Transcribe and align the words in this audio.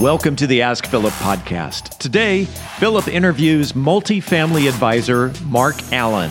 Welcome 0.00 0.34
to 0.36 0.46
the 0.46 0.62
Ask 0.62 0.86
Philip 0.86 1.12
podcast. 1.12 1.98
Today, 1.98 2.46
Philip 2.46 3.06
interviews 3.06 3.72
multifamily 3.72 4.66
advisor 4.66 5.30
Mark 5.44 5.76
Allen. 5.92 6.30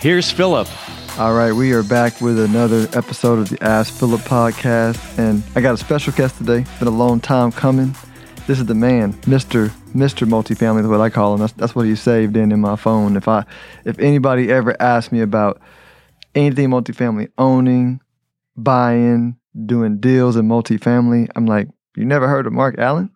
Here's 0.00 0.30
Philip. 0.30 0.68
All 1.18 1.32
right, 1.34 1.52
we 1.52 1.72
are 1.72 1.82
back 1.82 2.20
with 2.20 2.38
another 2.38 2.86
episode 2.92 3.38
of 3.38 3.48
the 3.48 3.60
Ask 3.64 3.94
Philip 3.94 4.20
podcast, 4.20 5.18
and 5.18 5.42
I 5.56 5.62
got 5.62 5.72
a 5.72 5.78
special 5.78 6.12
guest 6.12 6.36
today. 6.36 6.60
It's 6.60 6.78
been 6.78 6.86
a 6.86 6.90
long 6.90 7.18
time 7.18 7.50
coming. 7.50 7.96
This 8.46 8.60
is 8.60 8.66
the 8.66 8.74
man, 8.74 9.18
Mister 9.26 9.72
Mister 9.94 10.26
Multifamily, 10.26 10.82
is 10.82 10.86
what 10.86 11.00
I 11.00 11.08
call 11.08 11.32
him. 11.32 11.40
That's, 11.40 11.54
that's 11.54 11.74
what 11.74 11.86
he 11.86 11.96
saved 11.96 12.36
in 12.36 12.52
in 12.52 12.60
my 12.60 12.76
phone. 12.76 13.16
If 13.16 13.26
I, 13.26 13.46
if 13.86 13.98
anybody 13.98 14.52
ever 14.52 14.76
asked 14.80 15.12
me 15.12 15.22
about 15.22 15.62
anything 16.34 16.68
multifamily, 16.68 17.30
owning, 17.38 18.00
buying, 18.54 19.38
doing 19.64 19.98
deals 19.98 20.36
in 20.36 20.46
multifamily, 20.46 21.30
I'm 21.34 21.46
like, 21.46 21.68
you 21.96 22.04
never 22.04 22.28
heard 22.28 22.46
of 22.46 22.52
Mark 22.52 22.78
Allen? 22.78 23.15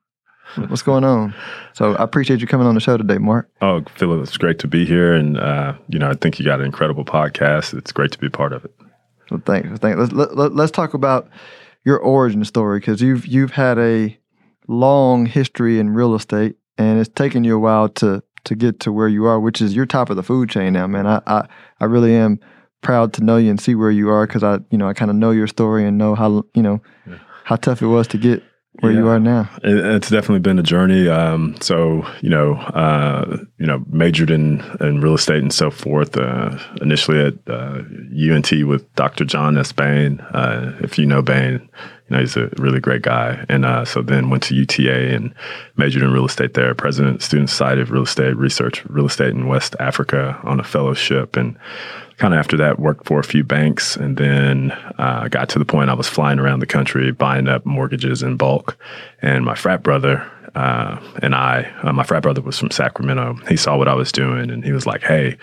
What's 0.56 0.82
going 0.82 1.04
on? 1.04 1.34
So 1.74 1.94
I 1.94 2.02
appreciate 2.02 2.40
you 2.40 2.46
coming 2.46 2.66
on 2.66 2.74
the 2.74 2.80
show 2.80 2.96
today, 2.96 3.18
Mark. 3.18 3.48
Oh, 3.60 3.82
Philip, 3.94 4.22
it's 4.22 4.36
great 4.36 4.58
to 4.60 4.68
be 4.68 4.84
here, 4.84 5.14
and 5.14 5.38
uh, 5.38 5.74
you 5.88 5.98
know 5.98 6.10
I 6.10 6.14
think 6.14 6.38
you 6.38 6.44
got 6.44 6.60
an 6.60 6.66
incredible 6.66 7.04
podcast. 7.04 7.76
It's 7.76 7.92
great 7.92 8.12
to 8.12 8.18
be 8.18 8.28
part 8.28 8.52
of 8.52 8.64
it. 8.64 8.74
Well, 9.30 9.42
thanks. 9.44 9.78
Thanks. 9.78 9.98
Let's 9.98 10.12
let, 10.12 10.36
let, 10.36 10.54
let's 10.54 10.72
talk 10.72 10.94
about 10.94 11.28
your 11.84 11.98
origin 11.98 12.44
story 12.44 12.80
because 12.80 13.00
you've 13.00 13.26
you've 13.26 13.52
had 13.52 13.78
a 13.78 14.18
long 14.66 15.26
history 15.26 15.78
in 15.78 15.90
real 15.90 16.14
estate, 16.14 16.56
and 16.76 16.98
it's 16.98 17.10
taken 17.10 17.44
you 17.44 17.56
a 17.56 17.60
while 17.60 17.88
to 17.88 18.22
to 18.44 18.54
get 18.54 18.80
to 18.80 18.92
where 18.92 19.08
you 19.08 19.26
are, 19.26 19.38
which 19.38 19.60
is 19.60 19.74
you're 19.74 19.86
top 19.86 20.10
of 20.10 20.16
the 20.16 20.22
food 20.22 20.50
chain 20.50 20.72
now, 20.72 20.86
man. 20.86 21.06
I 21.06 21.20
I, 21.26 21.48
I 21.80 21.84
really 21.84 22.14
am 22.14 22.40
proud 22.82 23.12
to 23.12 23.22
know 23.22 23.36
you 23.36 23.50
and 23.50 23.60
see 23.60 23.74
where 23.74 23.90
you 23.90 24.08
are 24.08 24.26
because 24.26 24.42
I 24.42 24.58
you 24.70 24.78
know 24.78 24.88
I 24.88 24.94
kind 24.94 25.10
of 25.10 25.16
know 25.16 25.30
your 25.30 25.46
story 25.46 25.86
and 25.86 25.96
know 25.96 26.14
how 26.14 26.44
you 26.54 26.62
know 26.62 26.80
yeah. 27.06 27.18
how 27.44 27.56
tough 27.56 27.82
it 27.82 27.86
was 27.86 28.08
to 28.08 28.18
get 28.18 28.42
where 28.78 28.92
yeah. 28.92 28.98
you 28.98 29.08
are 29.08 29.18
now? 29.18 29.50
It's 29.64 30.10
definitely 30.10 30.40
been 30.40 30.58
a 30.58 30.62
journey. 30.62 31.08
Um, 31.08 31.56
so 31.60 32.06
you 32.22 32.30
know, 32.30 32.54
uh, 32.54 33.38
you 33.58 33.66
know, 33.66 33.84
majored 33.88 34.30
in 34.30 34.60
in 34.80 35.00
real 35.00 35.14
estate 35.14 35.42
and 35.42 35.52
so 35.52 35.70
forth. 35.70 36.16
Uh, 36.16 36.56
initially 36.80 37.18
at 37.18 37.34
uh, 37.48 37.82
UNT 38.12 38.52
with 38.66 38.92
Dr. 38.94 39.24
John 39.24 39.58
S. 39.58 39.72
Bain. 39.72 40.20
Uh, 40.20 40.78
if 40.80 40.98
you 40.98 41.06
know 41.06 41.20
Bain, 41.20 41.52
you 42.08 42.16
know 42.16 42.20
he's 42.20 42.36
a 42.36 42.48
really 42.58 42.80
great 42.80 43.02
guy. 43.02 43.44
And 43.48 43.64
uh, 43.64 43.84
so 43.84 44.02
then 44.02 44.30
went 44.30 44.44
to 44.44 44.54
UTA 44.54 45.14
and 45.14 45.34
majored 45.76 46.02
in 46.02 46.12
real 46.12 46.26
estate 46.26 46.54
there. 46.54 46.72
President 46.74 47.22
Student 47.22 47.50
Society 47.50 47.82
of 47.82 47.90
Real 47.90 48.04
Estate 48.04 48.36
Research, 48.36 48.84
real 48.86 49.06
estate 49.06 49.30
in 49.30 49.48
West 49.48 49.74
Africa 49.80 50.40
on 50.44 50.60
a 50.60 50.64
fellowship 50.64 51.36
and 51.36 51.58
kind 52.20 52.34
of 52.34 52.38
after 52.38 52.58
that 52.58 52.78
worked 52.78 53.06
for 53.06 53.18
a 53.18 53.24
few 53.24 53.42
banks 53.42 53.96
and 53.96 54.18
then 54.18 54.72
uh, 54.98 55.26
got 55.28 55.48
to 55.48 55.58
the 55.58 55.64
point 55.64 55.88
I 55.88 55.94
was 55.94 56.06
flying 56.06 56.38
around 56.38 56.60
the 56.60 56.66
country 56.66 57.10
buying 57.12 57.48
up 57.48 57.64
mortgages 57.64 58.22
in 58.22 58.36
bulk. 58.36 58.76
And 59.22 59.42
my 59.42 59.54
frat 59.54 59.82
brother 59.82 60.30
uh, 60.54 61.00
and 61.22 61.34
I, 61.34 61.72
uh, 61.82 61.94
my 61.94 62.02
frat 62.02 62.22
brother 62.22 62.42
was 62.42 62.58
from 62.58 62.70
Sacramento. 62.70 63.36
He 63.48 63.56
saw 63.56 63.78
what 63.78 63.88
I 63.88 63.94
was 63.94 64.12
doing 64.12 64.50
and 64.50 64.62
he 64.62 64.72
was 64.72 64.84
like, 64.86 65.02
hey, 65.02 65.38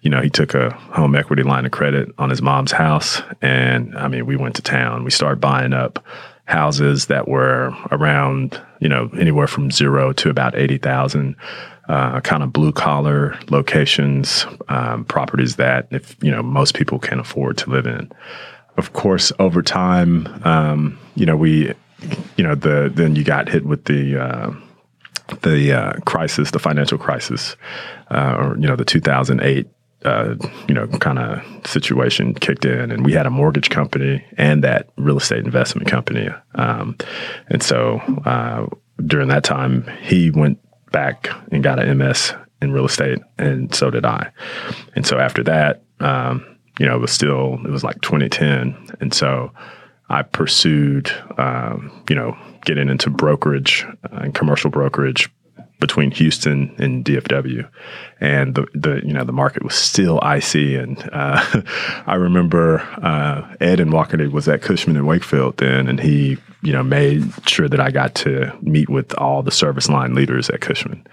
you 0.00 0.08
know, 0.08 0.22
he 0.22 0.30
took 0.30 0.54
a 0.54 0.70
home 0.70 1.14
equity 1.14 1.42
line 1.42 1.66
of 1.66 1.72
credit 1.72 2.10
on 2.16 2.30
his 2.30 2.40
mom's 2.40 2.72
house. 2.72 3.20
And 3.42 3.96
I 3.98 4.08
mean, 4.08 4.24
we 4.24 4.36
went 4.36 4.56
to 4.56 4.62
town. 4.62 5.04
We 5.04 5.10
started 5.10 5.38
buying 5.38 5.74
up 5.74 6.02
houses 6.46 7.06
that 7.06 7.28
were 7.28 7.74
around, 7.90 8.58
you 8.80 8.88
know, 8.88 9.10
anywhere 9.18 9.46
from 9.46 9.70
zero 9.70 10.14
to 10.14 10.30
about 10.30 10.56
80,000 10.56 11.36
uh, 11.88 12.20
kind 12.20 12.42
of 12.42 12.52
blue 12.52 12.72
collar 12.72 13.38
locations, 13.50 14.46
um, 14.68 15.04
properties 15.04 15.56
that 15.56 15.88
if 15.90 16.16
you 16.22 16.30
know 16.30 16.42
most 16.42 16.74
people 16.74 16.98
can 16.98 17.18
afford 17.18 17.58
to 17.58 17.70
live 17.70 17.86
in. 17.86 18.10
Of 18.76 18.92
course, 18.92 19.32
over 19.38 19.62
time, 19.62 20.26
um, 20.44 20.98
you 21.14 21.26
know 21.26 21.36
we, 21.36 21.74
you 22.36 22.44
know 22.44 22.54
the 22.54 22.90
then 22.92 23.16
you 23.16 23.24
got 23.24 23.48
hit 23.48 23.64
with 23.64 23.84
the. 23.84 24.22
Uh, 24.22 24.52
the 25.42 25.72
uh, 25.72 25.92
crisis, 26.00 26.50
the 26.50 26.58
financial 26.58 26.98
crisis, 26.98 27.56
uh, 28.10 28.36
or 28.38 28.56
you 28.58 28.66
know, 28.66 28.76
the 28.76 28.84
2008 28.84 29.66
uh, 30.04 30.34
you 30.66 30.74
know, 30.74 30.86
kind 30.88 31.18
of 31.18 31.42
situation 31.66 32.34
kicked 32.34 32.64
in, 32.64 32.90
and 32.90 33.04
we 33.04 33.12
had 33.12 33.26
a 33.26 33.30
mortgage 33.30 33.70
company 33.70 34.24
and 34.36 34.64
that 34.64 34.88
real 34.96 35.16
estate 35.16 35.44
investment 35.44 35.86
company. 35.88 36.28
Um, 36.54 36.96
and 37.48 37.62
so 37.62 37.98
uh, 38.24 38.66
during 39.04 39.28
that 39.28 39.44
time, 39.44 39.88
he 40.02 40.30
went 40.30 40.58
back 40.92 41.28
and 41.50 41.62
got 41.62 41.78
an 41.78 41.98
MS 41.98 42.34
in 42.60 42.72
real 42.72 42.86
estate, 42.86 43.18
and 43.38 43.74
so 43.74 43.90
did 43.90 44.04
I. 44.04 44.30
And 44.94 45.06
so 45.06 45.18
after 45.18 45.42
that, 45.44 45.82
um, 46.00 46.46
you 46.78 46.86
know, 46.86 46.94
it 46.96 47.00
was 47.00 47.12
still 47.12 47.58
it 47.64 47.70
was 47.70 47.84
like 47.84 48.00
2010, 48.02 48.96
and 49.00 49.12
so 49.12 49.52
I 50.08 50.22
pursued, 50.22 51.10
um, 51.38 51.90
you 52.08 52.14
know, 52.14 52.36
getting 52.64 52.88
into 52.88 53.10
brokerage 53.10 53.86
uh, 54.04 54.18
and 54.18 54.34
commercial 54.34 54.70
brokerage 54.70 55.30
between 55.82 56.12
Houston 56.12 56.72
and 56.78 57.04
DFW, 57.04 57.68
and 58.20 58.54
the 58.54 58.66
the 58.72 59.02
you 59.04 59.12
know 59.12 59.24
the 59.24 59.32
market 59.32 59.64
was 59.64 59.74
still 59.74 60.20
icy. 60.22 60.76
And 60.76 60.96
uh, 61.12 61.62
I 62.06 62.14
remember 62.14 62.80
uh, 63.02 63.54
Ed 63.60 63.80
and 63.80 63.92
Walker 63.92 64.16
was 64.30 64.48
at 64.48 64.62
Cushman 64.62 64.96
and 64.96 65.06
Wakefield 65.08 65.56
then, 65.56 65.88
and 65.88 65.98
he 66.00 66.38
you 66.62 66.72
know 66.72 66.84
made 66.84 67.24
sure 67.46 67.68
that 67.68 67.80
I 67.80 67.90
got 67.90 68.14
to 68.16 68.56
meet 68.62 68.88
with 68.88 69.12
all 69.14 69.42
the 69.42 69.50
service 69.50 69.88
line 69.88 70.14
leaders 70.14 70.48
at 70.50 70.60
Cushman, 70.60 71.04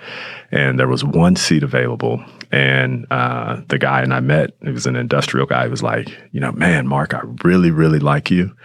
and 0.51 0.79
there 0.79 0.87
was 0.87 1.03
one 1.03 1.35
seat 1.35 1.63
available. 1.63 2.23
And 2.51 3.05
uh, 3.11 3.61
the 3.67 3.77
guy 3.77 4.01
and 4.01 4.13
I 4.13 4.21
met, 4.21 4.53
he 4.63 4.71
was 4.71 4.87
an 4.87 4.95
industrial 4.95 5.45
guy. 5.45 5.65
He 5.65 5.69
was 5.69 5.83
like, 5.83 6.09
you 6.31 6.39
know, 6.39 6.51
man, 6.51 6.87
Mark, 6.87 7.13
I 7.13 7.21
really, 7.43 7.69
really 7.69 7.99
like 7.99 8.31
you 8.31 8.55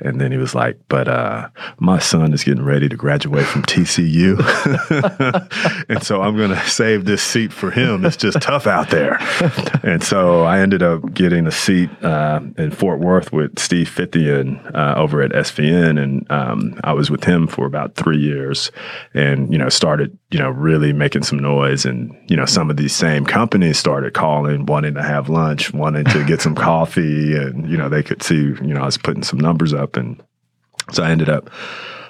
and 0.00 0.20
then 0.20 0.32
he 0.32 0.38
was 0.38 0.54
like, 0.54 0.78
but 0.88 1.08
uh, 1.08 1.48
my 1.78 1.98
son 1.98 2.32
is 2.32 2.44
getting 2.44 2.64
ready 2.64 2.88
to 2.88 2.96
graduate 2.96 3.46
from 3.46 3.62
TCU. 3.62 4.38
and 5.88 6.02
so 6.02 6.22
I'm 6.22 6.36
going 6.36 6.50
to 6.50 6.68
save 6.68 7.04
this 7.04 7.22
seat 7.22 7.52
for 7.52 7.70
him. 7.70 8.04
It's 8.04 8.16
just 8.16 8.40
tough 8.40 8.66
out 8.66 8.90
there. 8.90 9.18
and 9.82 10.02
so 10.02 10.42
I 10.42 10.60
ended 10.60 10.82
up 10.82 11.14
getting 11.14 11.46
a 11.46 11.52
seat 11.52 11.90
uh, 12.02 12.40
in 12.56 12.70
Fort 12.70 13.00
Worth 13.00 13.32
with 13.32 13.58
Steve 13.58 13.88
Fithian 13.88 14.74
uh, 14.74 14.94
over 14.96 15.22
at 15.22 15.30
SVN. 15.32 16.02
And 16.02 16.30
um, 16.30 16.80
I 16.84 16.92
was 16.92 17.10
with 17.10 17.24
him 17.24 17.46
for 17.46 17.66
about 17.66 17.94
three 17.94 18.18
years 18.18 18.70
and, 19.14 19.52
you 19.52 19.58
know, 19.58 19.68
started, 19.68 20.17
you 20.30 20.38
know, 20.38 20.50
really 20.50 20.92
making 20.92 21.22
some 21.22 21.38
noise. 21.38 21.84
And, 21.86 22.14
you 22.28 22.36
know, 22.36 22.44
some 22.44 22.70
of 22.70 22.76
these 22.76 22.94
same 22.94 23.24
companies 23.24 23.78
started 23.78 24.12
calling, 24.12 24.66
wanting 24.66 24.94
to 24.94 25.02
have 25.02 25.30
lunch, 25.30 25.72
wanting 25.72 26.04
to 26.06 26.24
get 26.24 26.42
some 26.42 26.54
coffee. 26.54 27.34
And, 27.34 27.68
you 27.68 27.76
know, 27.76 27.88
they 27.88 28.02
could 28.02 28.22
see, 28.22 28.36
you 28.36 28.74
know, 28.74 28.82
I 28.82 28.86
was 28.86 28.98
putting 28.98 29.22
some 29.22 29.40
numbers 29.40 29.72
up. 29.72 29.96
And 29.96 30.22
so 30.92 31.02
I 31.02 31.10
ended 31.10 31.30
up 31.30 31.50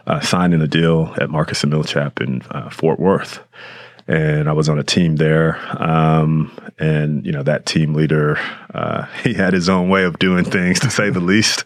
uh, 0.07 0.21
signing 0.21 0.61
a 0.61 0.67
deal 0.67 1.15
at 1.21 1.31
Marcus 1.31 1.63
and 1.63 1.73
Millichap 1.73 2.21
in 2.21 2.43
uh, 2.51 2.71
Fort 2.71 2.99
Worth. 2.99 3.41
And 4.09 4.49
I 4.49 4.53
was 4.53 4.69
on 4.69 4.79
a 4.79 4.85
team 4.85 5.17
there. 5.17 5.59
Um, 5.81 6.51
and, 6.79 7.25
you 7.25 7.31
know, 7.31 7.43
that 7.45 7.67
team 7.67 7.95
leader, 7.95 8.37
uh, 8.75 9.07
he 9.23 9.35
had 9.35 9.53
his 9.53 9.69
own 9.69 9.91
way 9.91 10.03
of 10.03 10.19
doing 10.19 10.45
things, 10.45 10.81
to 10.81 10.91
say 10.91 11.11
the 11.11 11.21
least. 11.21 11.63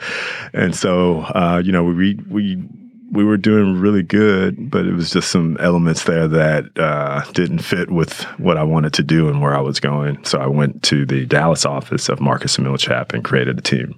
And 0.52 0.74
so, 0.76 1.20
uh, 1.20 1.62
you 1.64 1.72
know, 1.72 1.84
we, 1.84 2.18
we, 2.28 2.62
we 3.12 3.24
were 3.24 3.36
doing 3.36 3.78
really 3.78 4.02
good, 4.02 4.70
but 4.70 4.86
it 4.86 4.94
was 4.94 5.10
just 5.10 5.30
some 5.30 5.58
elements 5.60 6.04
there 6.04 6.26
that 6.26 6.64
uh, 6.78 7.22
didn't 7.32 7.58
fit 7.58 7.90
with 7.90 8.22
what 8.38 8.56
I 8.56 8.64
wanted 8.64 8.94
to 8.94 9.02
do 9.02 9.28
and 9.28 9.42
where 9.42 9.54
I 9.54 9.60
was 9.60 9.80
going. 9.80 10.24
So 10.24 10.38
I 10.38 10.46
went 10.46 10.82
to 10.84 11.04
the 11.04 11.26
Dallas 11.26 11.66
office 11.66 12.08
of 12.08 12.20
Marcus 12.20 12.56
and 12.56 12.66
Millichap 12.66 13.12
and 13.12 13.22
created 13.22 13.58
a 13.58 13.62
team. 13.62 13.94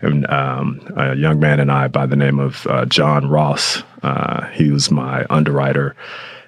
And 0.00 0.26
um, 0.30 0.80
a 0.96 1.14
young 1.14 1.38
man 1.40 1.60
and 1.60 1.70
I, 1.70 1.88
by 1.88 2.06
the 2.06 2.16
name 2.16 2.40
of 2.40 2.66
uh, 2.66 2.86
John 2.86 3.28
Ross, 3.28 3.82
uh, 4.02 4.46
he 4.48 4.70
was 4.70 4.90
my 4.90 5.26
underwriter 5.28 5.94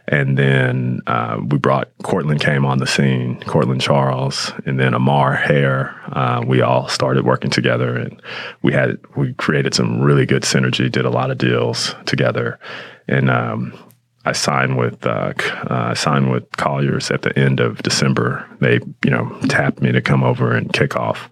and 0.08 0.38
then 0.38 1.00
uh, 1.06 1.38
we 1.48 1.58
brought 1.58 1.90
Cortland 2.02 2.40
came 2.40 2.64
on 2.64 2.78
the 2.78 2.86
scene, 2.86 3.40
Cortland 3.46 3.80
Charles, 3.80 4.52
and 4.64 4.78
then 4.78 4.94
Amar 4.94 5.34
Hare. 5.34 5.94
Uh, 6.12 6.44
we 6.46 6.60
all 6.60 6.88
started 6.88 7.24
working 7.24 7.50
together, 7.50 7.96
and 7.96 8.20
we 8.62 8.72
had 8.72 8.98
we 9.16 9.34
created 9.34 9.74
some 9.74 10.00
really 10.00 10.26
good 10.26 10.42
synergy. 10.42 10.90
Did 10.90 11.04
a 11.04 11.10
lot 11.10 11.30
of 11.30 11.38
deals 11.38 11.94
together, 12.06 12.58
and 13.08 13.28
um, 13.28 13.72
I 14.24 14.32
signed 14.32 14.76
with 14.76 15.04
uh, 15.06 15.32
uh, 15.68 15.94
signed 15.94 16.30
with 16.30 16.50
Colliers 16.56 17.10
at 17.10 17.22
the 17.22 17.36
end 17.38 17.58
of 17.60 17.82
December. 17.82 18.48
They 18.60 18.80
you 19.04 19.10
know 19.10 19.36
tapped 19.48 19.80
me 19.80 19.92
to 19.92 20.00
come 20.00 20.22
over 20.22 20.54
and 20.54 20.72
kick 20.72 20.96
off 20.96 21.28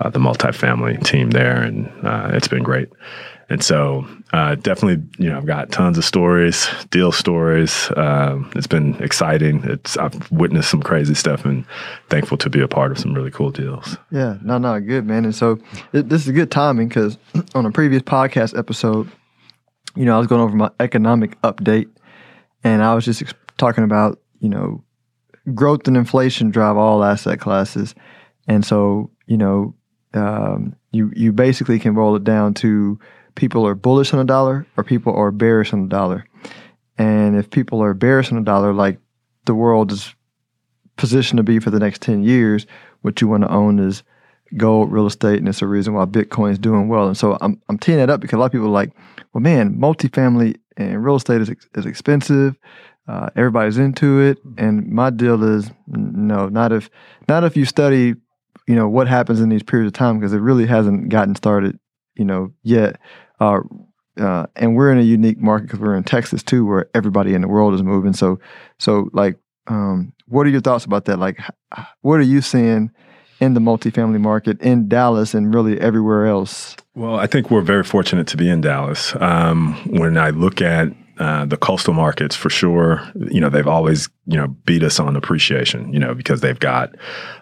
uh, 0.00 0.10
the 0.10 0.18
multifamily 0.18 1.02
team 1.04 1.30
there, 1.30 1.62
and 1.62 1.90
uh, 2.06 2.30
it's 2.32 2.48
been 2.48 2.62
great. 2.62 2.88
And 3.50 3.62
so, 3.62 4.06
uh, 4.34 4.56
definitely, 4.56 5.02
you 5.18 5.30
know, 5.30 5.38
I've 5.38 5.46
got 5.46 5.72
tons 5.72 5.96
of 5.96 6.04
stories, 6.04 6.68
deal 6.90 7.12
stories. 7.12 7.90
Um, 7.96 8.50
it's 8.54 8.66
been 8.66 8.94
exciting. 9.02 9.64
It's 9.64 9.96
I've 9.96 10.30
witnessed 10.30 10.70
some 10.70 10.82
crazy 10.82 11.14
stuff, 11.14 11.46
and 11.46 11.64
thankful 12.10 12.36
to 12.38 12.50
be 12.50 12.60
a 12.60 12.68
part 12.68 12.92
of 12.92 12.98
some 12.98 13.14
really 13.14 13.30
cool 13.30 13.50
deals. 13.50 13.96
Yeah, 14.10 14.36
no, 14.42 14.58
no, 14.58 14.78
good 14.80 15.06
man. 15.06 15.24
And 15.24 15.34
so 15.34 15.58
it, 15.94 16.10
this 16.10 16.26
is 16.26 16.32
good 16.32 16.50
timing 16.50 16.88
because 16.88 17.16
on 17.54 17.64
a 17.64 17.72
previous 17.72 18.02
podcast 18.02 18.56
episode, 18.58 19.10
you 19.96 20.04
know, 20.04 20.14
I 20.14 20.18
was 20.18 20.26
going 20.26 20.42
over 20.42 20.54
my 20.54 20.70
economic 20.78 21.40
update, 21.40 21.88
and 22.64 22.82
I 22.82 22.94
was 22.94 23.06
just 23.06 23.22
ex- 23.22 23.34
talking 23.56 23.84
about 23.84 24.20
you 24.40 24.50
know 24.50 24.84
growth 25.54 25.88
and 25.88 25.96
inflation 25.96 26.50
drive 26.50 26.76
all 26.76 27.02
asset 27.02 27.40
classes, 27.40 27.94
and 28.46 28.62
so 28.62 29.10
you 29.24 29.38
know 29.38 29.74
um, 30.12 30.76
you 30.92 31.10
you 31.16 31.32
basically 31.32 31.78
can 31.78 31.94
roll 31.94 32.14
it 32.14 32.24
down 32.24 32.52
to 32.54 32.98
people 33.38 33.64
are 33.66 33.74
bullish 33.74 34.12
on 34.12 34.18
a 34.18 34.24
dollar 34.24 34.66
or 34.76 34.84
people 34.84 35.14
are 35.14 35.30
bearish 35.30 35.72
on 35.72 35.82
the 35.82 35.88
dollar, 35.88 36.26
and 36.98 37.36
if 37.36 37.48
people 37.48 37.80
are 37.82 37.94
bearish 37.94 38.32
on 38.32 38.38
a 38.38 38.44
dollar, 38.44 38.74
like 38.74 38.98
the 39.46 39.54
world 39.54 39.92
is 39.92 40.14
positioned 40.96 41.38
to 41.38 41.44
be 41.44 41.60
for 41.60 41.70
the 41.70 41.78
next 41.78 42.02
ten 42.02 42.22
years, 42.22 42.66
what 43.02 43.20
you 43.20 43.28
want 43.28 43.44
to 43.44 43.50
own 43.50 43.78
is 43.78 44.02
gold, 44.56 44.90
real 44.90 45.06
estate, 45.06 45.38
and 45.38 45.48
it's 45.48 45.62
a 45.62 45.66
reason 45.66 45.94
why 45.94 46.04
Bitcoin's 46.04 46.58
doing 46.58 46.88
well. 46.88 47.06
And 47.06 47.16
so 47.16 47.38
I'm 47.40 47.62
I'm 47.68 47.78
teeing 47.78 47.98
that 47.98 48.10
up 48.10 48.20
because 48.20 48.36
a 48.36 48.40
lot 48.40 48.46
of 48.46 48.52
people 48.52 48.66
are 48.66 48.70
like, 48.70 48.92
well, 49.32 49.40
man, 49.40 49.76
multifamily 49.76 50.56
and 50.76 51.04
real 51.04 51.16
estate 51.16 51.40
is 51.40 51.50
is 51.74 51.86
expensive. 51.86 52.56
Uh, 53.06 53.30
everybody's 53.36 53.78
into 53.78 54.20
it, 54.20 54.38
and 54.58 54.86
my 54.90 55.10
deal 55.10 55.42
is 55.42 55.70
no, 55.86 56.48
not 56.48 56.72
if 56.72 56.90
not 57.28 57.44
if 57.44 57.56
you 57.56 57.64
study, 57.64 58.14
you 58.66 58.74
know, 58.74 58.88
what 58.88 59.08
happens 59.08 59.40
in 59.40 59.48
these 59.48 59.62
periods 59.62 59.88
of 59.88 59.94
time 59.94 60.18
because 60.18 60.32
it 60.32 60.40
really 60.40 60.66
hasn't 60.66 61.08
gotten 61.08 61.34
started, 61.34 61.78
you 62.16 62.24
know, 62.24 62.52
yet. 62.62 63.00
Uh, 63.40 63.60
uh, 64.18 64.46
and 64.56 64.74
we're 64.74 64.90
in 64.90 64.98
a 64.98 65.02
unique 65.02 65.38
market 65.38 65.66
because 65.66 65.80
we're 65.80 65.96
in 65.96 66.04
Texas 66.04 66.42
too, 66.42 66.66
where 66.66 66.90
everybody 66.94 67.34
in 67.34 67.40
the 67.40 67.48
world 67.48 67.74
is 67.74 67.82
moving. 67.82 68.12
So, 68.12 68.40
so 68.78 69.08
like, 69.12 69.38
um, 69.68 70.12
what 70.26 70.46
are 70.46 70.50
your 70.50 70.60
thoughts 70.60 70.84
about 70.84 71.04
that? 71.06 71.18
Like, 71.18 71.38
what 72.00 72.14
are 72.14 72.22
you 72.22 72.40
seeing 72.40 72.90
in 73.40 73.54
the 73.54 73.60
multifamily 73.60 74.20
market 74.20 74.60
in 74.60 74.88
Dallas 74.88 75.34
and 75.34 75.54
really 75.54 75.80
everywhere 75.80 76.26
else? 76.26 76.76
Well, 76.94 77.16
I 77.16 77.26
think 77.26 77.50
we're 77.50 77.60
very 77.60 77.84
fortunate 77.84 78.26
to 78.28 78.36
be 78.36 78.48
in 78.50 78.60
Dallas. 78.60 79.14
Um, 79.20 79.74
when 79.86 80.18
I 80.18 80.30
look 80.30 80.60
at 80.60 80.88
uh, 81.18 81.44
the 81.44 81.56
coastal 81.56 81.94
markets 81.94 82.36
for 82.36 82.48
sure. 82.48 83.02
You 83.30 83.40
know, 83.40 83.50
they've 83.50 83.66
always, 83.66 84.08
you 84.26 84.36
know, 84.36 84.48
beat 84.66 84.82
us 84.82 85.00
on 85.00 85.16
appreciation, 85.16 85.92
you 85.92 85.98
know, 85.98 86.14
because 86.14 86.40
they've 86.40 86.58
got 86.58 86.94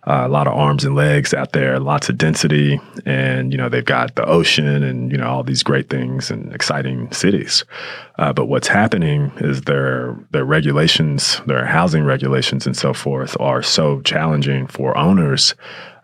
uh, 0.06 0.23
a 0.25 0.28
lot 0.28 0.46
of 0.46 0.55
arms 0.55 0.84
and 0.84 0.94
legs 0.94 1.34
out 1.34 1.52
there, 1.52 1.78
lots 1.78 2.08
of 2.08 2.17
density, 2.17 2.81
and, 3.05 3.52
you 3.52 3.58
know, 3.58 3.69
they've 3.69 3.84
got 3.84 4.14
the 4.14 4.25
ocean 4.25 4.82
and, 4.82 5.12
you 5.12 5.19
know, 5.19 5.26
all 5.26 5.43
these 5.43 5.62
great 5.62 5.90
things 5.90 6.31
and 6.31 6.55
exciting 6.55 7.12
cities. 7.12 7.64
Uh, 8.19 8.32
but 8.32 8.46
what's 8.46 8.69
happening 8.69 9.31
is 9.38 9.62
their, 9.62 10.17
their 10.31 10.44
regulations, 10.44 11.40
their 11.46 11.67
housing 11.67 12.05
regulations 12.05 12.67
and 12.67 12.76
so 12.76 12.94
forth 12.94 13.37
are 13.40 13.62
so 13.62 14.00
challenging 14.02 14.67
for 14.67 14.96
owners 14.96 15.55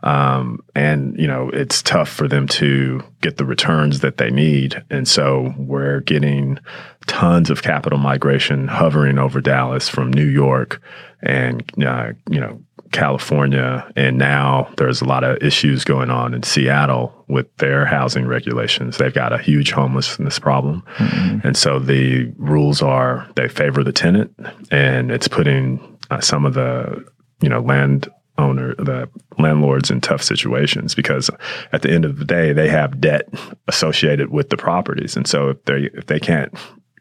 um, 0.02 0.60
and 0.75 1.16
you 1.19 1.26
know 1.26 1.50
it's 1.50 1.82
tough 1.82 2.08
for 2.08 2.28
them 2.28 2.49
to 2.49 3.02
get 3.20 3.37
the 3.37 3.44
returns 3.44 4.00
that 4.00 4.19
they 4.19 4.31
need, 4.31 4.82
and 4.90 5.06
so 5.06 5.54
we're 5.56 6.00
getting 6.00 6.58
tons 7.06 7.50
of 7.50 7.62
capital 7.62 7.99
migration 7.99 8.69
hovering 8.69 9.19
over 9.19 9.40
Dallas 9.40 9.88
from 9.88 10.12
New 10.12 10.26
York 10.26 10.81
and 11.22 11.64
uh, 11.84 12.12
you 12.28 12.40
know 12.40 12.60
California, 12.93 13.90
and 13.96 14.19
now 14.19 14.70
there's 14.76 15.00
a 15.00 15.06
lot 15.06 15.25
of 15.25 15.43
issues 15.43 15.84
going 15.84 16.10
on 16.10 16.34
in 16.34 16.43
Seattle 16.43 17.25
with 17.26 17.55
their 17.56 17.87
housing 17.87 18.26
regulations. 18.26 18.98
They've 18.98 19.12
got 19.12 19.32
a 19.32 19.38
huge 19.38 19.72
homelessness 19.72 20.38
problem, 20.38 20.84
mm-hmm. 20.96 21.46
and 21.46 21.56
so 21.56 21.78
the 21.78 22.32
rules 22.37 22.82
are 22.82 23.28
they 23.34 23.48
favor 23.48 23.82
the 23.82 23.93
tenant, 23.93 24.34
and 24.70 25.10
it's 25.10 25.28
putting 25.28 25.98
uh, 26.10 26.20
some 26.20 26.44
of 26.44 26.55
the 26.55 27.05
you 27.40 27.48
know 27.48 27.60
land 27.60 28.08
owner, 28.43 28.75
the 28.75 29.09
landlords 29.39 29.91
in 29.91 30.00
tough 30.00 30.23
situations 30.23 30.94
because 30.94 31.31
at 31.73 31.83
the 31.83 31.91
end 31.91 32.05
of 32.05 32.19
the 32.19 32.25
day, 32.25 32.53
they 32.53 32.69
have 32.69 33.00
debt 33.00 33.29
associated 33.69 34.31
with 34.31 34.50
the 34.50 34.56
properties, 34.56 35.17
and 35.17 35.27
so 35.27 35.50
if 35.50 35.65
they 35.65 35.91
if 35.94 36.06
they 36.06 36.21
can't 36.21 36.53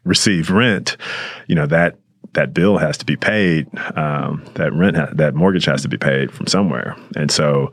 receive 0.04 0.50
rent, 0.50 0.96
you 1.46 1.54
know 1.54 1.66
that 1.66 1.98
that 2.34 2.54
bill 2.54 2.78
has 2.78 2.96
to 2.98 3.04
be 3.04 3.16
paid. 3.16 3.66
Um, 3.96 4.44
that 4.54 4.72
rent, 4.72 4.96
ha- 4.96 5.10
that 5.12 5.34
mortgage 5.34 5.66
has 5.66 5.82
to 5.82 5.88
be 5.88 5.98
paid 5.98 6.32
from 6.32 6.46
somewhere, 6.46 6.96
and 7.16 7.30
so 7.30 7.72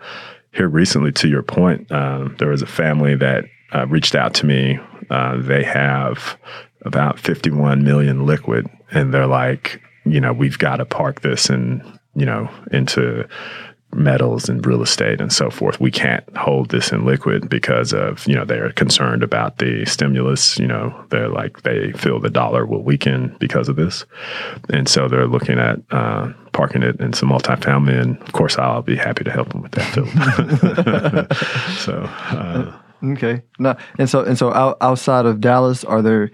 here 0.51 0.67
recently, 0.67 1.11
to 1.13 1.27
your 1.27 1.43
point, 1.43 1.91
um, 1.91 2.35
there 2.39 2.49
was 2.49 2.61
a 2.61 2.67
family 2.67 3.15
that 3.15 3.45
uh, 3.73 3.85
reached 3.87 4.15
out 4.15 4.33
to 4.35 4.45
me. 4.45 4.79
Uh, 5.09 5.37
they 5.37 5.63
have 5.63 6.37
about 6.85 7.19
51 7.19 7.83
million 7.83 8.25
liquid, 8.25 8.67
and 8.91 9.13
they're 9.13 9.27
like, 9.27 9.81
you 10.05 10.19
know, 10.19 10.33
we've 10.33 10.57
got 10.57 10.77
to 10.77 10.85
park 10.85 11.21
this 11.21 11.49
and 11.49 11.98
you 12.15 12.25
know, 12.25 12.49
into 12.71 13.27
metals 13.93 14.49
and 14.49 14.65
real 14.65 14.81
estate 14.83 15.19
and 15.19 15.33
so 15.33 15.49
forth. 15.49 15.79
We 15.79 15.89
can't 15.89 16.23
hold 16.37 16.69
this 16.69 16.91
in 16.91 17.05
liquid 17.05 17.49
because 17.49 17.91
of, 17.91 18.25
you 18.27 18.35
know, 18.35 18.45
they're 18.45 18.71
concerned 18.73 19.23
about 19.23 19.57
the 19.57 19.85
stimulus. 19.85 20.59
You 20.59 20.67
know, 20.67 21.05
they're 21.09 21.29
like, 21.29 21.63
they 21.63 21.91
feel 21.93 22.19
the 22.19 22.29
dollar 22.29 22.65
will 22.65 22.83
weaken 22.83 23.35
because 23.39 23.67
of 23.67 23.77
this. 23.77 24.05
And 24.69 24.87
so 24.87 25.07
they're 25.07 25.27
looking 25.27 25.57
at 25.57 25.79
uh, 25.91 26.31
parking 26.51 26.83
it 26.83 26.99
in 26.99 27.13
some 27.13 27.29
multifamily. 27.29 27.99
And 27.99 28.21
of 28.21 28.31
course, 28.31 28.57
I'll 28.57 28.83
be 28.83 28.95
happy 28.95 29.23
to 29.23 29.31
help 29.31 29.49
them 29.49 29.63
with 29.63 29.71
that, 29.71 29.93
Phil. 29.93 30.05
so, 31.77 32.03
uh, 32.37 32.79
okay. 33.13 33.41
No, 33.57 33.75
and 33.97 34.09
so, 34.09 34.23
and 34.23 34.37
so 34.37 34.53
out, 34.53 34.77
outside 34.81 35.25
of 35.25 35.41
Dallas, 35.41 35.83
are 35.83 36.03
there, 36.03 36.29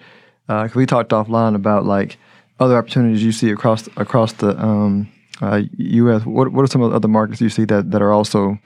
uh, 0.50 0.68
we 0.76 0.86
talked 0.86 1.12
offline 1.12 1.56
about 1.56 1.86
like 1.86 2.18
other 2.60 2.78
opportunities 2.78 3.24
you 3.24 3.32
see 3.32 3.50
across, 3.50 3.88
across 3.96 4.34
the, 4.34 4.62
um, 4.62 5.10
U.S. 5.42 6.26
What 6.26 6.52
what 6.52 6.64
are 6.64 6.68
some 6.68 6.82
of 6.82 6.92
the 6.92 6.96
other 6.96 7.08
markets 7.08 7.42
you 7.42 7.50
see 7.50 7.66
that 7.66 7.92
that 7.92 8.02
are 8.02 8.14
also 8.14 8.58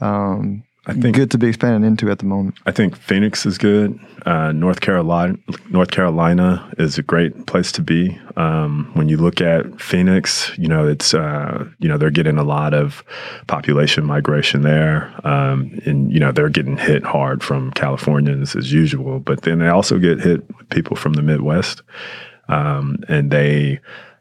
um, 0.00 0.64
I 0.86 0.94
think 0.94 1.14
good 1.14 1.30
to 1.32 1.38
be 1.38 1.48
expanded 1.48 1.86
into 1.86 2.10
at 2.10 2.20
the 2.20 2.24
moment. 2.24 2.56
I 2.64 2.72
think 2.72 2.96
Phoenix 2.96 3.44
is 3.44 3.58
good. 3.58 4.00
Uh, 4.24 4.50
North 4.52 4.80
Carolina, 4.80 5.36
North 5.68 5.90
Carolina 5.90 6.72
is 6.78 6.96
a 6.96 7.02
great 7.02 7.46
place 7.46 7.70
to 7.72 7.82
be. 7.82 8.18
Um, 8.36 8.90
when 8.94 9.08
you 9.08 9.18
look 9.18 9.42
at 9.42 9.78
Phoenix, 9.78 10.50
you 10.56 10.68
know 10.68 10.88
it's 10.88 11.12
uh, 11.12 11.66
you 11.80 11.88
know 11.88 11.98
they're 11.98 12.10
getting 12.10 12.38
a 12.38 12.42
lot 12.44 12.72
of 12.72 13.04
population 13.46 14.06
migration 14.06 14.62
there, 14.62 15.14
um, 15.22 15.78
and 15.84 16.10
you 16.10 16.18
know 16.18 16.32
they're 16.32 16.48
getting 16.48 16.78
hit 16.78 17.04
hard 17.04 17.42
from 17.42 17.70
Californians 17.72 18.56
as 18.56 18.72
usual. 18.72 19.20
But 19.20 19.42
then 19.42 19.58
they 19.58 19.68
also 19.68 19.98
get 19.98 20.20
hit 20.20 20.42
with 20.56 20.68
people 20.70 20.96
from 20.96 21.12
the 21.12 21.22
Midwest, 21.22 21.82
um, 22.48 22.96
and 23.06 23.30
they 23.30 23.80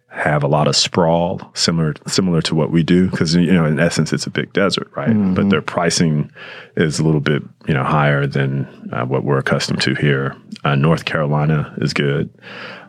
have 0.10 0.44
a 0.44 0.48
lot 0.48 0.68
of 0.68 0.76
sprawl, 0.76 1.40
similar 1.54 1.94
similar 2.08 2.42
to 2.42 2.56
what 2.56 2.72
we 2.72 2.82
do, 2.82 3.10
because 3.10 3.36
you 3.36 3.54
know 3.54 3.66
in 3.66 3.80
essence 3.80 4.12
it's 4.12 4.26
a 4.26 4.32
big 4.32 4.52
desert, 4.54 4.92
right? 4.96 5.10
Mm-hmm. 5.10 5.36
But 5.36 5.50
their 5.50 5.62
pricing 5.62 6.32
is 6.76 7.00
a 7.00 7.04
little 7.04 7.22
bit 7.22 7.44
you 7.68 7.74
know 7.74 7.84
higher 7.84 8.26
than 8.26 8.66
uh, 8.92 9.06
what 9.06 9.24
we're 9.24 9.38
accustomed 9.38 9.82
to 9.84 9.94
here. 9.96 10.36
Uh, 10.64 10.76
North 10.76 11.06
Carolina 11.06 11.74
is 11.78 11.94
good. 11.94 12.30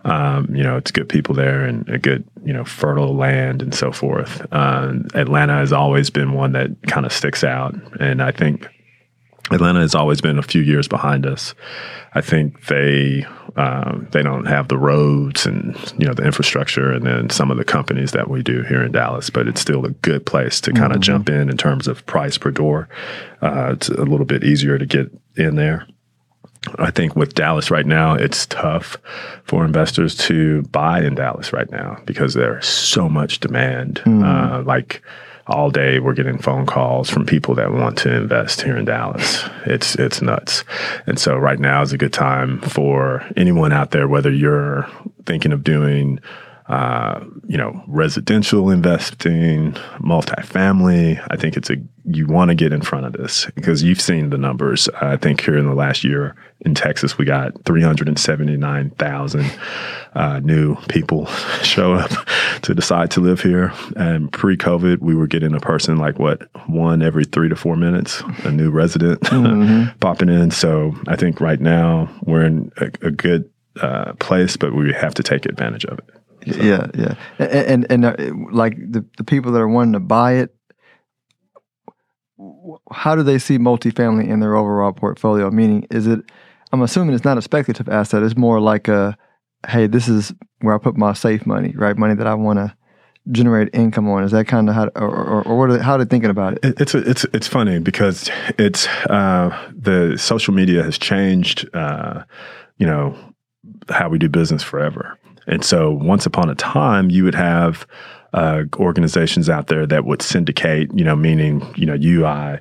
Um, 0.04 0.54
you 0.54 0.62
know, 0.62 0.78
it's 0.78 0.90
good 0.90 1.10
people 1.10 1.34
there 1.34 1.64
and 1.64 1.86
a 1.90 1.98
good 1.98 2.24
you 2.42 2.54
know 2.54 2.64
fertile 2.64 3.14
land 3.14 3.60
and 3.60 3.74
so 3.74 3.92
forth. 3.92 4.46
Uh, 4.50 4.94
Atlanta 5.14 5.54
has 5.54 5.72
always 5.72 6.08
been 6.08 6.32
one 6.32 6.52
that 6.52 6.70
kind 6.88 7.04
of 7.04 7.12
sticks 7.12 7.44
out, 7.44 7.74
and 8.00 8.22
I 8.22 8.32
think 8.32 8.66
Atlanta 9.50 9.80
has 9.80 9.94
always 9.94 10.20
been 10.20 10.38
a 10.38 10.42
few 10.42 10.62
years 10.62 10.86
behind 10.86 11.26
us. 11.26 11.54
I 12.14 12.20
think 12.20 12.66
they 12.66 13.24
um, 13.56 14.08
they 14.12 14.22
don't 14.22 14.46
have 14.46 14.68
the 14.68 14.78
roads 14.78 15.46
and 15.46 15.76
you 15.98 16.06
know 16.06 16.14
the 16.14 16.24
infrastructure, 16.24 16.90
and 16.90 17.04
then 17.04 17.30
some 17.30 17.50
of 17.50 17.56
the 17.56 17.64
companies 17.64 18.12
that 18.12 18.30
we 18.30 18.42
do 18.42 18.62
here 18.62 18.82
in 18.82 18.92
Dallas. 18.92 19.30
But 19.30 19.48
it's 19.48 19.60
still 19.60 19.84
a 19.84 19.90
good 19.90 20.26
place 20.26 20.60
to 20.62 20.72
kind 20.72 20.92
of 20.92 20.96
mm-hmm. 20.96 21.02
jump 21.02 21.28
in 21.28 21.48
in 21.48 21.56
terms 21.56 21.88
of 21.88 22.04
price 22.06 22.38
per 22.38 22.50
door. 22.50 22.88
Uh, 23.42 23.72
it's 23.72 23.88
a 23.88 24.04
little 24.04 24.26
bit 24.26 24.44
easier 24.44 24.78
to 24.78 24.86
get 24.86 25.10
in 25.36 25.56
there. 25.56 25.86
I 26.78 26.90
think 26.90 27.16
with 27.16 27.34
Dallas 27.34 27.70
right 27.70 27.86
now, 27.86 28.14
it's 28.14 28.46
tough 28.46 28.98
for 29.44 29.64
investors 29.64 30.14
to 30.16 30.62
buy 30.64 31.00
in 31.00 31.14
Dallas 31.14 31.52
right 31.52 31.70
now 31.70 31.98
because 32.04 32.34
there's 32.34 32.66
so 32.66 33.08
much 33.08 33.40
demand. 33.40 34.02
Mm. 34.04 34.24
Uh, 34.24 34.62
like 34.62 35.02
all 35.50 35.70
day 35.70 35.98
we're 35.98 36.14
getting 36.14 36.38
phone 36.38 36.64
calls 36.64 37.10
from 37.10 37.26
people 37.26 37.54
that 37.56 37.72
want 37.72 37.98
to 37.98 38.14
invest 38.14 38.62
here 38.62 38.76
in 38.76 38.84
Dallas. 38.84 39.44
It's 39.66 39.94
it's 39.96 40.22
nuts. 40.22 40.64
And 41.06 41.18
so 41.18 41.36
right 41.36 41.58
now 41.58 41.82
is 41.82 41.92
a 41.92 41.98
good 41.98 42.12
time 42.12 42.60
for 42.60 43.28
anyone 43.36 43.72
out 43.72 43.90
there, 43.90 44.08
whether 44.08 44.30
you're 44.30 44.88
thinking 45.26 45.52
of 45.52 45.64
doing 45.64 46.20
uh, 46.70 47.24
you 47.48 47.58
know, 47.58 47.82
residential 47.88 48.70
investing, 48.70 49.72
multifamily. 49.98 51.20
I 51.28 51.36
think 51.36 51.56
it's 51.56 51.68
a 51.68 51.74
you 52.04 52.28
want 52.28 52.50
to 52.50 52.54
get 52.54 52.72
in 52.72 52.80
front 52.80 53.06
of 53.06 53.12
this 53.12 53.46
because 53.56 53.82
you've 53.82 54.00
seen 54.00 54.30
the 54.30 54.38
numbers. 54.38 54.88
I 55.00 55.16
think 55.16 55.40
here 55.40 55.58
in 55.58 55.66
the 55.66 55.74
last 55.74 56.04
year 56.04 56.36
in 56.60 56.76
Texas, 56.76 57.18
we 57.18 57.24
got 57.24 57.64
379,000 57.64 59.52
uh, 60.14 60.38
new 60.44 60.76
people 60.88 61.26
show 61.64 61.94
up 61.94 62.12
to 62.62 62.72
decide 62.72 63.10
to 63.10 63.20
live 63.20 63.42
here. 63.42 63.72
And 63.96 64.32
pre-COVID, 64.32 65.00
we 65.00 65.16
were 65.16 65.26
getting 65.26 65.54
a 65.54 65.60
person 65.60 65.96
like 65.96 66.20
what 66.20 66.48
one 66.68 67.02
every 67.02 67.24
three 67.24 67.48
to 67.48 67.56
four 67.56 67.74
minutes, 67.74 68.22
a 68.44 68.52
new 68.52 68.70
resident 68.70 69.20
mm-hmm. 69.22 69.98
popping 69.98 70.28
in. 70.28 70.52
So 70.52 70.94
I 71.08 71.16
think 71.16 71.40
right 71.40 71.60
now 71.60 72.08
we're 72.22 72.44
in 72.44 72.70
a, 72.76 73.08
a 73.08 73.10
good 73.10 73.50
uh, 73.80 74.12
place, 74.20 74.56
but 74.56 74.72
we 74.72 74.92
have 74.92 75.14
to 75.14 75.24
take 75.24 75.46
advantage 75.46 75.84
of 75.86 75.98
it. 75.98 76.19
So. 76.46 76.62
Yeah, 76.62 76.86
yeah, 76.94 77.14
and 77.38 77.86
and, 77.90 77.92
and 77.92 78.04
uh, 78.04 78.16
like 78.52 78.76
the 78.76 79.04
the 79.16 79.24
people 79.24 79.52
that 79.52 79.60
are 79.60 79.68
wanting 79.68 79.92
to 79.92 80.00
buy 80.00 80.34
it, 80.34 80.54
how 82.90 83.14
do 83.14 83.22
they 83.22 83.38
see 83.38 83.58
multifamily 83.58 84.28
in 84.28 84.40
their 84.40 84.56
overall 84.56 84.92
portfolio? 84.92 85.50
Meaning, 85.50 85.86
is 85.90 86.06
it? 86.06 86.20
I'm 86.72 86.82
assuming 86.82 87.14
it's 87.14 87.24
not 87.24 87.36
a 87.36 87.42
speculative 87.42 87.88
asset. 87.88 88.22
It's 88.22 88.36
more 88.36 88.60
like 88.60 88.88
a, 88.88 89.16
hey, 89.68 89.88
this 89.88 90.08
is 90.08 90.32
where 90.60 90.74
I 90.74 90.78
put 90.78 90.96
my 90.96 91.12
safe 91.12 91.44
money, 91.44 91.74
right? 91.76 91.96
Money 91.96 92.14
that 92.14 92.26
I 92.26 92.34
want 92.34 92.58
to 92.58 92.74
generate 93.30 93.68
income 93.74 94.08
on. 94.08 94.24
Is 94.24 94.30
that 94.30 94.46
kind 94.46 94.68
of 94.68 94.74
how, 94.74 94.84
or, 94.96 95.08
or, 95.08 95.42
or 95.42 95.58
what? 95.58 95.70
Are 95.70 95.76
they, 95.76 95.82
how 95.82 95.94
are 95.94 95.98
they 95.98 96.04
thinking 96.04 96.30
about 96.30 96.54
it? 96.54 96.60
It's 96.62 96.94
it's 96.94 97.24
it's 97.32 97.48
funny 97.48 97.80
because 97.80 98.30
it's 98.58 98.86
uh, 99.10 99.50
the 99.76 100.16
social 100.16 100.54
media 100.54 100.82
has 100.82 100.96
changed. 100.96 101.68
Uh, 101.74 102.22
you 102.78 102.86
know 102.86 103.16
how 103.90 104.08
we 104.08 104.18
do 104.18 104.28
business 104.28 104.62
forever, 104.62 105.18
and 105.50 105.64
so 105.64 105.90
once 105.90 106.26
upon 106.26 106.48
a 106.48 106.54
time, 106.54 107.10
you 107.10 107.24
would 107.24 107.34
have 107.34 107.86
uh, 108.32 108.62
organizations 108.76 109.50
out 109.50 109.66
there 109.66 109.84
that 109.86 110.04
would 110.04 110.22
syndicate, 110.22 110.90
you 110.94 111.04
know, 111.04 111.16
meaning, 111.16 111.60
you 111.76 111.84
know, 111.84 111.94
you, 111.94 112.24
I, 112.24 112.60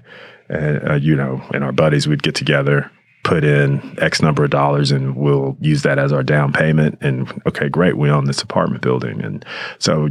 uh, 0.50 0.96
you 0.96 1.16
know, 1.16 1.40
and 1.54 1.64
our 1.64 1.72
buddies 1.72 2.08
would 2.08 2.24
get 2.24 2.34
together, 2.34 2.90
put 3.24 3.44
in 3.44 3.96
X 4.02 4.24
number 4.24 4.44
of 4.44 4.50
dollars, 4.50 4.92
and 4.92 5.16
we'll 5.16 5.56
use 5.62 5.84
that 5.84 6.00
as 6.00 6.12
our 6.12 6.24
down 6.24 6.52
payment. 6.52 6.98
And 7.02 7.32
okay, 7.46 7.70
great, 7.70 7.96
we 7.96 8.10
own 8.10 8.26
this 8.26 8.42
apartment 8.42 8.82
building. 8.82 9.22
And 9.22 9.46
so 9.78 10.10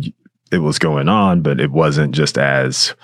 it 0.52 0.58
was 0.58 0.78
going 0.78 1.08
on, 1.08 1.42
but 1.42 1.60
it 1.60 1.72
wasn't 1.72 2.14
just 2.14 2.38
as, 2.38 2.94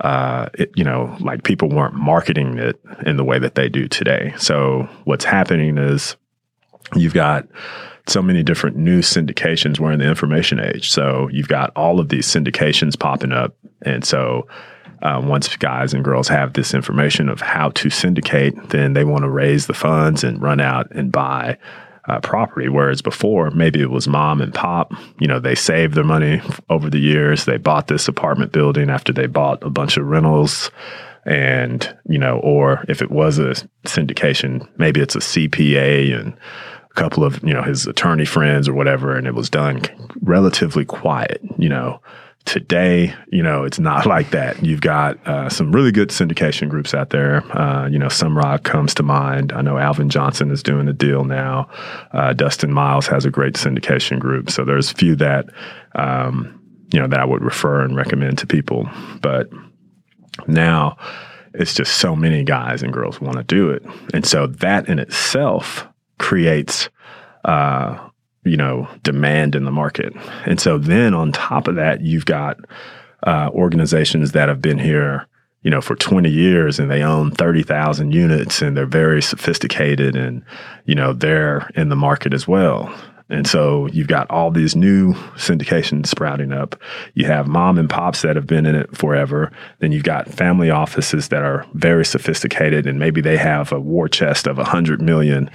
uh, 0.00 0.48
it, 0.54 0.72
you 0.74 0.82
know, 0.82 1.16
like 1.20 1.44
people 1.44 1.68
weren't 1.68 1.94
marketing 1.94 2.58
it 2.58 2.80
in 3.06 3.16
the 3.16 3.24
way 3.24 3.38
that 3.38 3.54
they 3.54 3.68
do 3.68 3.86
today. 3.86 4.34
So 4.38 4.88
what's 5.04 5.24
happening 5.24 5.78
is 5.78 6.16
you've 6.94 7.14
got 7.14 7.46
so 8.06 8.22
many 8.22 8.42
different 8.42 8.76
new 8.76 9.00
syndications. 9.00 9.78
We're 9.78 9.92
in 9.92 10.00
the 10.00 10.08
information 10.08 10.60
age. 10.60 10.90
So 10.90 11.28
you've 11.30 11.48
got 11.48 11.70
all 11.76 12.00
of 12.00 12.08
these 12.08 12.26
syndications 12.26 12.98
popping 12.98 13.32
up. 13.32 13.54
And 13.82 14.04
so 14.04 14.48
uh, 15.02 15.20
once 15.24 15.54
guys 15.56 15.94
and 15.94 16.04
girls 16.04 16.28
have 16.28 16.52
this 16.52 16.74
information 16.74 17.28
of 17.28 17.40
how 17.40 17.70
to 17.70 17.90
syndicate, 17.90 18.54
then 18.70 18.92
they 18.92 19.04
want 19.04 19.22
to 19.22 19.30
raise 19.30 19.66
the 19.66 19.74
funds 19.74 20.24
and 20.24 20.42
run 20.42 20.60
out 20.60 20.90
and 20.90 21.12
buy 21.12 21.56
uh, 22.08 22.20
property. 22.20 22.68
Whereas 22.68 23.02
before, 23.02 23.50
maybe 23.50 23.80
it 23.80 23.90
was 23.90 24.08
mom 24.08 24.40
and 24.40 24.52
pop. 24.52 24.92
You 25.18 25.28
know, 25.28 25.38
they 25.38 25.54
saved 25.54 25.94
their 25.94 26.04
money 26.04 26.42
over 26.68 26.90
the 26.90 26.98
years. 26.98 27.44
They 27.44 27.56
bought 27.56 27.86
this 27.86 28.08
apartment 28.08 28.52
building 28.52 28.90
after 28.90 29.12
they 29.12 29.26
bought 29.26 29.62
a 29.62 29.70
bunch 29.70 29.96
of 29.96 30.06
rentals. 30.06 30.70
And, 31.26 31.96
you 32.08 32.18
know, 32.18 32.38
or 32.40 32.84
if 32.88 33.02
it 33.02 33.10
was 33.10 33.38
a 33.38 33.54
syndication, 33.84 34.66
maybe 34.78 35.00
it's 35.00 35.14
a 35.14 35.20
CPA 35.20 36.18
and 36.18 36.34
a 36.90 36.94
couple 36.94 37.24
of 37.24 37.42
you 37.42 37.54
know 37.54 37.62
his 37.62 37.86
attorney 37.86 38.24
friends 38.24 38.68
or 38.68 38.74
whatever, 38.74 39.16
and 39.16 39.26
it 39.26 39.34
was 39.34 39.50
done 39.50 39.82
relatively 40.22 40.84
quiet. 40.84 41.40
You 41.58 41.68
know, 41.68 42.00
today, 42.44 43.14
you 43.28 43.42
know, 43.42 43.64
it's 43.64 43.78
not 43.78 44.06
like 44.14 44.30
that. 44.30 44.64
You've 44.64 44.80
got 44.80 45.24
uh, 45.26 45.48
some 45.48 45.72
really 45.72 45.92
good 45.92 46.10
syndication 46.10 46.68
groups 46.68 46.94
out 46.94 47.10
there. 47.10 47.44
Uh, 47.56 47.88
you 47.88 47.98
know, 47.98 48.06
Sumrock 48.06 48.64
comes 48.64 48.94
to 48.94 49.02
mind. 49.02 49.52
I 49.52 49.62
know 49.62 49.78
Alvin 49.78 50.08
Johnson 50.08 50.50
is 50.50 50.62
doing 50.62 50.88
a 50.88 50.92
deal 50.92 51.24
now. 51.24 51.68
Uh, 52.12 52.32
Dustin 52.32 52.72
Miles 52.72 53.06
has 53.06 53.24
a 53.24 53.30
great 53.30 53.54
syndication 53.54 54.18
group. 54.18 54.50
So 54.50 54.64
there's 54.64 54.90
a 54.90 54.94
few 54.94 55.16
that, 55.16 55.46
um, 55.94 56.60
you 56.92 56.98
know, 56.98 57.06
that 57.06 57.20
I 57.20 57.24
would 57.24 57.42
refer 57.42 57.82
and 57.82 57.96
recommend 57.96 58.38
to 58.38 58.46
people. 58.46 58.88
But 59.20 59.50
now 60.46 60.96
it's 61.54 61.74
just 61.74 61.98
so 61.98 62.14
many 62.14 62.44
guys 62.44 62.82
and 62.82 62.92
girls 62.92 63.20
want 63.20 63.36
to 63.36 63.42
do 63.42 63.70
it. 63.70 63.84
And 64.14 64.24
so 64.24 64.46
that 64.46 64.88
in 64.88 64.98
itself 64.98 65.86
creates 66.20 66.88
uh, 67.44 67.98
you 68.44 68.56
know 68.56 68.88
demand 69.02 69.56
in 69.56 69.64
the 69.64 69.72
market. 69.72 70.12
And 70.46 70.60
so 70.60 70.78
then 70.78 71.14
on 71.14 71.32
top 71.32 71.66
of 71.66 71.74
that 71.74 72.02
you've 72.02 72.26
got 72.26 72.58
uh, 73.26 73.50
organizations 73.52 74.32
that 74.32 74.48
have 74.48 74.62
been 74.62 74.78
here 74.78 75.26
you 75.62 75.70
know 75.70 75.80
for 75.80 75.94
20 75.94 76.30
years 76.30 76.78
and 76.78 76.90
they 76.90 77.02
own 77.02 77.30
30,000 77.32 78.12
units 78.12 78.62
and 78.62 78.76
they're 78.76 78.86
very 78.86 79.20
sophisticated 79.20 80.16
and 80.16 80.42
you 80.86 80.94
know 80.94 81.12
they're 81.12 81.70
in 81.74 81.88
the 81.88 81.96
market 81.96 82.32
as 82.32 82.48
well 82.48 82.94
and 83.30 83.46
so 83.46 83.86
you've 83.86 84.08
got 84.08 84.28
all 84.28 84.50
these 84.50 84.74
new 84.74 85.14
syndications 85.36 86.08
sprouting 86.08 86.52
up. 86.52 86.80
You 87.14 87.26
have 87.26 87.46
mom 87.46 87.78
and 87.78 87.88
pops 87.88 88.22
that 88.22 88.34
have 88.34 88.46
been 88.46 88.66
in 88.66 88.74
it 88.74 88.96
forever. 88.96 89.52
Then 89.78 89.92
you've 89.92 90.02
got 90.04 90.28
family 90.28 90.70
offices 90.70 91.28
that 91.28 91.42
are 91.42 91.64
very 91.74 92.04
sophisticated 92.04 92.86
and 92.86 92.98
maybe 92.98 93.20
they 93.20 93.36
have 93.36 93.70
a 93.72 93.78
war 93.78 94.08
chest 94.08 94.48
of 94.48 94.58
a 94.58 94.64
hundred 94.64 95.00
million 95.00 95.48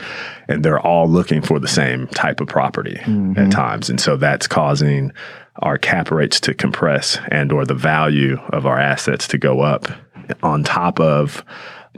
and 0.48 0.64
they're 0.64 0.80
all 0.80 1.08
looking 1.08 1.42
for 1.42 1.60
the 1.60 1.68
same 1.68 2.08
type 2.08 2.40
of 2.40 2.48
property 2.48 2.96
mm-hmm. 3.02 3.38
at 3.38 3.52
times. 3.52 3.90
And 3.90 4.00
so 4.00 4.16
that's 4.16 4.48
causing 4.48 5.12
our 5.58 5.78
cap 5.78 6.12
rates 6.12 6.40
to 6.42 6.54
compress 6.54 7.18
and 7.30 7.52
or 7.52 7.66
the 7.66 7.74
value 7.74 8.38
of 8.50 8.66
our 8.66 8.80
assets 8.80 9.28
to 9.30 9.38
go 9.38 9.62
up 9.62 9.88
on 10.42 10.64
top 10.64 11.00
of 11.00 11.44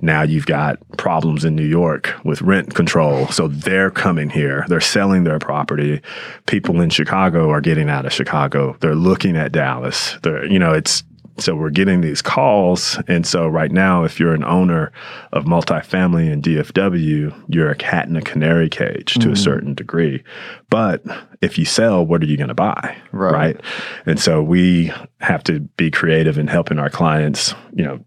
now 0.02 0.24
you've 0.24 0.46
got 0.46 0.78
problems 0.98 1.46
in 1.46 1.56
New 1.56 1.66
York 1.66 2.14
with 2.24 2.42
rent 2.42 2.76
control. 2.76 3.28
So 3.28 3.48
they're 3.48 3.92
coming 3.92 4.30
here. 4.30 4.66
They're 4.68 4.82
selling 4.82 5.24
their 5.24 5.40
property. 5.40 6.02
People 6.46 6.82
in 6.82 6.90
Chicago 6.90 7.50
are 7.50 7.62
getting 7.62 7.90
out 7.90 8.06
of 8.06 8.14
Chicago. 8.14 8.76
They're 8.80 8.96
looking 8.96 9.36
at 9.36 9.52
Dallas. 9.52 10.18
They're, 10.24 10.46
you 10.46 10.60
know, 10.60 10.74
it's 10.74 11.04
so 11.40 11.56
we're 11.56 11.70
getting 11.70 12.02
these 12.02 12.22
calls. 12.22 13.00
And 13.08 13.26
so 13.26 13.48
right 13.48 13.72
now, 13.72 14.04
if 14.04 14.20
you're 14.20 14.34
an 14.34 14.44
owner 14.44 14.92
of 15.32 15.46
multifamily 15.46 16.32
in 16.32 16.42
DFW, 16.42 17.46
you're 17.48 17.70
a 17.70 17.76
cat 17.76 18.08
in 18.08 18.16
a 18.16 18.22
canary 18.22 18.70
cage 18.70 19.14
to 19.14 19.20
mm-hmm. 19.20 19.34
a 19.34 19.36
certain 19.36 19.74
degree. 19.74 20.24
But 20.70 21.04
if 21.42 21.58
you 21.58 21.66
sell, 21.66 22.06
what 22.06 22.24
are 22.24 22.26
you 22.26 22.38
going 22.38 22.48
to 22.48 22.56
buy? 22.56 22.98
Right. 23.12 23.34
right. 23.34 23.62
And 24.06 24.20
so 24.20 24.42
we 24.42 24.92
have 25.20 25.44
to 25.44 25.60
be 25.60 25.92
creative 25.92 26.38
in 26.38 26.48
helping 26.48 26.80
our 26.80 26.90
clients, 26.90 27.54
you 27.74 27.84
know, 27.84 28.04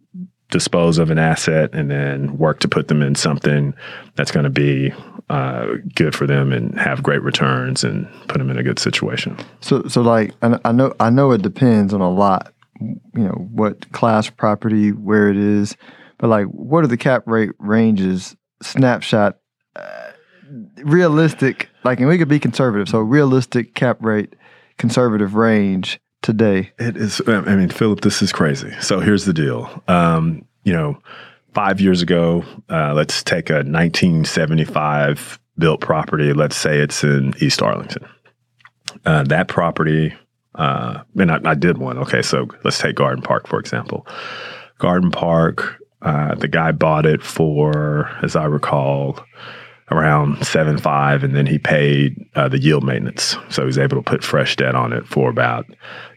dispose 0.51 0.99
of 0.99 1.11
an 1.11 1.19
asset 1.19 1.71
and 1.73 1.91
then 1.91 2.37
work 2.39 2.61
to 2.61 2.69
put 2.69 2.89
them 2.89 3.03
in 3.03 3.15
something 3.15 3.75
that's 4.17 4.31
going 4.31 4.45
to 4.45 4.51
be 4.51 4.93
uh, 5.29 5.67
good 5.95 6.15
for 6.15 6.27
them 6.27 6.53
and 6.53 6.79
have 6.79 7.03
great 7.03 7.23
returns 7.23 7.85
and 7.85 8.09
put 8.29 8.39
them 8.39 8.51
in 8.51 8.59
a 8.59 8.63
good 8.63 8.79
situation. 8.79 9.37
So, 9.61 9.83
so 9.85 10.03
like 10.03 10.35
I 10.43 10.73
know 10.73 10.93
I 11.01 11.11
know 11.11 11.31
it 11.33 11.43
depends 11.43 11.95
on 11.95 12.01
a 12.01 12.11
lot, 12.11 12.53
you 12.81 12.99
know, 13.15 13.49
what 13.53 13.91
class 13.93 14.29
property, 14.29 14.91
where 14.91 15.29
it 15.29 15.37
is, 15.37 15.77
but 16.19 16.29
like 16.29 16.47
what 16.47 16.85
are 16.85 16.89
the 16.89 16.97
cap 16.97 17.23
rate 17.27 17.51
ranges? 17.59 18.37
Snapshot, 18.63 19.39
uh, 19.75 20.11
realistic, 20.83 21.71
like, 21.83 21.99
and 21.99 22.09
we 22.09 22.19
could 22.19 22.29
be 22.29 22.39
conservative. 22.39 22.91
So 22.91 22.99
realistic 22.99 23.75
cap 23.75 24.05
rate, 24.05 24.35
conservative 24.77 25.35
range 25.35 25.99
today? 26.23 26.73
It 26.79 26.97
is. 26.97 27.21
I 27.27 27.57
mean, 27.57 27.71
Philip, 27.71 28.01
this 28.01 28.23
is 28.23 28.33
crazy. 28.33 28.73
So 28.81 29.01
here's 29.01 29.25
the 29.25 29.33
deal. 29.33 29.83
Um, 29.89 30.45
you 30.65 30.73
know, 30.73 30.99
five 31.55 31.81
years 31.81 32.03
ago, 32.03 32.45
uh, 32.69 32.95
let's 32.95 33.23
take 33.23 33.51
a 33.51 33.63
1975 33.65 35.39
built 35.59 35.81
property. 35.81 36.33
Let's 36.33 36.57
say 36.57 36.79
it's 36.79 37.05
in 37.05 37.35
East 37.41 37.63
Arlington. 37.63 38.07
Uh, 39.05 39.23
that 39.25 39.49
property, 39.49 40.15
uh, 40.55 41.03
and 41.17 41.31
I, 41.31 41.41
I, 41.45 41.55
did 41.55 41.79
one. 41.79 41.99
Okay, 41.99 42.23
so 42.23 42.49
let's 42.65 42.79
take 42.79 42.97
Garden 42.97 43.23
Park 43.23 43.47
for 43.47 43.59
example. 43.59 44.07
Garden 44.79 45.11
Park, 45.11 45.81
uh, 46.03 46.35
the 46.35 46.49
guy 46.49 46.73
bought 46.73 47.07
it 47.07 47.23
for, 47.23 48.11
as 48.23 48.35
I 48.35 48.47
recall, 48.47 49.19
around 49.91 50.45
seven 50.47 50.79
five, 50.79 51.25
and 51.25 51.35
then 51.35 51.47
he 51.47 51.59
paid 51.59 52.17
uh, 52.35 52.49
the 52.49 52.59
yield 52.59 52.85
maintenance, 52.85 53.37
so 53.49 53.63
he 53.63 53.67
was 53.67 53.79
able 53.79 53.97
to 53.97 54.03
put 54.03 54.23
fresh 54.23 54.57
debt 54.57 54.75
on 54.75 54.93
it 54.93 55.07
for 55.07 55.31
about 55.31 55.67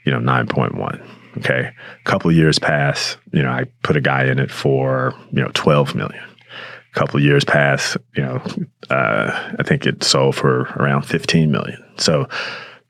you 0.05 0.11
know 0.11 0.19
nine 0.19 0.47
point 0.47 0.75
one. 0.75 1.01
Okay, 1.37 1.71
a 1.71 2.03
couple 2.03 2.29
of 2.29 2.35
years 2.35 2.59
pass. 2.59 3.17
You 3.31 3.41
know, 3.41 3.49
I 3.49 3.65
put 3.81 3.97
a 3.97 4.01
guy 4.01 4.25
in 4.25 4.39
it 4.39 4.51
for 4.51 5.13
you 5.31 5.41
know 5.41 5.51
twelve 5.53 5.95
million. 5.95 6.23
A 6.23 6.99
couple 6.99 7.17
of 7.17 7.23
years 7.23 7.43
pass. 7.43 7.97
You 8.15 8.23
know, 8.23 8.41
uh, 8.89 9.53
I 9.59 9.63
think 9.63 9.85
it 9.85 10.03
sold 10.03 10.35
for 10.35 10.61
around 10.77 11.03
fifteen 11.03 11.51
million. 11.51 11.83
So 11.97 12.27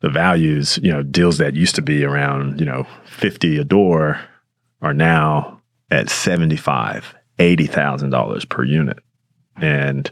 the 0.01 0.09
values, 0.09 0.77
you 0.83 0.91
know, 0.91 1.01
deals 1.03 1.37
that 1.37 1.55
used 1.55 1.75
to 1.75 1.81
be 1.81 2.03
around 2.03 2.59
you 2.59 2.65
know 2.65 2.85
fifty 3.05 3.57
a 3.57 3.63
door 3.63 4.19
are 4.81 4.93
now 4.93 5.61
at 5.89 6.09
seventy 6.09 6.57
five, 6.57 7.15
eighty 7.39 7.67
thousand 7.67 8.09
dollars 8.09 8.43
per 8.43 8.65
unit, 8.65 8.99
and 9.55 10.11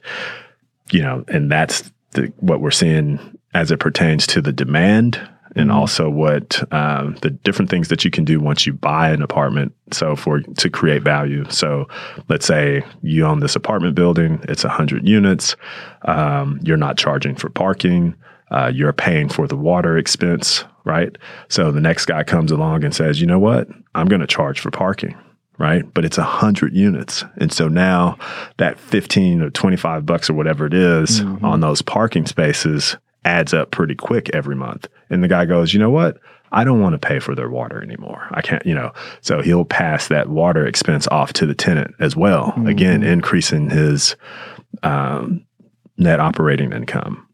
you 0.91 1.01
know, 1.01 1.23
and 1.27 1.51
that's 1.51 1.91
the, 2.11 2.31
what 2.37 2.61
we're 2.61 2.71
seeing 2.71 3.19
as 3.53 3.71
it 3.71 3.79
pertains 3.79 4.27
to 4.27 4.41
the 4.41 4.53
demand 4.53 5.15
and 5.55 5.69
mm-hmm. 5.69 5.77
also 5.77 6.09
what 6.09 6.61
um, 6.73 7.15
the 7.21 7.29
different 7.29 7.69
things 7.69 7.89
that 7.89 8.05
you 8.05 8.11
can 8.11 8.23
do 8.23 8.39
once 8.39 8.65
you 8.65 8.71
buy 8.71 9.09
an 9.09 9.21
apartment. 9.21 9.73
So 9.91 10.15
for 10.15 10.39
to 10.39 10.69
create 10.69 11.01
value. 11.03 11.43
So 11.49 11.87
let's 12.29 12.45
say 12.45 12.83
you 13.01 13.25
own 13.25 13.41
this 13.41 13.55
apartment 13.55 13.95
building, 13.95 14.39
it's 14.47 14.63
hundred 14.63 15.07
units. 15.07 15.57
Um, 16.03 16.59
you're 16.63 16.77
not 16.77 16.97
charging 16.97 17.35
for 17.35 17.49
parking. 17.49 18.15
uh, 18.51 18.71
you're 18.73 18.93
paying 18.93 19.29
for 19.29 19.47
the 19.47 19.55
water 19.55 19.97
expense, 19.97 20.65
right? 20.83 21.17
So 21.47 21.71
the 21.71 21.81
next 21.81 22.05
guy 22.05 22.23
comes 22.23 22.51
along 22.51 22.83
and 22.83 22.93
says, 22.93 23.21
you 23.21 23.27
know 23.27 23.39
what? 23.39 23.67
I'm 23.95 24.07
going 24.07 24.21
to 24.21 24.27
charge 24.27 24.59
for 24.59 24.71
parking 24.71 25.15
right? 25.61 25.83
But 25.93 26.03
it's 26.03 26.17
a 26.17 26.23
hundred 26.23 26.73
units. 26.75 27.23
And 27.37 27.53
so 27.53 27.67
now 27.67 28.17
that 28.57 28.79
15 28.79 29.41
or 29.43 29.49
25 29.51 30.05
bucks 30.05 30.29
or 30.29 30.33
whatever 30.33 30.65
it 30.65 30.73
is 30.73 31.21
Mhm. 31.21 31.43
on 31.43 31.59
those 31.59 31.81
parking 31.83 32.25
spaces 32.25 32.97
adds 33.23 33.53
up 33.53 33.69
pretty 33.69 33.93
quick 33.95 34.29
every 34.33 34.55
month. 34.55 34.87
And 35.11 35.23
the 35.23 35.27
guy 35.27 35.45
goes, 35.45 35.73
you 35.73 35.79
know 35.79 35.91
what? 35.91 36.17
I 36.51 36.63
don't 36.65 36.81
want 36.81 36.99
to 36.99 37.07
pay 37.07 37.19
for 37.19 37.35
their 37.35 37.49
water 37.49 37.81
anymore. 37.81 38.27
I 38.31 38.41
can't, 38.41 38.65
you 38.65 38.73
know. 38.75 38.91
So 39.21 39.41
he'll 39.41 39.63
pass 39.63 40.07
that 40.09 40.27
water 40.27 40.65
expense 40.65 41.07
off 41.07 41.31
to 41.33 41.45
the 41.45 41.53
tenant 41.55 41.93
as 41.99 42.15
well. 42.15 42.53
Again, 42.65 43.03
increasing 43.03 43.69
his 43.69 44.15
um, 44.83 45.45
net 45.97 46.19
operating 46.19 46.73
income, 46.73 47.25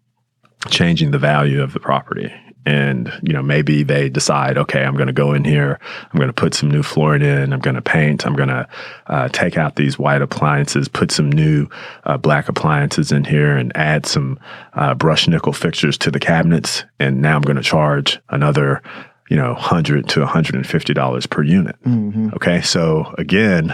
changing 0.70 1.12
the 1.12 1.18
value 1.18 1.64
of 1.64 1.74
the 1.74 1.80
property. 1.80 2.32
And, 2.68 3.18
you 3.24 3.32
know, 3.32 3.42
maybe 3.42 3.84
they 3.84 4.10
decide, 4.10 4.58
okay, 4.58 4.84
I'm 4.84 4.96
going 4.96 5.08
to 5.08 5.14
go 5.14 5.32
in 5.32 5.46
here, 5.46 5.80
I'm 6.12 6.18
going 6.18 6.28
to 6.28 6.34
put 6.34 6.54
some 6.54 6.70
new 6.70 6.84
flooring 6.84 7.22
in, 7.22 7.54
I'm 7.54 7.62
going 7.62 7.78
to 7.78 7.82
paint, 7.82 8.28
I'm 8.28 8.36
going 8.36 8.50
to 8.50 8.68
uh, 9.08 9.30
take 9.30 9.58
out 9.58 9.78
these 9.78 9.98
white 9.98 10.22
appliances, 10.22 10.90
put 10.90 11.10
some 11.10 11.32
new 11.32 11.70
uh, 12.04 12.18
black 12.18 12.50
appliances 12.50 13.14
in 13.14 13.24
here, 13.24 13.56
and 13.56 13.72
add 13.78 14.06
some 14.06 14.38
uh, 14.74 14.94
brush 14.96 15.30
nickel 15.30 15.54
fixtures 15.54 15.98
to 16.00 16.12
the 16.12 16.20
cabinets. 16.20 16.84
And 17.00 17.22
now 17.22 17.38
I'm 17.38 17.42
going 17.42 17.56
to 17.56 17.64
charge 17.64 18.20
another, 18.28 18.82
you 19.30 19.38
know, 19.38 19.54
100 19.54 20.10
to 20.10 20.26
$150 20.26 21.30
per 21.30 21.44
unit. 21.44 21.78
hmm 21.84 22.32
Okay. 22.34 22.62
So 22.62 23.16
again, 23.18 23.74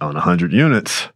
on 0.00 0.14
100 0.14 0.54
units, 0.54 1.08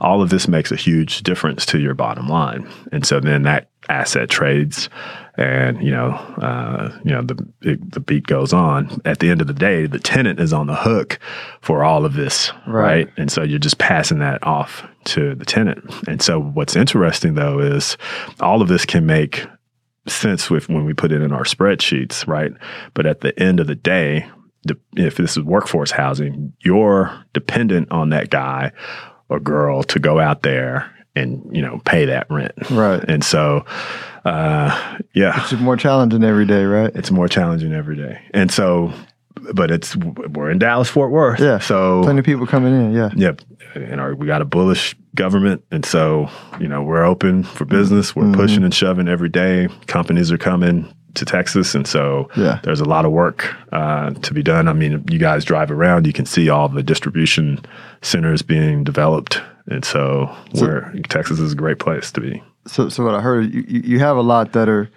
all 0.00 0.20
of 0.20 0.30
this 0.30 0.48
makes 0.48 0.72
a 0.72 0.76
huge 0.76 1.22
difference 1.22 1.64
to 1.66 1.78
your 1.78 1.94
bottom 1.94 2.28
line. 2.28 2.68
And 2.90 3.06
so 3.06 3.20
then 3.20 3.42
that 3.44 3.70
asset 3.88 4.28
trades 4.28 4.88
and, 5.36 5.82
you 5.82 5.90
know, 5.90 6.12
uh, 6.40 6.98
you 7.04 7.10
know, 7.10 7.22
the, 7.22 7.46
it, 7.60 7.92
the 7.92 8.00
beat 8.00 8.26
goes 8.26 8.52
on. 8.52 9.02
At 9.04 9.18
the 9.18 9.28
end 9.28 9.42
of 9.42 9.46
the 9.46 9.52
day, 9.52 9.86
the 9.86 9.98
tenant 9.98 10.40
is 10.40 10.52
on 10.52 10.66
the 10.66 10.74
hook 10.74 11.18
for 11.60 11.84
all 11.84 12.06
of 12.06 12.14
this. 12.14 12.52
Right. 12.66 13.06
right? 13.06 13.08
And 13.18 13.30
so 13.30 13.42
you're 13.42 13.58
just 13.58 13.78
passing 13.78 14.20
that 14.20 14.42
off 14.42 14.86
to 15.06 15.34
the 15.34 15.44
tenant. 15.44 15.84
And 16.08 16.22
so 16.22 16.40
what's 16.40 16.74
interesting 16.74 17.34
though 17.34 17.60
is 17.60 17.98
all 18.40 18.62
of 18.62 18.68
this 18.68 18.86
can 18.86 19.04
make 19.04 19.46
sense 20.08 20.48
with 20.48 20.68
when 20.68 20.84
we 20.84 20.94
put 20.94 21.12
it 21.12 21.20
in 21.20 21.32
our 21.32 21.44
spreadsheets, 21.44 22.26
right? 22.26 22.52
But 22.94 23.06
at 23.06 23.20
the 23.20 23.38
end 23.40 23.60
of 23.60 23.66
the 23.66 23.74
day, 23.74 24.28
if 24.96 25.16
this 25.16 25.36
is 25.36 25.42
workforce 25.42 25.90
housing, 25.90 26.54
you're 26.60 27.24
dependent 27.32 27.90
on 27.92 28.10
that 28.10 28.30
guy 28.30 28.72
or 29.28 29.38
girl 29.38 29.82
to 29.84 29.98
go 29.98 30.18
out 30.18 30.42
there 30.42 30.90
and 31.16 31.48
you 31.54 31.62
know 31.62 31.80
pay 31.84 32.04
that 32.04 32.26
rent. 32.30 32.52
Right. 32.70 33.02
And 33.08 33.24
so, 33.24 33.64
uh, 34.24 34.98
yeah, 35.14 35.40
It's 35.42 35.52
more 35.54 35.76
challenging 35.76 36.22
every 36.24 36.46
day, 36.46 36.64
right? 36.64 36.90
it's 36.94 37.10
more 37.10 37.28
challenging 37.28 37.72
every 37.72 37.96
day. 37.96 38.20
And 38.32 38.50
so, 38.50 38.92
but 39.54 39.70
it's 39.70 39.96
we're 39.96 40.50
in 40.50 40.58
Dallas 40.58 40.88
Fort 40.88 41.10
Worth, 41.10 41.40
Yeah. 41.40 41.58
So 41.58 42.02
Plenty 42.02 42.20
of 42.20 42.24
people 42.24 42.46
coming 42.46 42.74
in. 42.74 42.92
Yeah. 42.92 43.10
Yep. 43.14 43.40
And 43.74 44.00
our, 44.00 44.14
we 44.14 44.26
got 44.26 44.40
a 44.42 44.46
bullish 44.46 44.96
government. 45.14 45.62
And 45.70 45.84
so, 45.84 46.28
you 46.60 46.66
know, 46.68 46.82
we're 46.82 47.04
open 47.04 47.42
for 47.44 47.64
business. 47.64 48.16
We're 48.16 48.24
Mhm. 48.24 48.34
pushing 48.34 48.64
and 48.64 48.72
shoving 48.74 49.08
every 49.08 49.28
day. 49.28 49.68
Companies 49.86 50.32
are 50.32 50.38
coming 50.38 50.88
to 51.14 51.24
Texas. 51.24 51.74
And 51.74 51.86
so 51.86 52.28
Yeah. 52.36 52.58
there's 52.62 52.80
a 52.80 52.84
lot 52.86 53.04
of 53.04 53.12
work 53.12 53.54
uh, 53.72 54.10
to 54.10 54.34
be 54.34 54.42
done. 54.42 54.68
I 54.68 54.72
mean, 54.72 55.04
you 55.10 55.18
guys 55.18 55.44
drive 55.44 55.70
around, 55.70 56.06
you 56.06 56.12
can 56.12 56.26
see 56.26 56.48
all 56.48 56.68
the 56.68 56.82
distribution 56.82 57.60
centers 58.02 58.42
being 58.42 58.82
developed. 58.84 59.40
And 59.68 59.84
so, 59.84 60.34
So- 60.54 60.66
we're, 60.66 60.92
Texas 61.08 61.38
is 61.40 61.52
a 61.52 61.56
great 61.56 61.78
place 61.78 62.10
to 62.12 62.20
be. 62.20 62.42
So, 62.66 62.88
so 62.88 63.04
what 63.04 63.14
I 63.14 63.20
heard, 63.20 63.52
you, 63.54 63.64
you 63.68 63.80
you 63.84 63.98
have 64.00 64.16
a 64.16 64.22
lot 64.22 64.52
that 64.52 64.68
are 64.68 64.90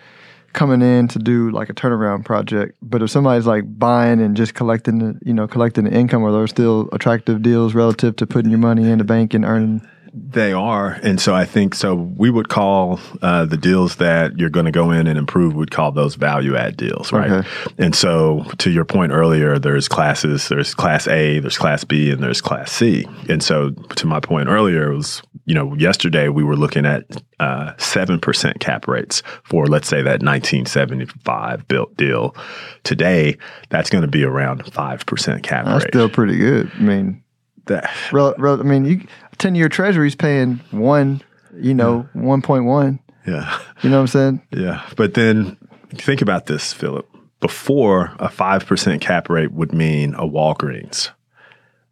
coming 0.54 0.82
in 0.82 1.08
to 1.08 1.20
do 1.20 1.52
like 1.52 1.70
a 1.70 1.74
turnaround 1.74 2.26
project. 2.26 2.76
But 2.82 3.04
if 3.04 3.12
somebody's 3.12 3.46
like 3.46 3.64
buying 3.78 4.20
and 4.20 4.36
just 4.36 4.56
collecting, 4.56 4.98
the, 5.00 5.20
you 5.24 5.34
know, 5.34 5.48
collecting 5.48 5.84
the 5.84 5.92
income, 5.92 6.24
are 6.24 6.32
those 6.32 6.50
still 6.50 6.90
attractive 6.92 7.44
deals 7.44 7.76
relative 7.76 8.16
to 8.16 8.26
putting 8.26 8.50
your 8.50 8.60
money 8.60 8.90
in 8.90 8.98
the 8.98 9.04
bank 9.04 9.36
and 9.36 9.46
earning? 9.46 9.88
They 10.14 10.54
are, 10.54 10.92
and 11.04 11.20
so 11.20 11.36
I 11.36 11.46
think 11.46 11.76
so. 11.76 11.96
We 11.96 12.30
would 12.30 12.50
call 12.50 13.00
uh, 13.22 13.46
the 13.46 13.58
deals 13.58 13.98
that 13.98 14.38
you're 14.38 14.50
going 14.50 14.66
to 14.66 14.72
go 14.72 14.92
in 14.92 15.08
and 15.08 15.18
improve. 15.18 15.54
We'd 15.56 15.72
call 15.72 15.92
those 15.92 16.16
value 16.16 16.56
add 16.56 16.78
deals, 16.78 17.12
right? 17.12 17.30
Okay. 17.32 17.50
And 17.78 17.96
so, 17.96 18.46
to 18.60 18.72
your 18.72 18.86
point 18.86 19.12
earlier, 19.12 19.60
there's 19.60 19.88
classes. 19.88 20.50
There's 20.50 20.74
Class 20.74 21.08
A, 21.08 21.40
there's 21.40 21.58
Class 21.58 21.84
B, 21.84 22.10
and 22.12 22.22
there's 22.24 22.42
Class 22.42 22.72
C. 22.72 23.06
And 23.30 23.44
so, 23.44 23.72
to 23.72 24.08
my 24.08 24.20
point 24.20 24.50
earlier, 24.50 24.92
it 24.92 24.96
was 24.96 25.22
you 25.46 25.56
know 25.56 25.74
yesterday 25.76 26.30
we 26.30 26.44
were 26.44 26.56
looking 26.58 26.86
at 26.86 27.04
uh, 27.40 27.74
seven 27.78 28.20
percent 28.20 28.60
cap 28.60 28.88
rates 28.88 29.22
for 29.44 29.68
let's 29.68 29.88
say 29.88 30.02
that 30.02 30.22
1975 30.24 31.68
built 31.68 31.96
deal. 31.98 32.36
Today, 32.84 33.38
that's 33.70 33.90
going 33.90 34.02
to 34.04 34.08
be 34.08 34.24
around 34.24 34.66
five 34.74 35.06
percent 35.06 35.44
cap 35.44 35.66
That's 35.66 35.86
rate. 35.86 35.92
still 35.94 36.10
pretty 36.10 36.38
good. 36.38 36.72
I 36.76 36.80
mean, 36.82 37.24
That- 37.66 37.90
I 38.14 38.64
mean, 38.64 38.86
you 38.86 39.02
ten 39.40 39.56
year 39.56 39.70
Treasury's 39.70 40.16
paying 40.16 40.58
one, 40.72 41.22
you 41.56 41.74
know, 41.74 42.08
one 42.14 42.42
point 42.42 42.66
one. 42.66 43.00
yeah. 43.26 43.60
You 43.82 43.90
know 43.90 43.98
what 43.98 44.02
I'm 44.02 44.08
saying? 44.08 44.42
Yeah. 44.52 44.86
But 44.96 45.14
then 45.16 45.58
think 45.94 46.22
about 46.22 46.46
this, 46.46 46.74
Philip. 46.74 47.08
Before, 47.40 48.12
a 48.20 48.28
5% 48.28 49.00
cap 49.00 49.30
rate 49.30 49.54
would 49.54 49.72
mean 49.74 50.14
a 50.16 50.28
Walgreens, 50.28 51.10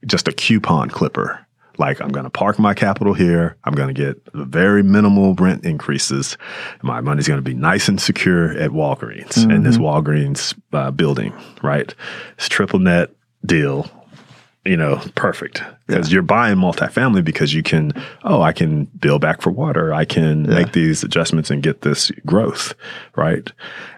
just 0.05 0.27
a 0.27 0.33
coupon 0.33 0.89
clipper. 0.89 1.45
Like, 1.77 2.01
I'm 2.01 2.09
going 2.09 2.25
to 2.25 2.29
park 2.29 2.59
my 2.59 2.73
capital 2.73 3.13
here. 3.13 3.55
I'm 3.63 3.73
going 3.73 3.93
to 3.93 3.93
get 3.93 4.21
very 4.33 4.83
minimal 4.83 5.35
rent 5.35 5.63
increases. 5.63 6.37
My 6.81 6.99
money's 6.99 7.27
going 7.29 7.37
to 7.37 7.49
be 7.49 7.53
nice 7.53 7.87
and 7.87 8.01
secure 8.01 8.51
at 8.57 8.71
Walgreens 8.71 9.49
in 9.49 9.63
this 9.63 9.77
Walgreens 9.77 10.59
uh, 10.73 10.91
building, 10.91 11.33
right? 11.61 11.93
It's 12.33 12.49
triple 12.49 12.79
net 12.79 13.11
deal 13.45 13.89
you 14.67 14.75
know, 14.77 15.01
perfect 15.15 15.63
because 15.87 16.11
you're 16.11 16.21
buying 16.21 16.57
multifamily 16.57 17.23
because 17.23 17.53
you 17.53 17.63
can, 17.63 17.93
oh, 18.23 18.41
I 18.41 18.51
can 18.51 18.85
bill 18.99 19.17
back 19.19 19.41
for 19.41 19.49
water. 19.49 19.93
I 19.93 20.03
can 20.03 20.43
Yeah. 20.45 20.55
make 20.55 20.73
these 20.73 21.03
adjustments 21.03 21.49
and 21.49 21.63
get 21.63 21.81
this 21.81 22.11
growth, 22.25 22.73
right? 23.15 23.49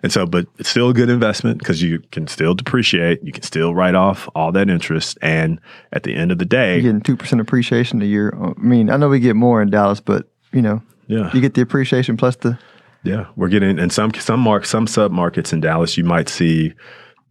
And 0.03 0.11
so, 0.11 0.25
but 0.27 0.45
it's 0.59 0.69
still 0.69 0.89
a 0.89 0.93
good 0.93 1.09
investment 1.09 1.57
because 1.57 1.81
you 1.81 1.99
can 2.11 2.27
still 2.27 2.53
depreciate, 2.53 3.23
you 3.23 3.31
can 3.31 3.43
still 3.43 3.73
write 3.73 3.95
off 3.95 4.29
all 4.35 4.51
that 4.51 4.69
interest, 4.69 5.17
and 5.21 5.59
at 5.91 6.03
the 6.03 6.13
end 6.13 6.31
of 6.31 6.37
the 6.37 6.45
day, 6.45 6.73
You're 6.75 6.83
getting 6.83 7.01
two 7.01 7.17
percent 7.17 7.41
appreciation 7.41 8.01
a 8.01 8.05
year. 8.05 8.33
I 8.39 8.53
mean, 8.61 8.89
I 8.91 8.97
know 8.97 9.09
we 9.09 9.19
get 9.19 9.35
more 9.35 9.61
in 9.61 9.69
Dallas, 9.71 9.99
but 9.99 10.29
you 10.53 10.61
know, 10.61 10.81
yeah, 11.07 11.31
you 11.33 11.41
get 11.41 11.55
the 11.55 11.61
appreciation 11.61 12.15
plus 12.17 12.35
the 12.35 12.57
Yeah, 13.03 13.25
we're 13.35 13.49
getting 13.49 13.79
in 13.79 13.89
some 13.89 14.13
some 14.13 14.39
mark 14.41 14.65
some 14.65 14.85
sub 14.87 15.11
markets 15.11 15.51
in 15.53 15.61
Dallas. 15.61 15.97
You 15.97 16.03
might 16.03 16.29
see 16.29 16.73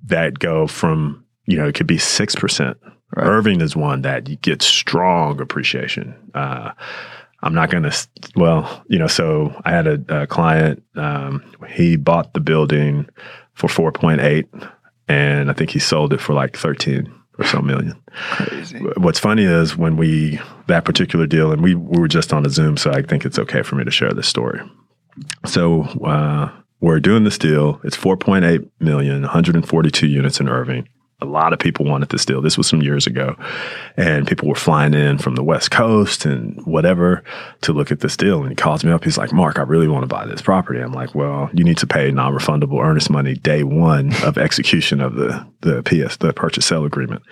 that 0.06 0.38
go 0.40 0.66
from 0.66 1.24
you 1.46 1.56
know 1.56 1.66
it 1.68 1.74
could 1.76 1.86
be 1.86 1.98
six 1.98 2.34
percent. 2.34 2.76
Right. 3.16 3.26
Irving 3.26 3.60
is 3.60 3.74
one 3.74 4.02
that 4.02 4.28
you 4.28 4.36
get 4.36 4.62
strong 4.62 5.40
appreciation. 5.40 6.14
Uh, 6.34 6.72
I'm 7.42 7.54
not 7.54 7.70
going 7.70 7.84
to. 7.84 8.08
Well, 8.36 8.84
you 8.88 8.98
know, 8.98 9.06
so 9.06 9.58
I 9.64 9.70
had 9.70 9.86
a, 9.86 10.22
a 10.22 10.26
client. 10.26 10.82
Um, 10.96 11.42
he 11.68 11.96
bought 11.96 12.34
the 12.34 12.40
building 12.40 13.08
for 13.54 13.68
4.8, 13.68 14.70
and 15.08 15.50
I 15.50 15.52
think 15.52 15.70
he 15.70 15.78
sold 15.78 16.12
it 16.12 16.20
for 16.20 16.34
like 16.34 16.56
13 16.56 17.12
or 17.38 17.44
so 17.44 17.60
million. 17.60 17.94
crazy. 18.32 18.78
What's 18.96 19.20
funny 19.20 19.44
is 19.44 19.76
when 19.76 19.96
we 19.96 20.40
that 20.66 20.84
particular 20.84 21.26
deal, 21.26 21.52
and 21.52 21.62
we, 21.62 21.74
we 21.74 21.98
were 21.98 22.08
just 22.08 22.32
on 22.32 22.44
a 22.44 22.50
Zoom, 22.50 22.76
so 22.76 22.90
I 22.90 23.02
think 23.02 23.24
it's 23.24 23.38
okay 23.38 23.62
for 23.62 23.76
me 23.76 23.84
to 23.84 23.90
share 23.90 24.12
this 24.12 24.28
story. 24.28 24.60
So 25.46 25.82
uh, 26.04 26.50
we're 26.80 27.00
doing 27.00 27.24
this 27.24 27.38
deal. 27.38 27.80
It's 27.84 27.96
4.8 27.96 28.68
million, 28.80 29.22
142 29.22 30.06
units 30.06 30.40
in 30.40 30.48
Irving. 30.48 30.88
A 31.20 31.26
lot 31.26 31.52
of 31.52 31.58
people 31.58 31.84
wanted 31.84 32.10
this 32.10 32.24
deal. 32.24 32.40
This 32.40 32.56
was 32.56 32.68
some 32.68 32.80
years 32.80 33.08
ago, 33.08 33.34
and 33.96 34.24
people 34.24 34.48
were 34.48 34.54
flying 34.54 34.94
in 34.94 35.18
from 35.18 35.34
the 35.34 35.42
West 35.42 35.72
Coast 35.72 36.24
and 36.24 36.64
whatever 36.64 37.24
to 37.62 37.72
look 37.72 37.90
at 37.90 37.98
this 38.00 38.16
deal. 38.16 38.42
And 38.42 38.50
he 38.50 38.54
calls 38.54 38.84
me 38.84 38.92
up. 38.92 39.02
He's 39.02 39.18
like, 39.18 39.32
"Mark, 39.32 39.58
I 39.58 39.62
really 39.62 39.88
want 39.88 40.04
to 40.04 40.06
buy 40.06 40.26
this 40.26 40.40
property." 40.40 40.80
I'm 40.80 40.92
like, 40.92 41.16
"Well, 41.16 41.50
you 41.52 41.64
need 41.64 41.78
to 41.78 41.88
pay 41.88 42.12
non-refundable 42.12 42.80
earnest 42.80 43.10
money 43.10 43.34
day 43.34 43.64
one 43.64 44.14
of 44.22 44.38
execution 44.38 45.00
of 45.00 45.16
the 45.16 45.44
the 45.62 45.82
PS 45.82 46.16
the 46.18 46.32
purchase 46.32 46.66
sale 46.66 46.84
agreement." 46.84 47.22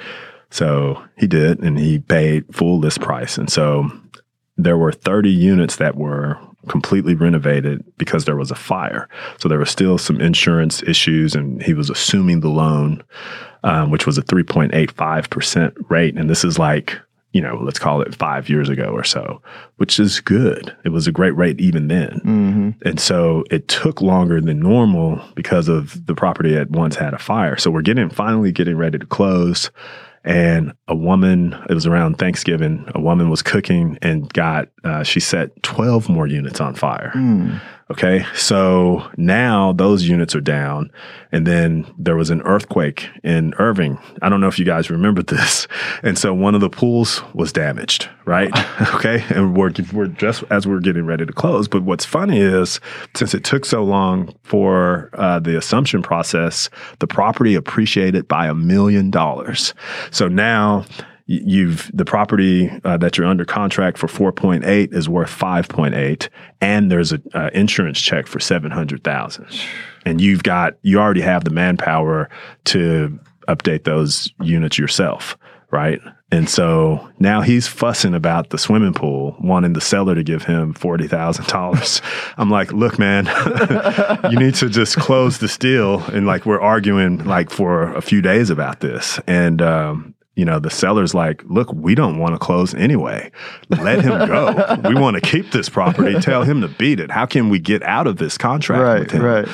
So 0.51 1.03
he 1.17 1.29
did, 1.29 1.61
and 1.61 1.79
he 1.79 2.01
paid 2.01 2.53
full 2.53 2.81
list 2.81 3.01
price. 3.01 3.39
And 3.39 3.49
so 3.49 3.89
there 4.57 4.79
were 4.79 4.91
30 4.91 5.31
units 5.31 5.77
that 5.77 5.97
were 5.97 6.39
completely 6.69 7.15
renovated 7.15 7.85
because 7.99 8.25
there 8.25 8.37
was 8.37 8.51
a 8.51 8.57
fire. 8.57 9.09
So 9.39 9.49
there 9.49 9.59
was 9.59 9.71
still 9.71 9.99
some 9.99 10.21
insurance 10.21 10.83
issues, 10.83 11.35
and 11.35 11.63
he 11.63 11.75
was 11.75 11.91
assuming 11.91 12.41
the 12.41 12.49
loan, 12.49 13.03
um, 13.65 13.91
which 13.91 14.07
was 14.07 14.19
a 14.19 14.23
3.85% 14.23 15.73
rate. 15.89 16.17
And 16.17 16.29
this 16.29 16.45
is 16.45 16.59
like, 16.59 16.99
you 17.33 17.41
know, 17.43 17.61
let's 17.63 17.79
call 17.79 18.01
it 18.01 18.15
five 18.15 18.49
years 18.49 18.69
ago 18.69 18.85
or 18.85 19.05
so, 19.05 19.43
which 19.77 20.01
is 20.01 20.21
good. 20.21 20.75
It 20.85 20.89
was 20.89 21.07
a 21.07 21.13
great 21.13 21.37
rate 21.37 21.61
even 21.61 21.89
then. 21.89 22.21
hmm 22.23 22.71
And 22.85 22.99
so 22.99 23.45
it 23.51 23.69
took 23.69 24.01
longer 24.01 24.41
than 24.41 24.61
normal 24.61 25.21
because 25.35 25.69
of 25.69 26.07
the 26.07 26.15
property 26.15 26.55
had 26.55 26.75
once 26.75 26.97
had 26.97 27.13
a 27.13 27.19
fire. 27.19 27.57
So 27.59 27.71
we're 27.71 27.83
getting 27.83 28.09
finally 28.09 28.53
getting 28.53 28.77
ready 28.77 28.99
to 28.99 29.07
close. 29.07 29.71
And 30.27 30.73
a 30.89 30.95
woman, 30.95 31.57
it 31.71 31.75
was 31.75 31.87
around 31.87 32.19
Thanksgiving, 32.19 32.85
a 32.95 33.01
woman 33.01 33.31
was 33.31 33.43
cooking 33.43 33.97
and 34.03 34.31
got, 34.33 34.69
uh, 34.83 35.05
she 35.05 35.21
set 35.21 35.63
12 35.63 36.09
more 36.09 36.27
units 36.27 36.61
on 36.61 36.75
fire. 36.75 37.13
Mm. 37.15 37.61
Okay. 37.89 38.27
So 38.35 39.09
now 39.17 39.73
those 39.73 40.09
units 40.09 40.35
are 40.35 40.41
down. 40.41 40.91
And 41.31 41.47
then 41.47 41.87
there 41.97 42.17
was 42.17 42.31
an 42.31 42.43
earthquake 42.43 43.09
in 43.23 43.55
Irving. 43.59 43.99
I 44.23 44.29
don't 44.29 44.41
know 44.41 44.49
if 44.49 44.59
you 44.59 44.65
guys 44.65 44.91
remember 44.91 45.23
this. 45.23 45.69
And 46.03 46.19
so 46.19 46.35
one 46.35 46.55
of 46.55 46.61
the 46.61 46.69
pools 46.69 47.23
was 47.33 47.53
damaged, 47.53 48.09
right? 48.27 48.51
okay. 48.95 49.25
And 49.31 49.57
we're, 49.57 49.73
we're 49.93 50.07
just 50.07 50.45
as 50.51 50.67
we're 50.67 50.81
getting 50.81 51.07
ready 51.07 51.25
to 51.25 51.33
close. 51.33 51.69
But 51.69 51.83
what's 51.83 52.05
funny 52.05 52.39
is 52.39 52.81
since 53.15 53.35
it 53.35 53.45
took 53.45 53.65
so 53.65 53.83
long 53.83 54.35
for 54.43 55.11
uh, 55.15 55.41
the 55.41 55.57
assumption 55.57 56.03
process, 56.03 56.69
the 56.99 57.07
property 57.07 57.55
appreciated 57.55 58.29
by 58.29 58.47
a 58.47 58.55
million 58.55 59.11
dollars. 59.11 59.75
So 60.11 60.29
now, 60.29 60.85
you've 61.27 61.91
the 61.93 62.05
property 62.05 62.71
uh, 62.85 62.97
that 62.97 63.19
you're 63.19 63.27
under 63.27 63.45
contract 63.45 63.99
for 63.99 64.07
4.8 64.07 64.95
is 64.95 65.09
worth 65.09 65.31
5.8 65.31 66.29
and 66.61 66.91
there's 66.91 67.13
an 67.13 67.23
insurance 67.53 68.01
check 68.01 68.27
for 68.27 68.39
700,000 68.39 69.47
and 70.05 70.21
you've 70.21 70.45
got 70.45 70.75
you 70.83 70.99
already 70.99 71.21
have 71.21 71.45
the 71.45 71.51
manpower 71.51 72.31
to 72.65 73.19
update 73.49 73.85
those 73.85 74.33
units 74.41 74.79
yourself 74.79 75.37
right 75.73 76.01
and 76.33 76.51
so 76.51 77.09
now 77.21 77.41
he's 77.41 77.69
fussing 77.69 78.13
about 78.13 78.51
the 78.51 78.59
swimming 78.59 78.95
pool, 78.95 79.37
wanting 79.39 79.75
the 79.75 79.81
seller 79.81 80.17
to 80.17 80.25
give 80.25 80.43
him 80.43 80.75
forty 80.75 81.07
thousand 81.07 81.47
dollars. 81.47 82.03
I'm 82.37 82.51
like, 82.51 82.73
look, 82.73 82.99
man, 82.99 83.27
you 84.31 84.37
need 84.37 84.57
to 84.57 84.69
just 84.69 84.97
close 84.97 85.39
this 85.39 85.57
deal. 85.57 86.03
And 86.07 86.27
like 86.27 86.45
we're 86.45 86.61
arguing 86.61 87.25
like 87.25 87.51
for 87.51 87.95
a 87.95 88.03
few 88.03 88.23
days 88.23 88.51
about 88.51 88.81
this, 88.81 89.21
and 89.29 89.63
um, 89.63 90.16
you 90.37 90.45
know, 90.45 90.59
the 90.59 90.71
seller's 90.71 91.15
like, 91.15 91.43
look, 91.45 91.73
we 91.73 91.95
don't 91.95 92.19
want 92.19 92.35
to 92.35 92.39
close 92.39 92.75
anyway. 92.75 93.31
Let 93.71 94.05
him 94.05 94.29
go. 94.29 94.79
we 94.87 94.95
want 95.01 95.15
to 95.15 95.21
keep 95.23 95.51
this 95.51 95.71
property. 95.71 96.21
Tell 96.21 96.45
him 96.45 96.61
to 96.61 96.69
beat 96.69 97.01
it. 97.01 97.11
How 97.11 97.25
can 97.25 97.49
we 97.49 97.59
get 97.59 97.83
out 97.83 98.07
of 98.07 98.19
this 98.19 98.37
contract 98.37 98.83
right, 98.83 99.01
with 99.01 99.11
him? 99.13 99.23
Right. 99.23 99.49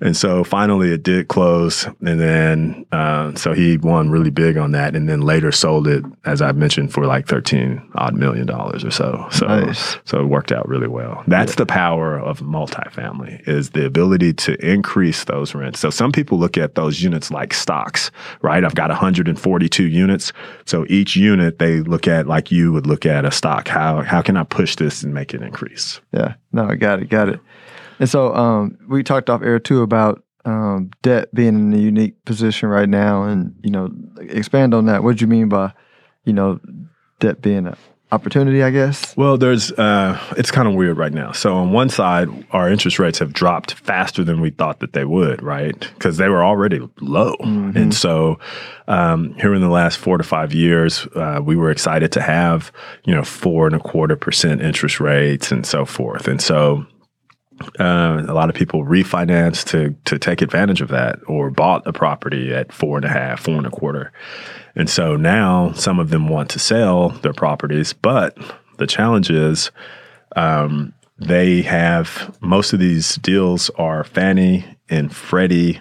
And 0.00 0.16
so 0.16 0.44
finally 0.44 0.92
it 0.92 1.02
did 1.02 1.26
close. 1.26 1.86
And 1.86 2.20
then, 2.20 2.86
uh, 2.92 3.34
so 3.34 3.52
he 3.52 3.78
won 3.78 4.10
really 4.10 4.30
big 4.30 4.56
on 4.56 4.70
that. 4.72 4.94
And 4.94 5.08
then 5.08 5.22
later 5.22 5.50
sold 5.50 5.88
it, 5.88 6.04
as 6.24 6.40
I 6.40 6.52
mentioned, 6.52 6.92
for 6.92 7.04
like 7.04 7.26
13 7.26 7.90
odd 7.96 8.14
million 8.14 8.46
dollars 8.46 8.84
or 8.84 8.92
so. 8.92 9.26
So, 9.32 9.46
nice. 9.46 9.98
so 10.04 10.20
it 10.20 10.26
worked 10.26 10.52
out 10.52 10.68
really 10.68 10.86
well. 10.86 11.24
That's 11.26 11.52
yeah. 11.52 11.56
the 11.56 11.66
power 11.66 12.16
of 12.16 12.40
multifamily 12.40 13.46
is 13.48 13.70
the 13.70 13.86
ability 13.86 14.34
to 14.34 14.54
increase 14.64 15.24
those 15.24 15.54
rents. 15.54 15.80
So 15.80 15.90
some 15.90 16.12
people 16.12 16.38
look 16.38 16.56
at 16.56 16.76
those 16.76 17.02
units 17.02 17.32
like 17.32 17.52
stocks, 17.52 18.12
right? 18.40 18.64
I've 18.64 18.76
got 18.76 18.90
142 18.90 19.82
units. 19.82 20.27
So 20.64 20.86
each 20.88 21.16
unit 21.16 21.58
they 21.58 21.80
look 21.80 22.08
at 22.08 22.26
like 22.26 22.50
you 22.50 22.72
would 22.72 22.86
look 22.86 23.06
at 23.06 23.24
a 23.24 23.30
stock. 23.30 23.68
How, 23.68 24.02
how 24.02 24.22
can 24.22 24.36
I 24.36 24.44
push 24.44 24.76
this 24.76 25.02
and 25.02 25.14
make 25.14 25.34
it 25.34 25.42
increase? 25.42 26.00
Yeah. 26.12 26.34
No, 26.52 26.66
I 26.66 26.76
got 26.76 27.00
it. 27.00 27.08
Got 27.08 27.28
it. 27.28 27.40
And 27.98 28.08
so 28.08 28.34
um, 28.34 28.78
we 28.88 29.02
talked 29.02 29.28
off 29.28 29.42
air 29.42 29.58
too 29.58 29.82
about 29.82 30.22
um, 30.44 30.90
debt 31.02 31.32
being 31.34 31.54
in 31.54 31.72
a 31.72 31.78
unique 31.78 32.24
position 32.24 32.68
right 32.68 32.88
now, 32.88 33.24
and 33.24 33.54
you 33.62 33.70
know, 33.70 33.90
expand 34.20 34.72
on 34.72 34.86
that. 34.86 35.02
What 35.02 35.16
do 35.16 35.22
you 35.22 35.26
mean 35.26 35.48
by, 35.48 35.72
you 36.24 36.32
know, 36.32 36.60
debt 37.20 37.42
being 37.42 37.66
an 37.66 37.76
opportunity? 38.12 38.62
I 38.62 38.70
guess. 38.70 39.16
Well, 39.16 39.36
there's 39.36 39.72
uh, 39.72 40.18
it's 40.36 40.50
kind 40.50 40.68
of 40.68 40.74
weird 40.74 40.96
right 40.96 41.12
now. 41.12 41.32
So 41.32 41.54
on 41.54 41.72
one 41.72 41.88
side, 41.88 42.28
our 42.50 42.70
interest 42.70 42.98
rates 42.98 43.18
have 43.18 43.32
dropped 43.32 43.74
faster 43.74 44.24
than 44.24 44.40
we 44.40 44.50
thought 44.50 44.80
that 44.80 44.92
they 44.92 45.04
would, 45.04 45.42
right? 45.42 45.78
Because 45.94 46.16
they 46.16 46.28
were 46.28 46.44
already 46.44 46.80
low, 47.00 47.36
mm-hmm. 47.36 47.76
and 47.76 47.94
so 47.94 48.38
um, 48.86 49.34
here 49.34 49.54
in 49.54 49.60
the 49.60 49.68
last 49.68 49.98
four 49.98 50.18
to 50.18 50.24
five 50.24 50.52
years, 50.54 51.06
uh, 51.14 51.40
we 51.42 51.56
were 51.56 51.70
excited 51.70 52.12
to 52.12 52.20
have 52.20 52.72
you 53.04 53.14
know 53.14 53.24
four 53.24 53.66
and 53.66 53.76
a 53.76 53.80
quarter 53.80 54.16
percent 54.16 54.62
interest 54.62 55.00
rates 55.00 55.52
and 55.52 55.66
so 55.66 55.84
forth, 55.84 56.28
and 56.28 56.40
so 56.40 56.86
uh, 57.78 58.24
a 58.26 58.34
lot 58.34 58.48
of 58.48 58.54
people 58.54 58.84
refinanced 58.84 59.66
to 59.68 59.94
to 60.04 60.18
take 60.18 60.42
advantage 60.42 60.80
of 60.80 60.88
that 60.88 61.18
or 61.26 61.50
bought 61.50 61.86
a 61.86 61.92
property 61.92 62.54
at 62.54 62.72
four 62.72 62.96
and 62.96 63.04
a 63.04 63.08
half, 63.08 63.40
four 63.40 63.56
and 63.56 63.66
a 63.66 63.70
quarter. 63.70 64.12
And 64.74 64.88
so 64.88 65.16
now 65.16 65.72
some 65.72 65.98
of 65.98 66.10
them 66.10 66.28
want 66.28 66.50
to 66.50 66.58
sell 66.58 67.10
their 67.10 67.32
properties, 67.32 67.92
but 67.92 68.36
the 68.78 68.86
challenge 68.86 69.30
is 69.30 69.70
um, 70.36 70.94
they 71.18 71.62
have 71.62 72.36
most 72.40 72.72
of 72.72 72.78
these 72.78 73.16
deals 73.16 73.70
are 73.70 74.04
Fannie 74.04 74.64
and 74.88 75.14
Freddie 75.14 75.80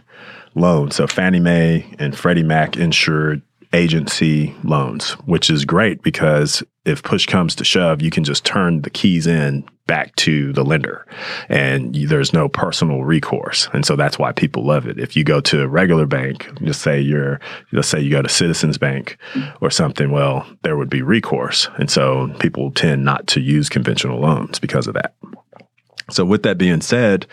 loans. 0.56 0.96
So 0.96 1.08
Fannie 1.08 1.40
Mae 1.40 1.86
and 2.00 2.18
Freddie 2.18 2.44
Mac 2.44 2.76
insured 2.76 3.42
agency 3.74 4.56
loans, 4.63 5.12
which 5.26 5.50
is 5.50 5.66
great 5.66 6.02
because 6.02 6.63
if 6.86 7.04
push 7.04 7.26
comes 7.26 7.54
to 7.56 7.63
shove, 7.63 8.02
you 8.02 8.10
can 8.10 8.24
just 8.24 8.46
turn 8.46 8.82
the 8.82 8.90
keys 8.90 9.28
in 9.28 9.68
back 9.88 10.15
to 10.17 10.54
the 10.54 10.63
lender 10.63 11.06
and 11.50 11.95
there's 11.95 12.34
no 12.34 12.47
personal 12.47 13.04
recourse. 13.04 13.69
And 13.73 13.86
so 13.86 13.95
that's 13.95 14.19
why 14.19 14.32
people 14.34 14.65
love 14.65 14.86
it. 14.86 15.00
If 15.00 15.15
you 15.15 15.23
go 15.23 15.41
to 15.41 15.62
a 15.62 15.67
regular 15.67 16.06
bank, 16.06 16.50
just 16.63 16.82
say 16.82 17.00
you're, 17.00 17.39
let's 17.71 17.88
say 17.88 18.00
you 18.00 18.12
go 18.12 18.21
to 18.21 18.30
Citizens 18.30 18.78
Bank 18.78 19.17
or 19.62 19.69
something, 19.71 20.12
well, 20.12 20.45
there 20.62 20.78
would 20.78 20.89
be 20.89 21.02
recourse. 21.02 21.69
And 21.78 21.89
so 21.89 22.34
people 22.39 22.71
tend 22.71 23.04
not 23.04 23.28
to 23.28 23.41
use 23.41 23.69
conventional 23.69 24.19
loans 24.19 24.60
because 24.60 24.88
of 24.88 24.93
that. 24.93 25.15
So 26.10 26.26
with 26.26 26.43
that 26.43 26.58
being 26.58 26.82
said, 26.82 27.26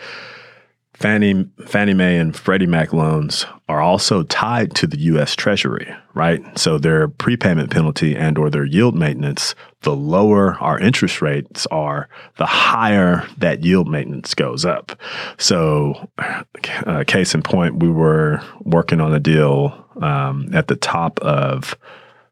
Fannie, 0.93 1.45
Fannie 1.65 1.93
Mae 1.93 2.17
and 2.17 2.33
Freddie 2.35 2.67
Mac 2.67 2.93
loans 2.93 3.45
are 3.67 3.81
also 3.81 4.23
tied 4.23 4.73
to 4.75 4.87
the 4.87 4.97
U.S. 4.99 5.35
Treasury, 5.35 5.93
right? 6.13 6.41
So 6.57 6.77
their 6.77 7.09
prepayment 7.09 7.69
penalty 7.69 8.15
and 8.15 8.37
or 8.37 8.49
their 8.49 8.63
yield 8.63 8.95
maintenance, 8.95 9.55
the 9.85 9.95
lower 9.95 10.55
our 10.55 10.77
interest 10.79 11.21
rates 11.21 11.65
are, 11.67 12.09
the 12.37 12.45
higher 12.45 13.25
that 13.37 13.63
yield 13.63 13.87
maintenance 13.87 14.33
goes 14.33 14.65
up. 14.65 14.99
So, 15.37 16.09
uh, 16.17 17.03
case 17.07 17.33
in 17.33 17.43
point, 17.43 17.77
we 17.77 17.89
were 17.89 18.41
working 18.61 18.99
on 18.99 19.13
a 19.13 19.19
deal 19.19 19.85
um, 20.01 20.49
at 20.53 20.67
the 20.67 20.75
top 20.75 21.19
of 21.21 21.77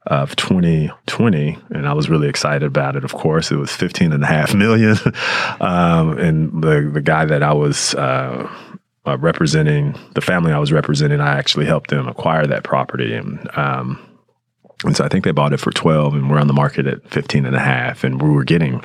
of 0.08 0.36
2020 0.36 1.58
and 1.70 1.88
i 1.88 1.94
was 1.94 2.10
really 2.10 2.28
excited 2.28 2.66
about 2.66 2.98
it 2.98 3.06
of 3.06 3.13
course 3.13 3.52
it 3.52 3.56
was 3.56 3.72
15 3.72 4.12
and 4.12 4.22
a 4.22 4.28
half 4.28 4.54
million 4.54 4.98
um, 5.62 6.18
and 6.18 6.62
the, 6.62 6.92
the 6.94 7.00
guy 7.00 7.24
that 7.24 7.42
i 7.42 7.54
was 7.54 7.96
uh, 7.96 8.46
uh, 9.06 9.18
representing 9.20 9.98
the 10.13 10.20
family 10.20 10.52
i 10.52 10.60
was 10.60 10.74
representing 10.74 11.22
i 11.22 11.38
actually 11.38 11.66
helped 11.66 11.89
them 11.89 12.06
acquire 12.10 12.46
that 12.46 12.66
property 12.66 13.13
and 13.13 13.50
um, 13.58 13.98
and 14.84 14.96
so 14.96 15.06
I 15.06 15.08
think 15.08 15.24
they 15.24 15.32
bought 15.32 15.54
it 15.54 15.60
for 15.60 15.72
12 15.72 16.13
and 16.13 16.30
we're 16.30 16.39
on 16.39 16.48
the 16.48 16.54
market 16.54 16.88
at 16.88 17.08
15 17.10 17.46
and 17.46 17.56
a 17.56 17.60
half 17.60 18.04
and 18.04 18.22
we 18.22 18.30
were 18.30 18.43
getting 18.43 18.84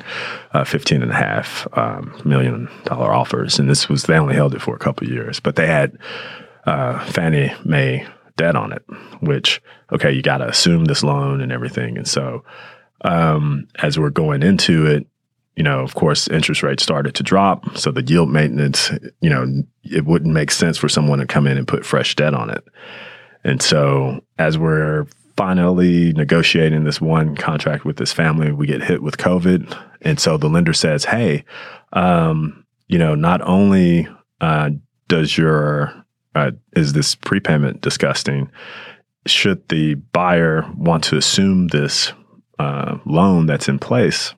uh, 0.53 0.65
15 0.65 1.03
and 1.03 1.11
a 1.11 1.15
half 1.15 1.67
um, 1.77 2.21
million 2.25 2.69
dollar 2.85 3.13
offers. 3.13 3.59
And 3.59 3.69
this 3.69 3.89
was, 3.89 4.05
they 4.05 4.17
only 4.17 4.35
held 4.35 4.55
it 4.55 4.63
for 4.63 4.75
a 4.75 4.79
couple 4.79 5.09
years, 5.09 5.41
but 5.41 5.57
they 5.57 5.67
had 5.67 5.99
uh, 6.67 7.05
Fannie 7.07 7.53
Mae 7.65 8.07
debt 8.37 8.57
on 8.57 8.73
it, 8.73 8.85
which, 9.21 9.61
okay, 9.93 10.13
you 10.13 10.23
got 10.23 10.39
to 10.39 10.49
assume 10.49 10.85
this 10.85 11.03
loan 11.03 11.41
and 11.41 11.53
everything. 11.53 11.97
And 11.97 12.07
so, 12.07 12.45
um, 13.03 13.69
as 13.77 13.99
we're 13.99 14.11
going 14.11 14.43
into 14.43 14.87
it, 14.87 15.07
you 15.57 15.65
know, 15.65 15.81
of 15.81 15.95
course, 15.97 16.29
interest 16.29 16.63
rates 16.63 16.85
started 16.85 17.17
to 17.17 17.25
drop. 17.25 17.77
So 17.77 17.91
the 17.91 18.03
yield 18.03 18.31
maintenance, 18.31 18.93
you 19.21 19.29
know, 19.29 19.65
it 19.83 20.05
wouldn't 20.05 20.33
make 20.33 20.53
sense 20.53 20.79
for 20.79 20.89
someone 20.89 21.19
to 21.19 21.27
come 21.27 21.49
in 21.49 21.59
and 21.59 21.67
put 21.67 21.85
fresh 21.85 22.15
debt 22.15 22.33
on 22.33 22.49
it. 22.49 22.65
And 23.43 23.61
so 23.61 24.21
as 24.39 24.57
we're 24.57 25.07
finally 25.39 26.13
negotiating 26.15 26.83
this 26.83 27.01
one 27.01 27.37
contract 27.37 27.85
with 27.85 27.97
this 27.97 28.13
family, 28.13 28.51
we 28.51 28.67
get 28.67 28.83
hit 28.83 29.05
with 29.05 29.19
COVID. 29.19 29.73
And 30.03 30.19
so 30.19 30.37
the 30.37 30.49
lender 30.49 30.73
says, 30.73 31.05
hey, 31.05 31.45
um, 31.93 32.67
you 32.89 32.99
know, 32.99 33.15
not 33.15 33.41
only 33.43 34.09
uh, 34.41 34.71
does 35.07 35.39
your 35.39 35.95
uh, 36.35 36.51
is 36.75 36.93
this 36.93 37.15
prepayment 37.15 37.83
disgusting? 37.83 38.51
Should 39.27 39.69
the 39.69 39.95
buyer 39.95 40.69
want 40.77 41.05
to 41.05 41.17
assume 41.17 41.69
this 41.69 42.13
uh, 42.59 42.99
loan 43.07 43.47
that's 43.47 43.69
in 43.69 43.79
place, 43.79 44.35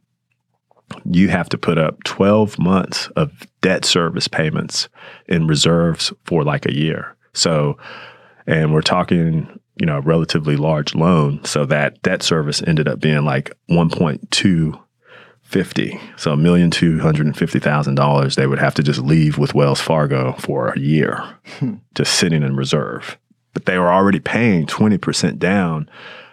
you 1.10 1.30
have 1.30 1.48
to 1.48 1.56
put 1.56 1.78
up 1.78 2.04
12 2.04 2.58
months 2.58 3.06
of 3.16 3.32
debt 3.62 3.86
service 3.86 4.28
payments 4.28 4.90
in 5.28 5.46
reserves 5.46 6.12
for 6.26 6.44
like 6.44 6.66
a 6.66 6.76
year. 6.76 7.16
So, 7.32 7.78
and 8.50 8.74
we're 8.74 8.82
talking, 8.82 9.60
you 9.76 9.86
know, 9.86 9.98
a 9.98 10.02
relatively 10.02 10.56
large 10.56 10.94
loan. 10.94 11.44
So 11.44 11.64
that 11.66 12.02
debt 12.02 12.22
service 12.22 12.62
ended 12.66 12.88
up 12.88 13.00
being 13.00 13.24
like 13.24 13.52
1.2 13.70 14.80
fifty. 15.42 16.00
So 16.16 16.32
a 16.32 16.36
million 16.36 16.70
two 16.70 17.00
hundred 17.00 17.26
and 17.26 17.36
fifty 17.36 17.58
thousand 17.58 17.96
dollars 17.96 18.36
they 18.36 18.46
would 18.46 18.60
have 18.60 18.74
to 18.74 18.84
just 18.84 19.00
leave 19.00 19.36
with 19.36 19.52
Wells 19.52 19.80
Fargo 19.80 20.34
for 20.34 20.68
a 20.68 20.78
year, 20.78 21.24
hmm. 21.58 21.74
just 21.96 22.14
sitting 22.14 22.44
in 22.44 22.54
reserve. 22.54 23.18
But 23.52 23.66
they 23.66 23.76
were 23.76 23.90
already 23.92 24.20
paying 24.20 24.66
twenty 24.66 24.96
percent 24.96 25.40
down, 25.40 25.90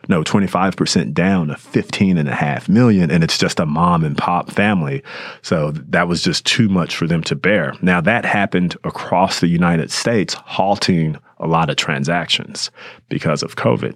no, 0.08 0.24
twenty 0.24 0.46
five 0.46 0.76
percent 0.76 1.16
down 1.16 1.48
to 1.48 1.56
fifteen 1.56 2.20
and 2.20 2.30
a 2.30 2.36
half 2.36 2.70
million, 2.70 3.10
and 3.10 3.24
it's 3.24 3.40
just 3.40 3.60
a 3.60 3.66
mom 3.66 4.04
and 4.04 4.16
pop 4.16 4.52
family. 4.52 5.02
So 5.42 5.72
that 5.72 6.08
was 6.08 6.22
just 6.22 6.46
too 6.46 6.70
much 6.70 6.96
for 6.96 7.08
them 7.08 7.24
to 7.24 7.36
bear. 7.36 7.74
Now 7.82 8.02
that 8.02 8.24
happened 8.24 8.78
across 8.84 9.40
the 9.40 9.48
United 9.48 9.90
States, 9.90 10.36
halting 10.36 11.18
a 11.40 11.48
lot 11.48 11.70
of 11.70 11.76
transactions 11.76 12.72
because 13.10 13.44
of 13.44 13.56
COVID. 13.56 13.96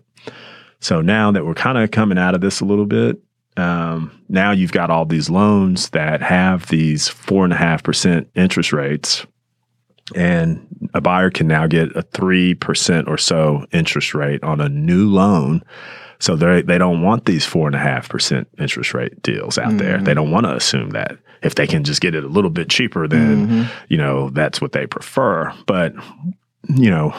So 0.80 1.02
now 1.02 1.32
that 1.32 1.46
we're 1.46 1.54
kind 1.54 1.78
of 1.78 1.92
coming 1.92 2.18
out 2.18 2.36
of 2.36 2.42
this 2.42 2.60
a 2.60 2.66
little 2.66 2.86
bit, 2.86 3.22
um, 3.58 4.24
now 4.30 4.52
you've 4.52 4.72
got 4.72 4.90
all 4.90 5.06
these 5.06 5.30
loans 5.30 5.90
that 5.90 6.22
have 6.22 6.68
these 6.68 7.08
four 7.08 7.44
and 7.44 7.54
a 7.54 7.58
half 7.58 7.84
percent 7.84 8.30
interest 8.36 8.74
rates, 8.74 9.26
and 10.16 10.66
a 10.94 11.02
buyer 11.02 11.30
can 11.30 11.48
now 11.48 11.68
get 11.68 11.96
a 11.96 12.02
three 12.02 12.54
percent 12.54 13.08
or 13.08 13.18
so 13.18 13.66
interest 13.72 14.14
rate 14.14 14.44
on 14.44 14.62
a 14.62 14.70
new 14.70 15.10
loan. 15.10 15.64
So 16.20 16.36
they 16.36 16.62
they 16.62 16.78
don't 16.78 17.02
want 17.02 17.26
these 17.26 17.46
four 17.46 17.68
and 17.68 17.76
a 17.76 17.80
half 17.80 18.08
percent 18.10 18.48
interest 18.58 18.94
rate 18.94 19.22
deals 19.22 19.58
out 19.58 19.78
there. 19.78 19.98
They 20.00 20.14
don't 20.14 20.32
want 20.32 20.46
to 20.46 20.56
assume 20.56 20.92
that 20.92 21.18
if 21.42 21.56
they 21.56 21.68
can 21.68 21.84
just 21.84 22.02
get 22.02 22.16
it 22.16 22.24
a 22.24 22.28
little 22.28 22.52
bit 22.52 22.70
cheaper, 22.70 23.08
then 23.08 23.70
you 23.90 23.98
know 23.98 24.30
that's 24.30 24.62
what 24.62 24.72
they 24.72 24.86
prefer. 24.88 25.54
But 25.66 25.94
you 26.76 26.90
know 26.90 27.14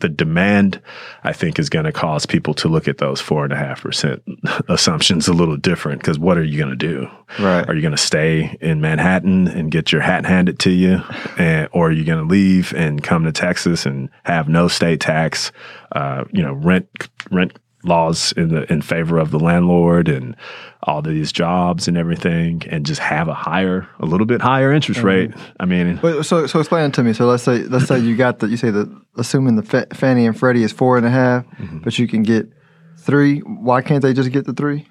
the 0.00 0.08
demand, 0.08 0.80
I 1.24 1.32
think, 1.32 1.58
is 1.58 1.68
going 1.68 1.84
to 1.84 1.92
cause 1.92 2.26
people 2.26 2.54
to 2.54 2.68
look 2.68 2.88
at 2.88 2.98
those 2.98 3.20
four 3.20 3.44
and 3.44 3.52
a 3.52 3.56
half 3.56 3.82
percent 3.82 4.22
assumptions 4.68 5.28
a 5.28 5.32
little 5.32 5.56
different. 5.56 6.00
Because 6.00 6.18
what 6.18 6.38
are 6.38 6.44
you 6.44 6.58
going 6.58 6.70
to 6.70 6.76
do? 6.76 7.08
Right. 7.38 7.68
Are 7.68 7.74
you 7.74 7.82
going 7.82 7.92
to 7.92 7.96
stay 7.96 8.56
in 8.60 8.80
Manhattan 8.80 9.48
and 9.48 9.70
get 9.70 9.92
your 9.92 10.00
hat 10.00 10.24
handed 10.24 10.58
to 10.60 10.70
you, 10.70 11.02
and, 11.38 11.68
or 11.72 11.88
are 11.88 11.92
you 11.92 12.04
going 12.04 12.20
to 12.22 12.30
leave 12.30 12.72
and 12.74 13.02
come 13.02 13.24
to 13.24 13.32
Texas 13.32 13.86
and 13.86 14.08
have 14.24 14.48
no 14.48 14.68
state 14.68 15.00
tax? 15.00 15.52
Uh, 15.92 16.24
you 16.32 16.42
know, 16.42 16.52
rent 16.52 16.88
rent 17.30 17.58
laws 17.84 18.32
in 18.32 18.48
the 18.48 18.70
in 18.72 18.82
favor 18.82 19.18
of 19.18 19.30
the 19.30 19.38
landlord 19.38 20.08
and 20.08 20.34
all 20.82 21.00
these 21.00 21.30
jobs 21.30 21.86
and 21.86 21.96
everything 21.96 22.62
and 22.68 22.84
just 22.84 23.00
have 23.00 23.28
a 23.28 23.34
higher 23.34 23.88
a 24.00 24.04
little 24.06 24.26
bit 24.26 24.40
higher 24.40 24.72
interest 24.72 25.00
rate 25.02 25.30
i 25.60 25.64
mean 25.64 25.96
But 26.02 26.24
so 26.24 26.46
so 26.48 26.58
explain 26.58 26.86
it 26.86 26.94
to 26.94 27.04
me. 27.04 27.12
So 27.12 27.26
let's 27.26 27.42
say 27.44 27.58
let's 27.64 27.86
say 27.86 27.98
you 28.00 28.16
got 28.16 28.40
the 28.40 28.48
you 28.48 28.56
say 28.56 28.70
that 28.70 28.88
assuming 29.16 29.54
the 29.56 29.62
Fa- 29.62 29.86
Fannie 29.94 30.26
and 30.26 30.36
Freddie 30.38 30.64
is 30.64 30.72
four 30.72 30.96
and 30.96 31.06
a 31.06 31.10
half, 31.10 31.44
Mm-hmm. 31.58 31.78
but 31.78 31.98
you 31.98 32.08
can 32.08 32.22
get 32.24 32.50
three. 32.98 33.38
Why 33.40 33.80
can't 33.80 34.02
they 34.02 34.12
just 34.12 34.32
get 34.32 34.44
the 34.44 34.52
three? 34.52 34.86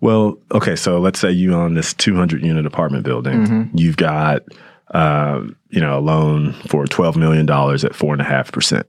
Well, 0.00 0.36
okay, 0.52 0.74
so 0.76 0.98
let's 1.00 1.20
say 1.20 1.30
you 1.30 1.54
own 1.54 1.74
this 1.74 1.94
200 1.94 2.42
unit 2.44 2.66
apartment 2.66 3.04
building. 3.04 3.70
You've 3.74 3.96
got, 3.96 4.42
um, 4.94 5.56
you 5.70 5.80
know, 5.80 5.98
a 5.98 6.00
loan 6.00 6.52
for 6.68 6.86
12 6.86 7.16
million 7.16 7.46
dollars 7.46 7.84
at 7.84 7.94
four 7.94 8.12
and 8.12 8.20
a 8.20 8.24
half 8.24 8.50
percent. 8.52 8.86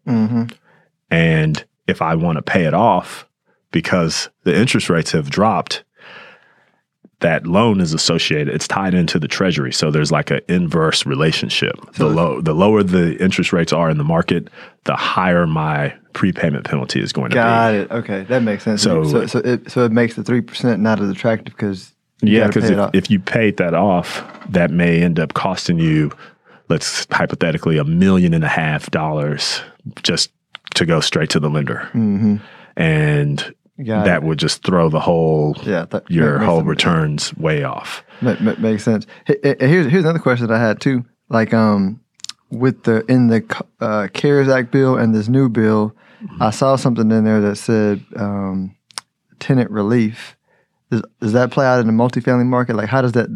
And 1.11 1.63
if 1.87 2.01
I 2.01 2.15
want 2.15 2.37
to 2.37 2.41
pay 2.41 2.65
it 2.65 2.73
off 2.73 3.27
because 3.73 4.29
the 4.45 4.55
interest 4.57 4.89
rates 4.89 5.11
have 5.11 5.29
dropped, 5.29 5.83
that 7.19 7.45
loan 7.47 7.81
is 7.81 7.93
associated. 7.93 8.53
It's 8.53 8.67
tied 8.67 8.93
into 8.93 9.19
the 9.19 9.27
treasury, 9.27 9.73
so 9.73 9.91
there's 9.91 10.11
like 10.11 10.31
an 10.31 10.41
inverse 10.47 11.05
relationship. 11.05 11.73
the 11.95 12.05
low, 12.07 12.39
the 12.41 12.53
lower 12.53 12.83
the 12.83 13.21
interest 13.21 13.51
rates 13.51 13.73
are 13.73 13.89
in 13.89 13.97
the 13.97 14.03
market, 14.03 14.49
the 14.85 14.95
higher 14.95 15.45
my 15.47 15.93
prepayment 16.13 16.65
penalty 16.65 17.01
is 17.01 17.11
going 17.11 17.31
to 17.31 17.35
be. 17.35 17.39
Got 17.39 17.73
it. 17.73 17.91
Okay, 17.91 18.23
that 18.23 18.43
makes 18.43 18.63
sense. 18.63 18.81
So- 18.81 19.03
So 19.03 19.25
so, 19.25 19.39
it 19.39 19.69
so 19.71 19.83
it 19.85 19.91
makes 19.91 20.15
the 20.15 20.23
three 20.23 20.41
percent 20.41 20.81
not 20.81 20.99
as 21.01 21.09
attractive 21.09 21.53
because 21.55 21.93
Yeah, 22.21 22.47
because 22.47 22.69
if, 22.69 22.89
if 22.93 23.09
you 23.09 23.19
paid 23.19 23.57
that 23.57 23.73
off, 23.73 24.23
that 24.49 24.69
may 24.71 25.01
end 25.01 25.17
up 25.19 25.33
costing 25.33 25.79
you, 25.79 26.11
let's 26.69 27.07
hypothetically, 27.09 27.77
a 27.77 27.83
million 27.85 28.33
and 28.33 28.43
a 28.43 28.49
half 28.49 28.91
dollars 28.91 29.61
just 30.03 30.29
to 30.75 30.85
go 30.85 30.99
straight 30.99 31.29
to 31.31 31.39
the 31.39 31.49
lender. 31.49 31.87
Mm-hmm. 31.93 32.35
And 32.75 33.53
Got 33.83 34.05
that 34.05 34.17
it. 34.17 34.23
would 34.23 34.37
just 34.37 34.63
throw 34.63 34.89
the 34.89 34.99
whole, 34.99 35.55
Yeah, 35.63 35.85
your 36.07 36.37
makes 36.37 36.45
whole 36.45 36.61
returns 36.63 37.35
way 37.37 37.63
off. 37.63 38.03
Ma- 38.21 38.35
ma- 38.39 38.55
makes 38.59 38.83
sense. 38.83 39.07
Here's 39.25 39.87
here's 39.91 40.03
another 40.03 40.19
question 40.19 40.47
that 40.47 40.53
I 40.53 40.59
had 40.59 40.79
too. 40.79 41.03
Like 41.29 41.53
um, 41.53 41.99
with 42.51 42.83
the 42.83 43.03
in 43.11 43.27
the 43.27 43.63
uh, 43.79 44.07
CARES 44.13 44.47
Act 44.47 44.71
bill 44.71 44.95
and 44.97 45.15
this 45.15 45.27
new 45.27 45.49
bill, 45.49 45.95
I 46.39 46.51
saw 46.51 46.75
something 46.75 47.09
in 47.11 47.23
there 47.23 47.41
that 47.41 47.55
said 47.55 48.03
um, 48.15 48.75
tenant 49.39 49.71
relief. 49.71 50.35
Does, 50.91 51.01
does 51.19 51.33
that 51.33 51.49
play 51.49 51.65
out 51.65 51.79
in 51.79 51.87
the 51.87 51.93
multifamily 51.93 52.45
market? 52.45 52.75
Like 52.75 52.89
how 52.89 53.01
does 53.01 53.13
that 53.13 53.27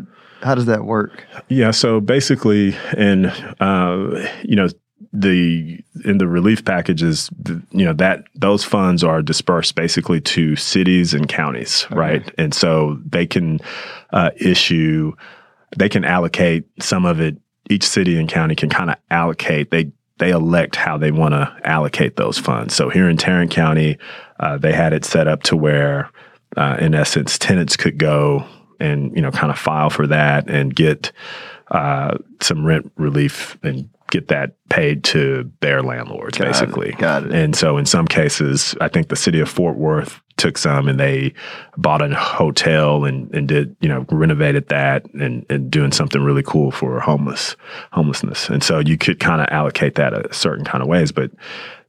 how 0.43 0.54
does 0.54 0.67
that 0.67 0.86
work? 0.86 1.26
Yeah. 1.50 1.71
So 1.71 2.00
basically, 2.00 2.76
and 2.95 3.28
uh, 3.60 4.28
you 4.43 4.56
know, 4.56 4.67
the 5.13 5.84
in 6.06 6.17
the 6.17 6.28
relief 6.28 6.63
packages, 6.65 7.30
you 7.72 7.86
know 7.86 7.93
that 7.93 8.26
those 8.36 8.63
funds 8.63 9.04
are 9.04 9.22
dispersed 9.22 9.76
basically 9.76 10.22
to 10.22 10.56
cities 10.56 11.13
and 11.13 11.28
counties, 11.28 11.88
right? 11.91 12.30
And 12.38 12.54
so 12.54 13.00
they 13.06 13.26
can 13.26 13.60
uh, 14.12 14.32
issue, 14.38 15.13
they 15.78 15.89
can 15.89 16.06
allocate 16.06 16.65
some 16.82 17.06
of 17.06 17.20
it. 17.20 17.38
Each 17.70 17.84
city 17.84 18.17
and 18.17 18.30
county 18.30 18.56
can 18.56 18.70
kind 18.70 18.89
of 18.89 18.96
allocate. 19.10 19.72
They 19.72 19.91
they 20.20 20.32
elect 20.32 20.76
how 20.76 20.98
they 20.98 21.12
want 21.12 21.34
to 21.34 21.56
allocate 21.63 22.15
those 22.15 22.38
funds. 22.38 22.76
So 22.76 22.89
here 22.89 23.10
in 23.10 23.17
Tarrant 23.17 23.52
County, 23.52 23.98
uh, 24.39 24.58
they 24.58 24.74
had 24.74 24.93
it 24.93 25.06
set 25.06 25.28
up 25.28 25.43
to 25.43 25.56
where, 25.56 26.10
uh, 26.56 26.78
in 26.80 26.96
essence, 26.96 27.38
tenants 27.38 27.76
could 27.76 27.98
go 27.98 28.48
and 28.80 29.15
you 29.15 29.22
know 29.22 29.32
kind 29.32 29.52
of 29.52 29.58
file 29.58 29.89
for 29.89 30.08
that 30.08 30.50
and 30.50 30.76
get 30.76 31.12
uh, 31.72 32.17
some 32.41 32.65
rent 32.65 32.91
relief 32.96 33.58
and 33.63 33.89
get 34.10 34.28
that 34.30 34.56
paid 34.70 35.04
to 35.06 35.52
their 35.62 35.82
landlords, 35.82 36.38
Got 36.38 36.48
it, 36.48 36.52
basically. 36.52 36.91
got 36.93 37.24
it. 37.26 37.32
And 37.34 37.56
so 37.56 37.78
in 37.78 37.86
some 37.86 38.08
cases, 38.08 38.76
I 38.82 38.88
think 38.88 39.10
the 39.10 39.15
city 39.15 39.39
of 39.39 39.50
Fort 39.50 39.78
Worth 39.78 40.22
took 40.38 40.58
some 40.58 40.88
and 40.88 41.00
they 41.00 41.34
bought 41.78 42.02
a 42.02 42.13
hotel 42.15 43.06
and, 43.06 43.34
and 43.34 43.47
did, 43.47 43.76
you 43.82 43.89
know, 43.89 44.06
renovated 44.10 44.67
that 44.69 45.06
and, 45.13 45.45
and 45.50 45.69
doing 45.69 45.91
something 45.91 46.21
really 46.21 46.43
cool 46.43 46.71
for 46.71 47.00
homeless 47.00 47.56
homelessness. 47.91 48.50
And 48.50 48.63
so 48.63 48.80
you 48.80 48.97
could 48.97 49.19
kind 49.19 49.41
of 49.41 49.47
allocate 49.50 49.95
that 49.95 50.13
a 50.13 50.34
certain 50.34 50.63
kind 50.63 50.82
of 50.82 50.88
ways. 50.88 51.12
But 51.12 51.32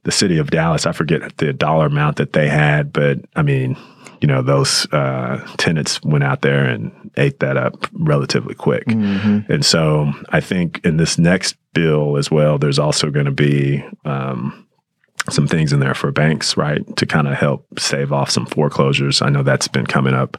the 0.03 0.11
city 0.11 0.37
of 0.37 0.49
Dallas, 0.49 0.85
I 0.85 0.91
forget 0.91 1.37
the 1.37 1.53
dollar 1.53 1.85
amount 1.85 2.17
that 2.17 2.33
they 2.33 2.49
had, 2.49 2.91
but 2.91 3.19
I 3.35 3.43
mean, 3.43 3.77
you 4.21 4.27
know, 4.27 4.41
those 4.41 4.85
uh, 4.91 5.45
tenants 5.57 6.01
went 6.03 6.23
out 6.23 6.41
there 6.41 6.65
and 6.65 7.11
ate 7.15 7.39
that 7.39 7.55
up 7.55 7.87
relatively 7.93 8.53
quick. 8.55 8.83
And 9.49 9.63
so 9.65 10.11
I 10.29 10.41
think 10.41 10.81
in 10.83 10.97
this 10.97 11.17
next 11.17 11.55
bill 11.73 12.17
as 12.17 12.29
well, 12.29 12.57
there's 12.57 12.79
also 12.79 13.11
going 13.11 13.27
to 13.27 13.31
be 13.31 13.83
um, 14.05 14.67
some 15.29 15.47
things 15.47 15.73
in 15.73 15.79
there 15.79 15.93
for 15.93 16.11
banks, 16.11 16.57
right, 16.57 16.95
to 16.95 17.05
kind 17.05 17.27
of 17.27 17.35
help 17.35 17.67
save 17.79 18.11
off 18.11 18.29
some 18.29 18.45
foreclosures. 18.45 19.21
I 19.21 19.29
know 19.29 19.43
that's 19.43 19.67
been 19.67 19.85
coming 19.85 20.13
up 20.13 20.37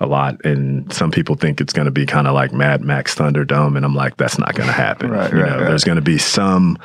a 0.00 0.06
lot, 0.06 0.44
and 0.44 0.92
some 0.92 1.10
people 1.10 1.34
think 1.34 1.60
it's 1.60 1.72
going 1.72 1.84
to 1.84 1.92
be 1.92 2.06
kind 2.06 2.26
of 2.26 2.34
like 2.34 2.52
Mad 2.52 2.80
Max 2.80 3.14
Thunderdome, 3.14 3.76
and 3.76 3.84
I'm 3.84 3.94
like, 3.94 4.16
that's 4.16 4.38
not 4.38 4.54
going 4.54 4.66
to 4.68 4.72
happen. 4.72 5.10
Right, 5.10 5.32
you 5.32 5.40
right, 5.40 5.50
know, 5.50 5.58
right. 5.58 5.68
There's 5.68 5.84
going 5.84 5.96
to 5.96 6.02
be 6.02 6.18
some, 6.18 6.78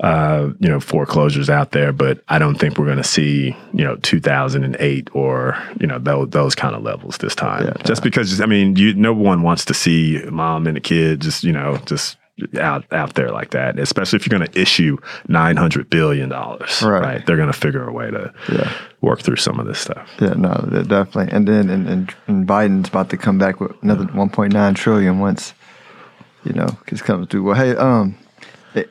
uh, 0.00 0.50
you 0.60 0.68
know, 0.68 0.80
foreclosures 0.80 1.50
out 1.50 1.72
there, 1.72 1.92
but 1.92 2.22
I 2.28 2.38
don't 2.38 2.56
think 2.56 2.78
we're 2.78 2.86
going 2.86 2.98
to 2.98 3.04
see, 3.04 3.56
you 3.72 3.84
know, 3.84 3.96
2008 3.96 5.10
or 5.14 5.58
you 5.80 5.86
know 5.86 5.98
those 5.98 6.30
those 6.30 6.54
kind 6.54 6.74
of 6.74 6.82
levels 6.82 7.18
this 7.18 7.34
time. 7.34 7.74
just 7.84 8.02
because, 8.02 8.40
I 8.40 8.46
mean, 8.46 8.76
you 8.76 8.94
no 8.94 9.12
one 9.12 9.42
wants 9.42 9.64
to 9.66 9.74
see 9.74 10.22
mom 10.30 10.66
and 10.66 10.76
a 10.76 10.80
kid 10.80 11.20
just, 11.20 11.44
you 11.44 11.52
know, 11.52 11.76
just 11.86 12.16
out 12.60 12.84
out 12.92 13.14
there 13.14 13.30
like 13.30 13.50
that, 13.50 13.78
especially 13.78 14.16
if 14.16 14.26
you're 14.26 14.36
going 14.38 14.50
to 14.50 14.60
issue 14.60 14.96
nine 15.28 15.56
hundred 15.56 15.88
billion 15.88 16.28
dollars. 16.30 16.82
Right. 16.82 17.24
They're 17.24 17.36
going 17.36 17.52
to 17.52 17.58
figure 17.58 17.86
a 17.86 17.92
way 17.92 18.10
to 18.10 18.32
Yeah. 18.50 18.72
work 19.00 19.20
through 19.22 19.36
some 19.36 19.60
of 19.60 19.66
this 19.66 19.78
stuff. 19.78 20.10
Yeah, 20.20 20.34
no, 20.34 20.52
definitely. 20.86 21.28
And 21.32 21.46
then 21.46 21.70
and, 21.70 21.88
and, 21.88 22.14
and 22.26 22.46
Biden's 22.46 22.88
about 22.88 23.10
to 23.10 23.16
come 23.16 23.38
back 23.38 23.60
with 23.60 23.72
another 23.82 24.04
1.9 24.06 24.74
trillion 24.74 25.20
once, 25.20 25.54
you 26.44 26.52
know, 26.54 26.76
this 26.88 27.02
comes 27.02 27.28
through. 27.28 27.44
Well, 27.44 27.54
hey, 27.56 27.76
um, 27.76 28.16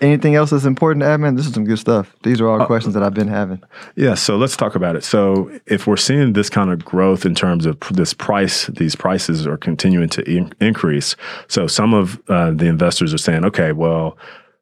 anything 0.01 0.35
else 0.35 0.51
that's 0.51 0.65
important 0.65 1.03
admin? 1.03 1.35
This 1.35 1.47
is 1.47 1.53
some 1.53 1.65
good 1.65 1.79
stuff. 1.79 2.15
These 2.23 2.39
are 2.41 2.47
all 2.47 2.65
questions 2.65 2.93
that 2.93 3.03
I've 3.03 3.13
been 3.13 3.27
having. 3.27 3.61
Yeah, 3.95 4.13
so 4.13 4.37
let's 4.37 4.55
talk 4.55 4.75
about 4.75 4.95
it. 4.95 5.03
So, 5.03 5.51
if 5.65 5.87
we're 5.87 5.97
seeing 5.97 6.33
this 6.33 6.49
kind 6.49 6.71
of 6.71 6.83
growth 6.83 7.25
in 7.25 7.35
terms 7.35 7.65
of 7.65 7.79
this 7.91 8.13
price, 8.13 8.67
these 8.67 8.95
prices 8.95 9.45
are 9.45 9.57
continuing 9.57 10.09
to 10.09 10.23
in- 10.23 10.53
increase. 10.59 11.15
So, 11.47 11.67
some 11.67 11.93
of 11.93 12.21
uh, 12.29 12.51
the 12.51 12.67
investors 12.67 13.13
are 13.13 13.19
saying, 13.19 13.45
okay, 13.45 13.71
well, 13.71 14.17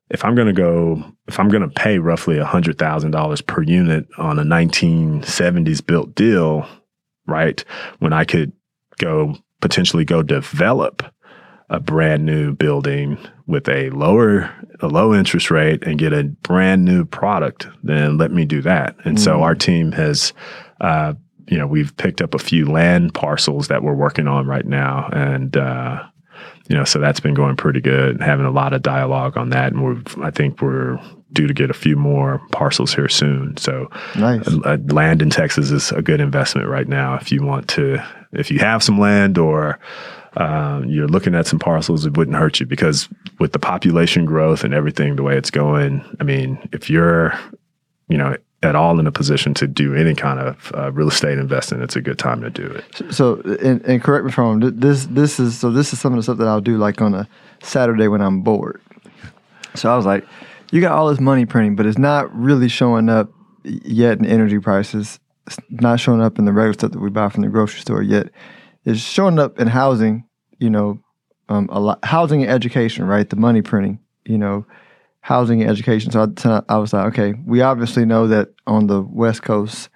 if 0.10 0.25
I'm 0.25 0.36
going 0.36 0.47
to 0.47 0.53
go, 0.53 1.03
if 1.27 1.39
I'm 1.39 1.49
going 1.49 1.63
to 1.63 1.69
pay 1.69 1.99
roughly 1.99 2.36
$100,000 2.36 3.47
per 3.47 3.63
unit 3.63 4.07
on 4.17 4.39
a 4.39 4.43
1970s 4.43 5.86
built 5.86 6.15
deal, 6.15 6.67
right, 7.27 7.63
when 7.99 8.12
I 8.12 8.25
could 8.25 8.51
go 8.97 9.36
potentially 9.62 10.03
go 10.03 10.21
develop 10.21 11.03
a 11.71 11.79
brand 11.79 12.25
new 12.25 12.53
building 12.53 13.17
with 13.47 13.67
a 13.67 13.89
lower 13.89 14.53
a 14.81 14.88
low 14.88 15.13
interest 15.13 15.49
rate 15.49 15.84
and 15.84 15.97
get 15.97 16.13
a 16.13 16.23
brand 16.23 16.86
new 16.86 17.05
product, 17.05 17.67
then 17.84 18.17
let 18.17 18.31
me 18.31 18.45
do 18.45 18.62
that. 18.62 18.95
And 19.05 19.19
so 19.19 19.41
our 19.41 19.55
team 19.55 19.91
has 19.93 20.34
uh, 20.79 21.13
you 21.47 21.57
know, 21.57 21.67
we've 21.67 21.95
picked 21.97 22.21
up 22.21 22.34
a 22.34 22.39
few 22.39 22.65
land 22.65 23.13
parcels 23.13 23.67
that 23.67 23.84
we're 23.84 23.93
working 23.95 24.27
on 24.27 24.45
right 24.47 24.65
now 24.65 25.10
and 25.12 25.57
uh 25.57 26.03
you 26.67 26.77
know, 26.77 26.86
so 26.86 26.99
that's 26.99 27.19
been 27.19 27.34
going 27.34 27.57
pretty 27.57 27.81
good. 27.81 28.21
Having 28.21 28.45
a 28.45 28.51
lot 28.51 28.71
of 28.71 28.81
dialogue 28.81 29.36
on 29.36 29.49
that, 29.49 29.73
and 29.73 29.84
we're 29.84 30.01
I 30.23 30.31
think 30.31 30.62
we're 30.62 30.99
due 31.34 31.45
to 31.47 31.53
get 31.53 31.69
a 31.69 31.73
few 31.73 31.97
more 31.97 32.41
parcels 32.51 32.93
here 32.93 33.10
soon. 33.10 33.57
So, 33.57 33.89
Nice. 34.15 34.47
uh, 34.47 34.77
land 34.88 35.21
in 35.21 35.29
Texas 35.29 35.69
is 35.71 35.91
a 35.91 36.01
good 36.01 36.21
investment 36.21 36.69
right 36.69 36.88
now. 36.88 37.15
If 37.15 37.31
you 37.31 37.43
want 37.43 37.67
to, 37.69 38.01
if 38.31 38.51
you 38.51 38.60
have 38.60 38.84
some 38.84 38.99
land 38.99 39.38
or 39.38 39.79
uh, 40.37 40.81
you're 40.85 41.07
looking 41.07 41.35
at 41.35 41.47
some 41.47 41.59
parcels, 41.59 42.05
it 42.05 42.15
wouldn't 42.15 42.37
hurt 42.37 42.59
you 42.59 42.65
because 42.65 43.09
with 43.39 43.51
the 43.51 43.59
population 43.59 44.25
growth 44.25 44.63
and 44.63 44.73
everything 44.73 45.15
the 45.15 45.23
way 45.23 45.37
it's 45.37 45.51
going, 45.51 46.03
I 46.19 46.23
mean, 46.23 46.69
if 46.71 46.89
you're, 46.89 47.37
you 48.07 48.17
know, 48.17 48.37
at 48.63 48.75
all 48.75 48.99
in 48.99 49.07
a 49.07 49.11
position 49.11 49.53
to 49.55 49.67
do 49.67 49.95
any 49.95 50.13
kind 50.13 50.39
of 50.39 50.71
uh, 50.75 50.91
real 50.91 51.07
estate 51.09 51.37
investing, 51.37 51.81
it's 51.81 51.95
a 51.95 52.01
good 52.01 52.19
time 52.19 52.41
to 52.41 52.49
do 52.49 52.65
it. 52.65 53.13
So, 53.13 53.41
and, 53.41 53.81
and 53.81 54.01
correct 54.01 54.23
me 54.23 54.31
if 54.31 54.37
I'm 54.37 54.45
wrong. 54.45 54.59
This 54.59 55.07
this 55.07 55.39
is 55.39 55.57
so 55.57 55.71
this 55.71 55.93
is 55.93 55.99
some 55.99 56.13
of 56.13 56.17
the 56.17 56.23
stuff 56.23 56.37
that 56.37 56.47
I'll 56.47 56.61
do 56.61 56.77
like 56.77 57.01
on 57.01 57.13
a 57.13 57.27
Saturday 57.63 58.07
when 58.07 58.21
I'm 58.21 58.41
bored. 58.41 58.81
So 59.75 59.91
I 59.91 59.97
was 59.97 60.05
like, 60.05 60.25
you 60.71 60.79
got 60.79 60.91
all 60.91 61.09
this 61.09 61.19
money 61.19 61.45
printing, 61.45 61.75
but 61.75 61.85
it's 61.85 61.97
not 61.97 62.33
really 62.35 62.67
showing 62.69 63.09
up 63.09 63.31
yet 63.63 64.19
in 64.19 64.25
energy 64.25 64.59
prices. 64.59 65.19
It's 65.47 65.57
not 65.69 65.99
showing 65.99 66.21
up 66.21 66.37
in 66.37 66.45
the 66.45 66.53
regular 66.53 66.73
stuff 66.73 66.91
that 66.91 66.99
we 66.99 67.09
buy 67.09 67.29
from 67.29 67.41
the 67.41 67.49
grocery 67.49 67.81
store 67.81 68.01
yet. 68.01 68.29
It's 68.85 68.99
showing 68.99 69.39
up 69.39 69.59
in 69.59 69.67
housing. 69.67 70.27
You 70.59 70.69
know, 70.69 70.99
um, 71.49 71.69
a 71.71 71.79
lot 71.79 72.03
housing 72.03 72.43
and 72.43 72.51
education, 72.51 73.05
right? 73.05 73.29
The 73.29 73.35
money 73.35 73.61
printing. 73.61 73.99
You 74.25 74.37
know, 74.37 74.65
housing 75.21 75.61
and 75.61 75.69
education. 75.69 76.11
So 76.11 76.31
I, 76.45 76.61
I 76.67 76.77
was 76.77 76.93
like, 76.93 77.05
okay, 77.13 77.33
we 77.45 77.61
obviously 77.61 78.05
know 78.05 78.27
that 78.27 78.49
on 78.67 78.87
the 78.87 79.01
West 79.01 79.43
Coast, 79.43 79.89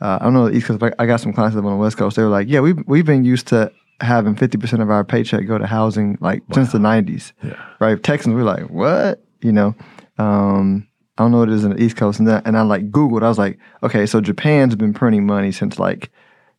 uh, 0.00 0.18
I 0.20 0.24
don't 0.24 0.34
know 0.34 0.48
the 0.48 0.56
East 0.56 0.66
Coast, 0.66 0.80
but 0.80 0.94
I 0.98 1.06
got 1.06 1.20
some 1.20 1.32
clients 1.32 1.54
that 1.54 1.62
live 1.62 1.66
on 1.66 1.78
the 1.78 1.82
West 1.82 1.96
Coast. 1.96 2.16
They 2.16 2.22
were 2.22 2.28
like, 2.28 2.48
yeah, 2.48 2.60
we've, 2.60 2.78
we've 2.86 3.06
been 3.06 3.24
used 3.24 3.46
to 3.48 3.72
having 4.00 4.34
50% 4.34 4.82
of 4.82 4.90
our 4.90 5.04
paycheck 5.04 5.46
go 5.46 5.56
to 5.56 5.66
housing 5.66 6.18
like 6.20 6.42
wow. 6.48 6.54
since 6.56 6.72
the 6.72 6.78
90s. 6.78 7.32
Yeah. 7.42 7.54
Right? 7.80 8.02
Texans, 8.02 8.34
we're 8.34 8.42
like, 8.42 8.68
what? 8.68 9.24
You 9.40 9.52
know, 9.52 9.74
um, 10.18 10.86
I 11.16 11.22
don't 11.22 11.32
know 11.32 11.38
what 11.38 11.48
it 11.48 11.54
is 11.54 11.64
in 11.64 11.70
the 11.70 11.82
East 11.82 11.96
Coast. 11.96 12.18
And, 12.18 12.28
that, 12.28 12.46
and 12.46 12.58
I 12.58 12.62
like 12.62 12.90
Googled, 12.90 13.22
I 13.22 13.28
was 13.28 13.38
like, 13.38 13.58
okay, 13.82 14.04
so 14.04 14.20
Japan's 14.20 14.76
been 14.76 14.92
printing 14.92 15.24
money 15.24 15.52
since 15.52 15.78
like 15.78 16.10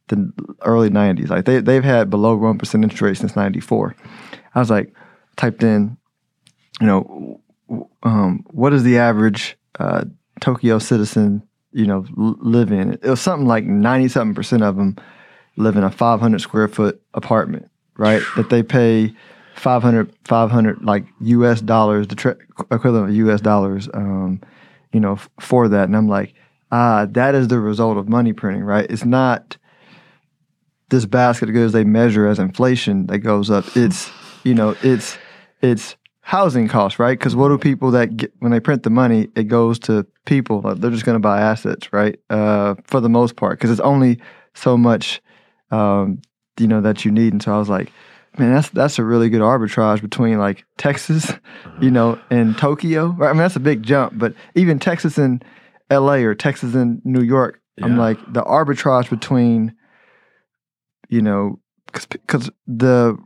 the 0.07 0.31
early 0.61 0.89
90s. 0.89 1.29
Like 1.29 1.45
they, 1.45 1.59
they've 1.59 1.83
had 1.83 2.09
below 2.09 2.37
1% 2.37 2.73
interest 2.75 3.01
rate 3.01 3.17
since 3.17 3.35
94. 3.35 3.95
I 4.55 4.59
was 4.59 4.69
like, 4.69 4.93
typed 5.35 5.63
in, 5.63 5.97
you 6.81 6.87
know, 6.87 7.41
um, 8.03 8.43
what 8.47 8.71
does 8.71 8.83
the 8.83 8.97
average 8.97 9.57
uh, 9.79 10.05
Tokyo 10.39 10.79
citizen, 10.79 11.43
you 11.71 11.85
know, 11.85 12.05
l- 12.17 12.37
live 12.39 12.71
in? 12.71 12.93
It 12.93 13.03
was 13.03 13.21
something 13.21 13.47
like 13.47 13.65
ninety-seven 13.65 14.33
percent 14.33 14.63
of 14.63 14.75
them 14.77 14.95
live 15.57 15.75
in 15.75 15.83
a 15.83 15.91
500 15.91 16.39
square 16.39 16.67
foot 16.67 17.01
apartment, 17.13 17.69
right? 17.97 18.21
that 18.35 18.49
they 18.49 18.63
pay 18.63 19.13
500, 19.55 20.13
500 20.25 20.83
like 20.83 21.05
U.S. 21.21 21.61
dollars, 21.61 22.07
the 22.07 22.15
tra- 22.15 22.37
equivalent 22.71 23.09
of 23.09 23.15
U.S. 23.15 23.41
dollars, 23.41 23.89
um, 23.93 24.39
you 24.93 24.99
know, 24.99 25.13
f- 25.13 25.29
for 25.39 25.67
that. 25.67 25.85
And 25.85 25.97
I'm 25.97 26.07
like, 26.07 26.33
ah, 26.71 27.07
that 27.11 27.35
is 27.35 27.47
the 27.47 27.59
result 27.59 27.97
of 27.97 28.07
money 28.07 28.33
printing, 28.33 28.63
right? 28.63 28.89
It's 28.89 29.05
not 29.05 29.57
this 30.89 31.05
basket 31.05 31.49
of 31.49 31.53
goods 31.53 31.73
they 31.73 31.83
measure 31.83 32.27
as 32.27 32.39
inflation 32.39 33.07
that 33.07 33.19
goes 33.19 33.49
up. 33.49 33.65
It's, 33.75 34.09
you 34.43 34.53
know, 34.53 34.75
it's, 34.81 35.17
it's 35.61 35.97
housing 36.27 36.67
costs, 36.67 36.99
right? 36.99 37.17
Because 37.17 37.35
what 37.35 37.47
do 37.47 37.57
people 37.57 37.91
that 37.91 38.17
get 38.17 38.33
when 38.39 38.51
they 38.51 38.59
print 38.59 38.83
the 38.83 38.89
money, 38.89 39.29
it 39.35 39.45
goes 39.45 39.79
to 39.79 40.05
people. 40.25 40.59
Like 40.59 40.77
they're 40.77 40.91
just 40.91 41.05
going 41.05 41.15
to 41.15 41.19
buy 41.19 41.39
assets, 41.39 41.91
right? 41.93 42.19
Uh, 42.29 42.75
for 42.83 42.99
the 42.99 43.07
most 43.07 43.37
part, 43.37 43.57
because 43.57 43.71
it's 43.71 43.79
only 43.79 44.19
so 44.53 44.77
much, 44.77 45.21
um, 45.71 46.21
you 46.59 46.67
know, 46.67 46.81
that 46.81 47.05
you 47.05 47.11
need. 47.11 47.31
And 47.31 47.41
so 47.41 47.53
I 47.53 47.57
was 47.57 47.69
like, 47.69 47.93
man, 48.37 48.53
that's 48.53 48.69
that's 48.69 48.99
a 48.99 49.05
really 49.05 49.29
good 49.29 49.41
arbitrage 49.41 50.01
between 50.01 50.37
like 50.37 50.65
Texas, 50.77 51.31
you 51.81 51.91
know, 51.91 52.19
and 52.29 52.57
Tokyo. 52.57 53.07
Right? 53.07 53.29
I 53.29 53.31
mean, 53.31 53.39
that's 53.39 53.55
a 53.55 53.61
big 53.61 53.83
jump, 53.83 54.17
but 54.17 54.33
even 54.53 54.79
Texas 54.79 55.17
and 55.17 55.43
L.A. 55.89 56.25
or 56.25 56.35
Texas 56.35 56.75
and 56.75 57.01
New 57.05 57.23
York, 57.23 57.61
yeah. 57.77 57.85
I'm 57.85 57.97
like 57.97 58.17
the 58.33 58.43
arbitrage 58.43 59.09
between, 59.09 59.73
you 61.09 61.21
know, 61.21 61.59
because 61.91 62.49
the 62.65 63.17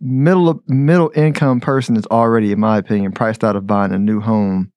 middle 0.00 0.62
middle 0.66 1.10
income 1.14 1.60
person 1.60 1.96
is 1.96 2.06
already, 2.06 2.52
in 2.52 2.60
my 2.60 2.78
opinion, 2.78 3.12
priced 3.12 3.44
out 3.44 3.56
of 3.56 3.66
buying 3.66 3.92
a 3.92 3.98
new 3.98 4.20
home 4.20 4.72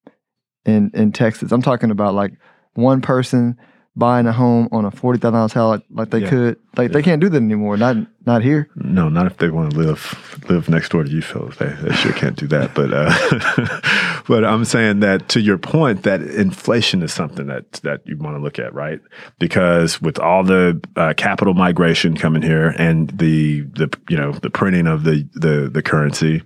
in 0.64 0.90
in 0.94 1.12
Texas. 1.12 1.52
I'm 1.52 1.62
talking 1.62 1.90
about 1.90 2.14
like 2.14 2.32
one 2.74 3.00
person 3.00 3.56
buying 3.96 4.26
a 4.26 4.32
home 4.32 4.68
on 4.72 4.84
a 4.84 4.90
forty 4.90 5.18
thousand 5.18 5.34
dollars 5.34 5.52
house 5.52 5.82
like, 5.90 6.10
they 6.10 6.20
yeah. 6.20 6.28
could. 6.28 6.60
Like 6.76 6.90
yeah. 6.90 6.94
they 6.94 7.02
can't 7.02 7.20
do 7.20 7.28
that 7.28 7.36
anymore. 7.36 7.76
Not 7.76 7.96
not 8.26 8.42
here. 8.42 8.68
No, 8.76 9.08
not 9.08 9.26
if 9.26 9.38
they 9.38 9.50
want 9.50 9.72
to 9.72 9.78
live 9.78 10.44
live 10.48 10.68
next 10.68 10.90
door 10.90 11.02
to 11.02 11.10
you, 11.10 11.20
Phil. 11.22 11.50
They, 11.58 11.66
they 11.66 11.94
sure 11.94 12.12
can't 12.12 12.36
do 12.36 12.46
that. 12.48 12.74
But 12.74 12.92
uh, 12.92 14.22
but 14.28 14.44
I'm 14.44 14.64
saying 14.64 15.00
that 15.00 15.28
to 15.30 15.40
your 15.40 15.58
point, 15.58 16.04
that 16.04 16.22
inflation 16.22 17.02
is 17.02 17.12
something 17.12 17.46
that 17.48 17.72
that 17.82 18.06
you 18.06 18.16
want 18.16 18.36
to 18.36 18.42
look 18.42 18.58
at, 18.58 18.72
right? 18.72 19.00
Because 19.38 20.00
with 20.00 20.18
all 20.18 20.44
the 20.44 20.80
uh, 20.96 21.14
capital 21.16 21.54
migration 21.54 22.16
coming 22.16 22.42
here 22.42 22.74
and 22.78 23.10
the 23.10 23.62
the 23.62 23.92
you 24.08 24.16
know 24.16 24.32
the 24.32 24.50
printing 24.50 24.86
of 24.86 25.04
the 25.04 25.28
the 25.34 25.68
the 25.68 25.82
currency. 25.82 26.42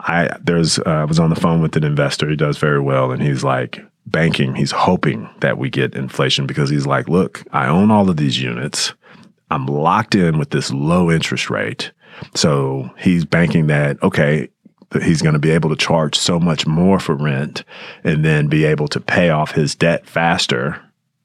I 0.00 0.36
there's 0.40 0.78
uh, 0.78 0.84
I 0.86 1.04
was 1.04 1.18
on 1.18 1.30
the 1.30 1.36
phone 1.36 1.60
with 1.60 1.76
an 1.76 1.82
investor. 1.82 2.30
He 2.30 2.36
does 2.36 2.56
very 2.56 2.80
well, 2.80 3.10
and 3.10 3.20
he's 3.20 3.42
like, 3.42 3.80
banking, 4.10 4.54
he's 4.54 4.72
hoping 4.72 5.28
that 5.40 5.58
we 5.58 5.70
get 5.70 5.94
inflation 5.94 6.46
because 6.46 6.70
he's 6.70 6.86
like, 6.86 7.08
look, 7.08 7.44
I 7.52 7.68
own 7.68 7.90
all 7.90 8.08
of 8.10 8.16
these 8.16 8.40
units. 8.40 8.94
I'm 9.50 9.66
locked 9.66 10.14
in 10.14 10.38
with 10.38 10.50
this 10.50 10.72
low 10.72 11.10
interest 11.10 11.50
rate. 11.50 11.92
So 12.34 12.90
he's 12.98 13.24
banking 13.24 13.68
that, 13.68 14.02
okay, 14.02 14.48
he's 15.02 15.22
going 15.22 15.34
to 15.34 15.38
be 15.38 15.50
able 15.50 15.70
to 15.70 15.76
charge 15.76 16.16
so 16.16 16.40
much 16.40 16.66
more 16.66 16.98
for 16.98 17.14
rent 17.14 17.64
and 18.04 18.24
then 18.24 18.48
be 18.48 18.64
able 18.64 18.88
to 18.88 19.00
pay 19.00 19.30
off 19.30 19.52
his 19.52 19.74
debt 19.74 20.06
faster 20.06 20.80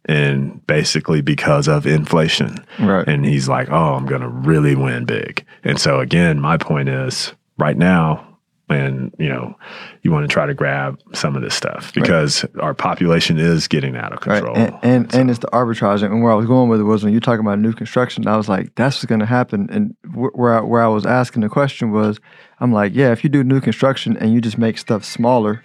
and 0.05 0.65
basically 0.67 1.21
because 1.21 1.67
of 1.67 1.87
inflation. 1.87 2.63
Right. 2.79 3.07
And 3.07 3.25
he's 3.25 3.47
like, 3.47 3.69
oh, 3.69 3.95
I'm 3.95 4.05
going 4.05 4.21
to 4.21 4.27
really 4.27 4.75
win 4.75 5.05
big. 5.05 5.45
And 5.63 5.79
so 5.79 5.99
again, 5.99 6.39
my 6.39 6.57
point 6.57 6.89
is 6.89 7.33
right 7.57 7.77
now, 7.77 8.32
and 8.69 9.13
you 9.19 9.27
know 9.27 9.55
you 10.01 10.11
want 10.11 10.27
to 10.27 10.33
try 10.33 10.45
to 10.45 10.53
grab 10.53 10.99
some 11.13 11.35
of 11.35 11.41
this 11.41 11.53
stuff 11.53 11.93
because 11.93 12.43
right. 12.43 12.63
our 12.63 12.73
population 12.73 13.37
is 13.37 13.67
getting 13.67 13.95
out 13.95 14.13
of 14.13 14.21
control. 14.21 14.55
Right. 14.55 14.73
And 14.73 14.79
and, 14.83 15.11
so. 15.11 15.19
and, 15.19 15.29
it's 15.29 15.39
the 15.39 15.47
arbitrage. 15.47 16.03
And 16.03 16.23
where 16.23 16.31
I 16.31 16.35
was 16.35 16.45
going 16.45 16.69
with 16.69 16.79
it 16.79 16.83
was 16.83 17.03
when 17.03 17.13
you 17.13 17.19
talk 17.19 17.39
about 17.39 17.59
new 17.59 17.73
construction, 17.73 18.27
I 18.27 18.37
was 18.37 18.49
like, 18.49 18.73
that's 18.75 18.97
what's 18.97 19.05
going 19.05 19.19
to 19.19 19.25
happen. 19.25 19.69
And 19.71 19.95
where 20.13 20.59
I, 20.59 20.61
where 20.61 20.83
I 20.83 20.87
was 20.87 21.05
asking 21.05 21.41
the 21.41 21.49
question 21.49 21.91
was, 21.91 22.19
I'm 22.59 22.71
like, 22.71 22.93
yeah, 22.95 23.11
if 23.11 23.23
you 23.23 23.29
do 23.29 23.43
new 23.43 23.61
construction 23.61 24.17
and 24.17 24.33
you 24.33 24.41
just 24.41 24.57
make 24.57 24.77
stuff 24.77 25.03
smaller, 25.03 25.61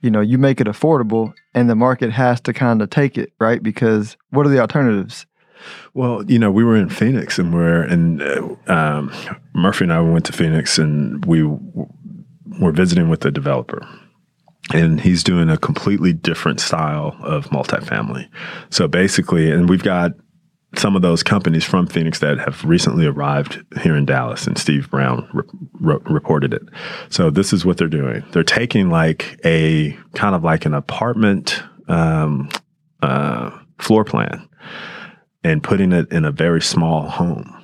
you 0.00 0.10
know, 0.10 0.20
you 0.20 0.38
make 0.38 0.60
it 0.60 0.66
affordable, 0.66 1.34
and 1.54 1.68
the 1.68 1.74
market 1.74 2.10
has 2.12 2.40
to 2.42 2.52
kind 2.52 2.80
of 2.80 2.90
take 2.90 3.18
it, 3.18 3.32
right? 3.38 3.62
Because 3.62 4.16
what 4.30 4.46
are 4.46 4.50
the 4.50 4.60
alternatives? 4.60 5.26
Well, 5.92 6.24
you 6.24 6.38
know, 6.38 6.50
we 6.50 6.64
were 6.64 6.76
in 6.76 6.88
Phoenix, 6.88 7.38
and 7.38 7.52
we're 7.52 7.82
and 7.82 8.22
uh, 8.22 8.54
um, 8.66 9.12
Murphy 9.54 9.84
and 9.84 9.92
I 9.92 10.00
went 10.00 10.24
to 10.26 10.32
Phoenix, 10.32 10.78
and 10.78 11.22
we 11.26 11.42
we're 12.58 12.72
visiting 12.72 13.08
with 13.08 13.20
the 13.20 13.30
developer 13.30 13.86
and 14.72 15.00
he's 15.00 15.24
doing 15.24 15.48
a 15.48 15.56
completely 15.56 16.12
different 16.12 16.60
style 16.60 17.16
of 17.22 17.46
multifamily. 17.46 18.28
So 18.70 18.86
basically, 18.86 19.50
and 19.50 19.68
we've 19.68 19.82
got 19.82 20.12
some 20.76 20.94
of 20.94 21.02
those 21.02 21.22
companies 21.22 21.64
from 21.64 21.86
Phoenix 21.86 22.20
that 22.20 22.38
have 22.38 22.64
recently 22.64 23.04
arrived 23.04 23.64
here 23.80 23.96
in 23.96 24.06
Dallas, 24.06 24.46
and 24.46 24.56
Steve 24.56 24.88
Brown 24.88 25.28
re- 25.32 25.42
re- 25.80 25.98
reported 26.04 26.54
it. 26.54 26.62
So 27.08 27.30
this 27.30 27.52
is 27.52 27.64
what 27.64 27.76
they're 27.76 27.88
doing. 27.88 28.22
They're 28.30 28.44
taking 28.44 28.88
like 28.88 29.40
a 29.44 29.98
kind 30.14 30.34
of 30.34 30.44
like 30.44 30.66
an 30.66 30.74
apartment 30.74 31.62
um, 31.88 32.48
uh, 33.02 33.50
floor 33.78 34.04
plan 34.04 34.48
and 35.42 35.62
putting 35.62 35.92
it 35.92 36.10
in 36.12 36.24
a 36.24 36.30
very 36.30 36.62
small 36.62 37.08
home 37.08 37.59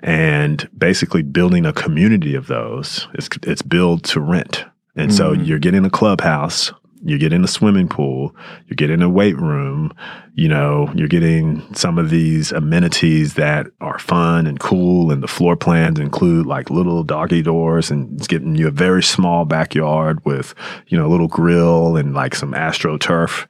and 0.00 0.68
basically 0.76 1.22
building 1.22 1.66
a 1.66 1.72
community 1.72 2.34
of 2.34 2.46
those. 2.46 3.08
It's, 3.14 3.28
it's 3.42 3.62
build 3.62 4.04
to 4.04 4.20
rent. 4.20 4.64
And 4.96 5.10
mm-hmm. 5.10 5.16
so 5.16 5.32
you're 5.32 5.58
getting 5.58 5.84
a 5.84 5.90
clubhouse, 5.90 6.72
you're 7.04 7.18
getting 7.18 7.44
a 7.44 7.48
swimming 7.48 7.88
pool, 7.88 8.34
you're 8.66 8.76
getting 8.76 9.02
a 9.02 9.08
weight 9.08 9.36
room, 9.36 9.92
you 10.34 10.48
know, 10.48 10.90
you're 10.94 11.08
getting 11.08 11.72
some 11.74 11.98
of 11.98 12.10
these 12.10 12.52
amenities 12.52 13.34
that 13.34 13.66
are 13.80 13.98
fun 13.98 14.46
and 14.46 14.58
cool. 14.58 15.10
And 15.10 15.22
the 15.22 15.28
floor 15.28 15.56
plans 15.56 15.98
include 15.98 16.46
like 16.46 16.70
little 16.70 17.04
doggy 17.04 17.42
doors 17.42 17.90
and 17.90 18.18
it's 18.18 18.26
getting 18.26 18.54
you 18.54 18.68
a 18.68 18.72
very 18.72 19.02
small 19.02 19.44
backyard 19.44 20.24
with, 20.24 20.54
you 20.88 20.98
know, 20.98 21.06
a 21.06 21.10
little 21.10 21.28
grill 21.28 21.96
and 21.96 22.14
like 22.14 22.34
some 22.34 22.52
astroturf. 22.52 23.46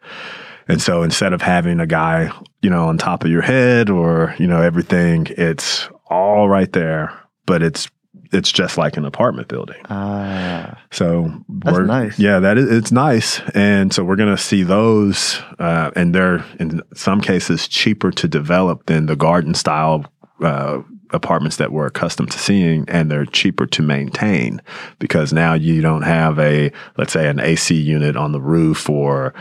And 0.69 0.83
so 0.83 1.03
instead 1.03 1.33
of 1.33 1.41
having 1.41 1.81
a 1.81 1.87
guy, 1.87 2.31
you 2.61 2.69
know, 2.69 2.89
on 2.89 2.99
top 2.99 3.25
of 3.25 3.31
your 3.31 3.43
head 3.43 3.89
or, 3.89 4.35
you 4.39 4.47
know, 4.47 4.61
everything, 4.61 5.27
it's 5.31 5.89
all 6.09 6.49
right 6.49 6.73
there, 6.73 7.13
but 7.47 7.63
it's 7.63 7.89
it's 8.33 8.53
just 8.53 8.77
like 8.77 8.97
an 8.97 9.05
apartment 9.05 9.49
building. 9.49 9.81
Ah, 9.89 10.79
so 10.91 11.33
that's 11.49 11.79
nice. 11.79 12.19
Yeah, 12.19 12.41
that 12.41 12.59
is 12.59 12.71
it's 12.71 12.93
nice, 12.93 13.41
and 13.55 13.93
so 13.93 14.05
we're 14.05 14.17
going 14.17 14.35
to 14.35 14.43
see 14.43 14.63
those, 14.63 15.41
uh, 15.59 15.91
and 15.97 16.15
they're 16.15 16.45
in 16.59 16.83
some 16.95 17.21
cases 17.21 17.69
cheaper 17.69 18.11
to 18.13 18.29
develop 18.29 18.87
than 18.87 19.07
the 19.07 19.17
garden 19.17 19.55
style 19.55 20.05
uh, 20.43 20.83
apartments 21.11 21.57
that 21.57 21.73
we're 21.73 21.87
accustomed 21.87 22.31
to 22.33 22.39
seeing, 22.39 22.85
and 22.89 23.11
they're 23.11 23.27
cheaper 23.27 23.67
to 23.67 23.83
maintain 23.83 24.61
because 24.99 25.33
now 25.33 25.55
you 25.55 25.81
don't 25.81 26.03
have 26.03 26.39
a 26.39 26.71
let's 26.97 27.13
say 27.13 27.29
an 27.29 27.41
AC 27.41 27.75
unit 27.75 28.17
on 28.17 28.33
the 28.33 28.41
roof 28.41 28.89
or 28.89 29.35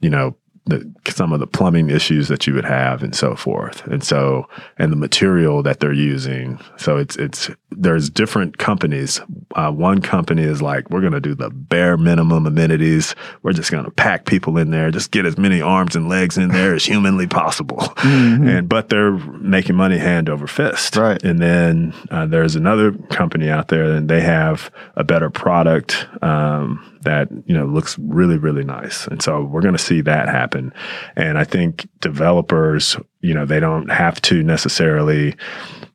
you 0.00 0.10
know 0.10 0.36
the, 0.66 0.90
some 1.08 1.32
of 1.32 1.40
the 1.40 1.46
plumbing 1.46 1.90
issues 1.90 2.28
that 2.28 2.46
you 2.46 2.54
would 2.54 2.64
have 2.64 3.02
and 3.02 3.14
so 3.14 3.36
forth. 3.36 3.86
And 3.86 4.02
so, 4.02 4.48
and 4.78 4.90
the 4.90 4.96
material 4.96 5.62
that 5.62 5.80
they're 5.80 5.92
using. 5.92 6.58
So 6.78 6.96
it's, 6.96 7.16
it's, 7.16 7.50
there's 7.70 8.08
different 8.08 8.56
companies. 8.56 9.20
Uh, 9.54 9.70
one 9.70 10.00
company 10.00 10.42
is 10.42 10.62
like, 10.62 10.88
we're 10.88 11.02
going 11.02 11.12
to 11.12 11.20
do 11.20 11.34
the 11.34 11.50
bare 11.50 11.96
minimum 11.96 12.46
amenities. 12.46 13.14
We're 13.42 13.52
just 13.52 13.70
going 13.70 13.84
to 13.84 13.90
pack 13.90 14.24
people 14.24 14.56
in 14.56 14.70
there, 14.70 14.90
just 14.90 15.10
get 15.10 15.26
as 15.26 15.36
many 15.36 15.60
arms 15.60 15.96
and 15.96 16.08
legs 16.08 16.38
in 16.38 16.48
there 16.48 16.74
as 16.74 16.84
humanly 16.84 17.26
possible. 17.26 17.94
Mm-hmm. 18.14 18.48
And, 18.48 18.68
but 18.68 18.88
they're 18.90 19.12
making 19.12 19.76
money 19.76 19.98
hand 19.98 20.28
over 20.28 20.46
fist. 20.46 20.96
Right. 20.96 21.22
And 21.22 21.40
then 21.40 21.94
uh, 22.10 22.26
there's 22.26 22.54
another 22.54 22.92
company 22.92 23.48
out 23.48 23.68
there 23.68 23.84
and 23.92 24.08
they 24.08 24.20
have 24.20 24.70
a 24.94 25.04
better 25.04 25.30
product. 25.30 26.06
Um, 26.22 26.93
that 27.04 27.28
you 27.46 27.54
know 27.54 27.66
looks 27.66 27.98
really 27.98 28.36
really 28.36 28.64
nice. 28.64 29.06
And 29.06 29.22
so 29.22 29.42
we're 29.42 29.62
going 29.62 29.76
to 29.76 29.82
see 29.82 30.00
that 30.02 30.28
happen. 30.28 30.72
And 31.16 31.38
i 31.38 31.44
think 31.44 31.88
developers 32.00 32.96
you 33.20 33.34
know 33.34 33.46
they 33.46 33.60
don't 33.60 33.88
have 33.90 34.20
to 34.22 34.42
necessarily 34.42 35.34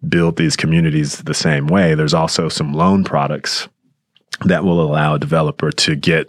build 0.08 0.38
these 0.38 0.56
communities 0.56 1.18
the 1.18 1.34
same 1.34 1.68
way. 1.68 1.94
There's 1.94 2.14
also 2.14 2.50
some 2.50 2.74
loan 2.74 3.04
products 3.04 3.68
that 4.46 4.64
will 4.64 4.82
allow 4.82 5.16
a 5.16 5.20
developer 5.20 5.72
to 5.72 5.96
get 5.96 6.28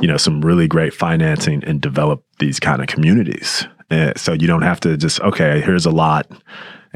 you 0.00 0.08
know 0.08 0.16
some 0.16 0.40
really 0.40 0.68
great 0.68 0.92
financing 0.92 1.64
and 1.64 1.80
develop 1.80 2.24
these 2.38 2.60
kind 2.60 2.82
of 2.82 2.88
communities. 2.88 3.66
And 3.88 4.18
so 4.18 4.32
you 4.32 4.46
don't 4.46 4.62
have 4.62 4.80
to 4.80 4.96
just 4.96 5.20
okay 5.20 5.60
here's 5.60 5.86
a 5.86 5.90
lot 5.90 6.26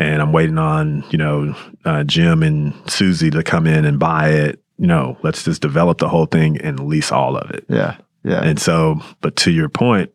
and 0.01 0.23
i'm 0.23 0.33
waiting 0.33 0.59
on 0.59 1.05
you 1.11 1.19
know 1.19 1.55
uh, 1.85 2.03
jim 2.05 2.43
and 2.43 2.75
susie 2.91 3.31
to 3.31 3.43
come 3.43 3.67
in 3.67 3.85
and 3.85 3.99
buy 3.99 4.31
it 4.31 4.60
no, 4.81 5.19
let's 5.23 5.45
just 5.45 5.61
develop 5.61 5.99
the 5.99 6.09
whole 6.09 6.25
thing 6.25 6.59
and 6.59 6.89
lease 6.89 7.13
all 7.13 7.37
of 7.37 7.51
it. 7.51 7.67
Yeah. 7.69 7.99
Yeah. 8.25 8.43
And 8.43 8.59
so, 8.59 9.01
but 9.21 9.37
to 9.37 9.51
your 9.51 9.69
point, 9.69 10.11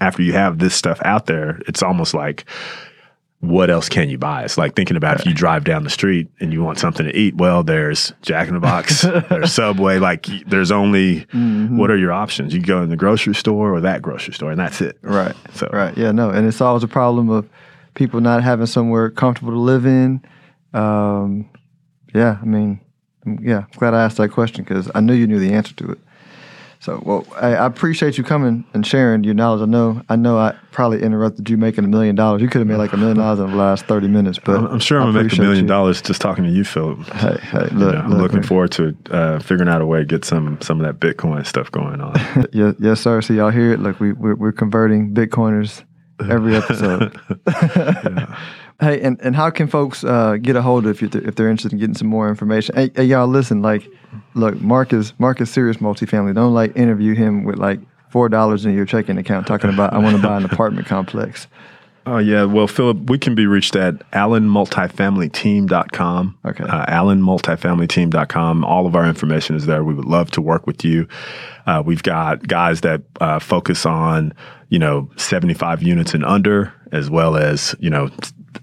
after 0.00 0.22
you 0.22 0.32
have 0.32 0.58
this 0.58 0.74
stuff 0.74 1.00
out 1.04 1.26
there, 1.26 1.60
it's 1.66 1.82
almost 1.82 2.14
like, 2.14 2.44
what 3.40 3.70
else 3.70 3.88
can 3.88 4.08
you 4.08 4.16
buy? 4.16 4.44
It's 4.44 4.56
like 4.56 4.76
thinking 4.76 4.96
about 4.96 5.18
if 5.18 5.26
you 5.26 5.34
drive 5.34 5.64
down 5.64 5.82
the 5.82 5.90
street 5.90 6.28
and 6.40 6.52
you 6.52 6.62
want 6.62 6.78
something 6.78 7.04
to 7.04 7.14
eat. 7.14 7.34
Well, 7.34 7.64
there's 7.64 8.12
Jack 8.22 8.46
in 8.46 8.54
the 8.54 8.60
Box, 8.60 9.02
there's 9.28 9.52
Subway. 9.52 9.98
Like, 9.98 10.26
there's 10.46 10.70
only 10.70 11.22
mm-hmm. 11.26 11.76
what 11.76 11.90
are 11.90 11.96
your 11.96 12.12
options? 12.12 12.54
You 12.54 12.62
go 12.62 12.82
in 12.82 12.90
the 12.90 12.96
grocery 12.96 13.34
store 13.34 13.74
or 13.74 13.80
that 13.80 14.00
grocery 14.00 14.32
store, 14.32 14.52
and 14.52 14.60
that's 14.60 14.80
it. 14.80 14.96
Right. 15.02 15.34
So 15.54 15.68
right. 15.72 15.96
Yeah. 15.98 16.12
No. 16.12 16.30
And 16.30 16.46
it 16.46 16.52
solves 16.52 16.84
a 16.84 16.88
problem 16.88 17.30
of 17.30 17.48
people 17.94 18.20
not 18.20 18.44
having 18.44 18.66
somewhere 18.66 19.10
comfortable 19.10 19.52
to 19.52 19.58
live 19.58 19.84
in. 19.86 20.24
Um, 20.72 21.50
yeah. 22.14 22.38
I 22.40 22.44
mean, 22.44 22.80
yeah, 23.40 23.58
I'm 23.58 23.78
glad 23.78 23.94
I 23.94 24.04
asked 24.04 24.16
that 24.18 24.30
question 24.30 24.64
because 24.64 24.90
I 24.94 25.00
knew 25.00 25.14
you 25.14 25.26
knew 25.26 25.38
the 25.38 25.52
answer 25.52 25.74
to 25.74 25.92
it. 25.92 25.98
So, 26.84 27.00
well, 27.02 27.26
I, 27.36 27.54
I, 27.54 27.64
appreciate 27.64 28.18
you 28.18 28.24
coming 28.24 28.62
and 28.74 28.86
sharing 28.86 29.24
your 29.24 29.32
knowledge. 29.32 29.62
I 29.62 29.64
know, 29.64 30.02
I 30.10 30.16
know, 30.16 30.36
I 30.36 30.54
probably 30.70 31.02
interrupted 31.02 31.48
you 31.48 31.56
making 31.56 31.82
a 31.84 31.88
million 31.88 32.14
dollars. 32.14 32.42
You 32.42 32.48
could 32.48 32.58
have 32.58 32.68
made 32.68 32.76
like 32.76 32.92
a 32.92 32.98
million 32.98 33.16
dollars 33.16 33.38
in 33.38 33.50
the 33.50 33.56
last 33.56 33.86
thirty 33.86 34.06
minutes, 34.06 34.38
but 34.38 34.56
I'm, 34.56 34.66
I'm 34.66 34.78
sure 34.80 35.00
I'm 35.00 35.10
gonna 35.10 35.24
make 35.24 35.32
a 35.32 35.40
million 35.40 35.64
dollars 35.64 36.02
just 36.02 36.20
talking 36.20 36.44
to 36.44 36.50
you, 36.50 36.62
Philip. 36.62 37.02
Hey, 37.06 37.38
hey, 37.40 37.68
look, 37.72 37.94
I'm 37.94 38.10
looking 38.18 38.40
man. 38.40 38.46
forward 38.46 38.72
to 38.72 38.94
uh, 39.10 39.38
figuring 39.38 39.70
out 39.70 39.80
a 39.80 39.86
way 39.86 40.00
to 40.00 40.04
get 40.04 40.26
some 40.26 40.60
some 40.60 40.78
of 40.78 40.84
that 40.84 41.00
Bitcoin 41.00 41.46
stuff 41.46 41.72
going 41.72 42.02
on. 42.02 42.16
yes, 42.52 42.74
yes, 42.78 43.00
sir. 43.00 43.22
So 43.22 43.32
y'all 43.32 43.48
hear 43.48 43.72
it? 43.72 43.80
Look, 43.80 43.98
we 43.98 44.12
we're, 44.12 44.34
we're 44.34 44.52
converting 44.52 45.14
Bitcoiners 45.14 45.84
every 46.20 46.54
episode. 46.56 47.18
yeah. 47.46 48.38
Hey, 48.80 49.00
and, 49.00 49.20
and 49.20 49.36
how 49.36 49.50
can 49.50 49.68
folks 49.68 50.02
uh, 50.02 50.36
get 50.36 50.56
a 50.56 50.62
hold 50.62 50.86
of 50.86 51.00
you 51.00 51.08
if 51.12 51.36
they're 51.36 51.48
interested 51.48 51.72
in 51.72 51.78
getting 51.78 51.94
some 51.94 52.08
more 52.08 52.28
information? 52.28 52.74
Hey, 52.74 52.90
hey, 52.94 53.04
y'all, 53.04 53.28
listen. 53.28 53.62
Like, 53.62 53.88
look, 54.34 54.60
Mark 54.60 54.92
is 54.92 55.14
Mark 55.18 55.40
is 55.40 55.50
serious 55.50 55.76
multifamily. 55.76 56.34
Don't 56.34 56.54
like 56.54 56.76
interview 56.76 57.14
him 57.14 57.44
with 57.44 57.56
like 57.56 57.80
four 58.10 58.28
dollars 58.28 58.66
in 58.66 58.74
your 58.74 58.84
checking 58.84 59.16
account 59.16 59.46
talking 59.46 59.70
about 59.70 59.92
I 59.92 59.98
want 59.98 60.16
to 60.16 60.22
buy 60.22 60.36
an 60.36 60.44
apartment 60.44 60.86
complex. 60.86 61.46
Oh 62.06 62.18
yeah, 62.18 62.44
well, 62.44 62.66
Philip, 62.66 63.08
we 63.08 63.16
can 63.16 63.34
be 63.34 63.46
reached 63.46 63.74
at 63.76 63.94
allenmultifamilyteam.com. 64.10 66.38
Okay. 66.44 66.64
Uh, 66.64 66.84
allenmultifamilyteam.com. 66.84 68.62
All 68.62 68.86
of 68.86 68.94
our 68.94 69.06
information 69.06 69.56
is 69.56 69.64
there. 69.64 69.82
We 69.82 69.94
would 69.94 70.04
love 70.04 70.30
to 70.32 70.42
work 70.42 70.66
with 70.66 70.84
you. 70.84 71.08
Uh, 71.66 71.82
we've 71.84 72.02
got 72.02 72.46
guys 72.46 72.82
that 72.82 73.00
uh, 73.22 73.38
focus 73.38 73.86
on, 73.86 74.34
you 74.68 74.78
know, 74.78 75.10
75 75.16 75.82
units 75.82 76.12
and 76.12 76.26
under, 76.26 76.74
as 76.92 77.08
well 77.08 77.38
as, 77.38 77.74
you 77.78 77.88
know, 77.88 78.10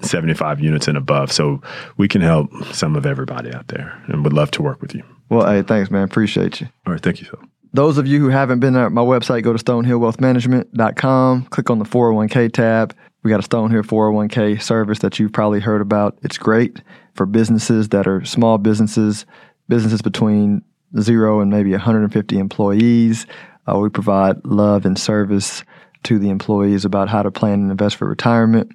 75 0.01 0.59
units 0.59 0.87
and 0.87 0.97
above. 0.97 1.31
So 1.31 1.61
we 1.97 2.07
can 2.07 2.21
help 2.21 2.51
some 2.73 2.95
of 2.95 3.05
everybody 3.05 3.53
out 3.53 3.67
there 3.67 4.01
and 4.07 4.23
would 4.23 4.33
love 4.33 4.51
to 4.51 4.61
work 4.61 4.81
with 4.81 4.95
you. 4.95 5.03
Well, 5.29 5.47
hey, 5.47 5.61
thanks, 5.61 5.89
man. 5.89 6.03
Appreciate 6.03 6.61
you. 6.61 6.67
All 6.85 6.93
right. 6.93 7.01
Thank 7.01 7.21
you, 7.21 7.27
Phil. 7.27 7.41
Those 7.73 7.97
of 7.97 8.05
you 8.05 8.19
who 8.19 8.27
haven't 8.27 8.59
been 8.59 8.75
at 8.75 8.91
my 8.91 9.01
website, 9.01 9.43
go 9.43 9.53
to 9.53 9.63
stonehillwealthmanagement.com, 9.63 11.45
click 11.45 11.69
on 11.69 11.79
the 11.79 11.85
401k 11.85 12.51
tab. 12.51 12.93
We 13.23 13.29
got 13.29 13.39
a 13.39 13.47
Stonehill 13.47 13.85
401k 13.85 14.61
service 14.61 14.99
that 14.99 15.19
you've 15.19 15.31
probably 15.31 15.61
heard 15.61 15.79
about. 15.79 16.17
It's 16.21 16.37
great 16.37 16.81
for 17.13 17.25
businesses 17.25 17.89
that 17.89 18.07
are 18.07 18.25
small 18.25 18.57
businesses, 18.57 19.25
businesses 19.69 20.01
between 20.01 20.63
zero 20.99 21.39
and 21.39 21.49
maybe 21.49 21.71
150 21.71 22.37
employees. 22.37 23.25
Uh, 23.67 23.77
we 23.77 23.89
provide 23.89 24.43
love 24.43 24.85
and 24.85 24.99
service 24.99 25.63
to 26.03 26.19
the 26.19 26.29
employees 26.29 26.83
about 26.83 27.09
how 27.09 27.21
to 27.21 27.31
plan 27.31 27.61
and 27.61 27.71
invest 27.71 27.95
for 27.95 28.07
retirement 28.07 28.71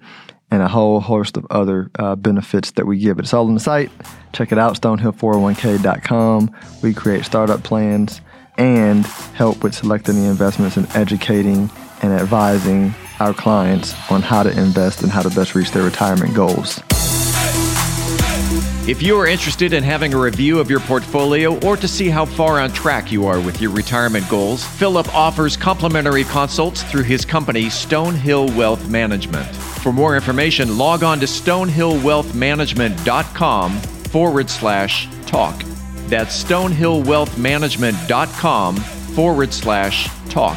and 0.50 0.62
a 0.62 0.68
whole 0.68 1.00
host 1.00 1.36
of 1.36 1.46
other 1.50 1.90
uh, 1.98 2.14
benefits 2.16 2.70
that 2.72 2.86
we 2.86 2.98
give. 2.98 3.18
It's 3.18 3.34
all 3.34 3.46
on 3.46 3.54
the 3.54 3.60
site. 3.60 3.90
Check 4.32 4.52
it 4.52 4.58
out, 4.58 4.80
stonehill401k.com. 4.80 6.56
We 6.82 6.94
create 6.94 7.24
startup 7.24 7.62
plans 7.62 8.20
and 8.56 9.04
help 9.34 9.62
with 9.62 9.74
selecting 9.74 10.16
the 10.16 10.28
investments 10.28 10.76
and 10.76 10.88
educating 10.94 11.70
and 12.02 12.12
advising 12.12 12.94
our 13.20 13.34
clients 13.34 13.94
on 14.10 14.22
how 14.22 14.42
to 14.42 14.50
invest 14.50 15.02
and 15.02 15.10
how 15.10 15.22
to 15.22 15.30
best 15.30 15.54
reach 15.54 15.70
their 15.72 15.82
retirement 15.82 16.34
goals. 16.34 16.80
If 18.88 19.02
you 19.02 19.18
are 19.18 19.26
interested 19.26 19.72
in 19.72 19.82
having 19.82 20.14
a 20.14 20.18
review 20.18 20.60
of 20.60 20.70
your 20.70 20.78
portfolio 20.78 21.58
or 21.66 21.76
to 21.76 21.88
see 21.88 22.08
how 22.08 22.24
far 22.24 22.60
on 22.60 22.70
track 22.70 23.10
you 23.10 23.26
are 23.26 23.40
with 23.40 23.60
your 23.60 23.72
retirement 23.72 24.28
goals, 24.28 24.64
Philip 24.64 25.12
offers 25.12 25.56
complimentary 25.56 26.22
consults 26.22 26.84
through 26.84 27.02
his 27.02 27.24
company, 27.24 27.64
Stonehill 27.64 28.54
Wealth 28.56 28.88
Management. 28.88 29.65
For 29.82 29.92
more 29.92 30.16
information, 30.16 30.78
log 30.78 31.04
on 31.04 31.20
to 31.20 31.26
stonehillwealthmanagement.com 31.26 33.80
forward 33.80 34.50
slash 34.50 35.08
talk. 35.26 35.62
That's 36.08 36.44
stonehillwealthmanagement.com 36.44 38.76
forward 38.76 39.52
slash 39.52 40.08
talk. 40.28 40.56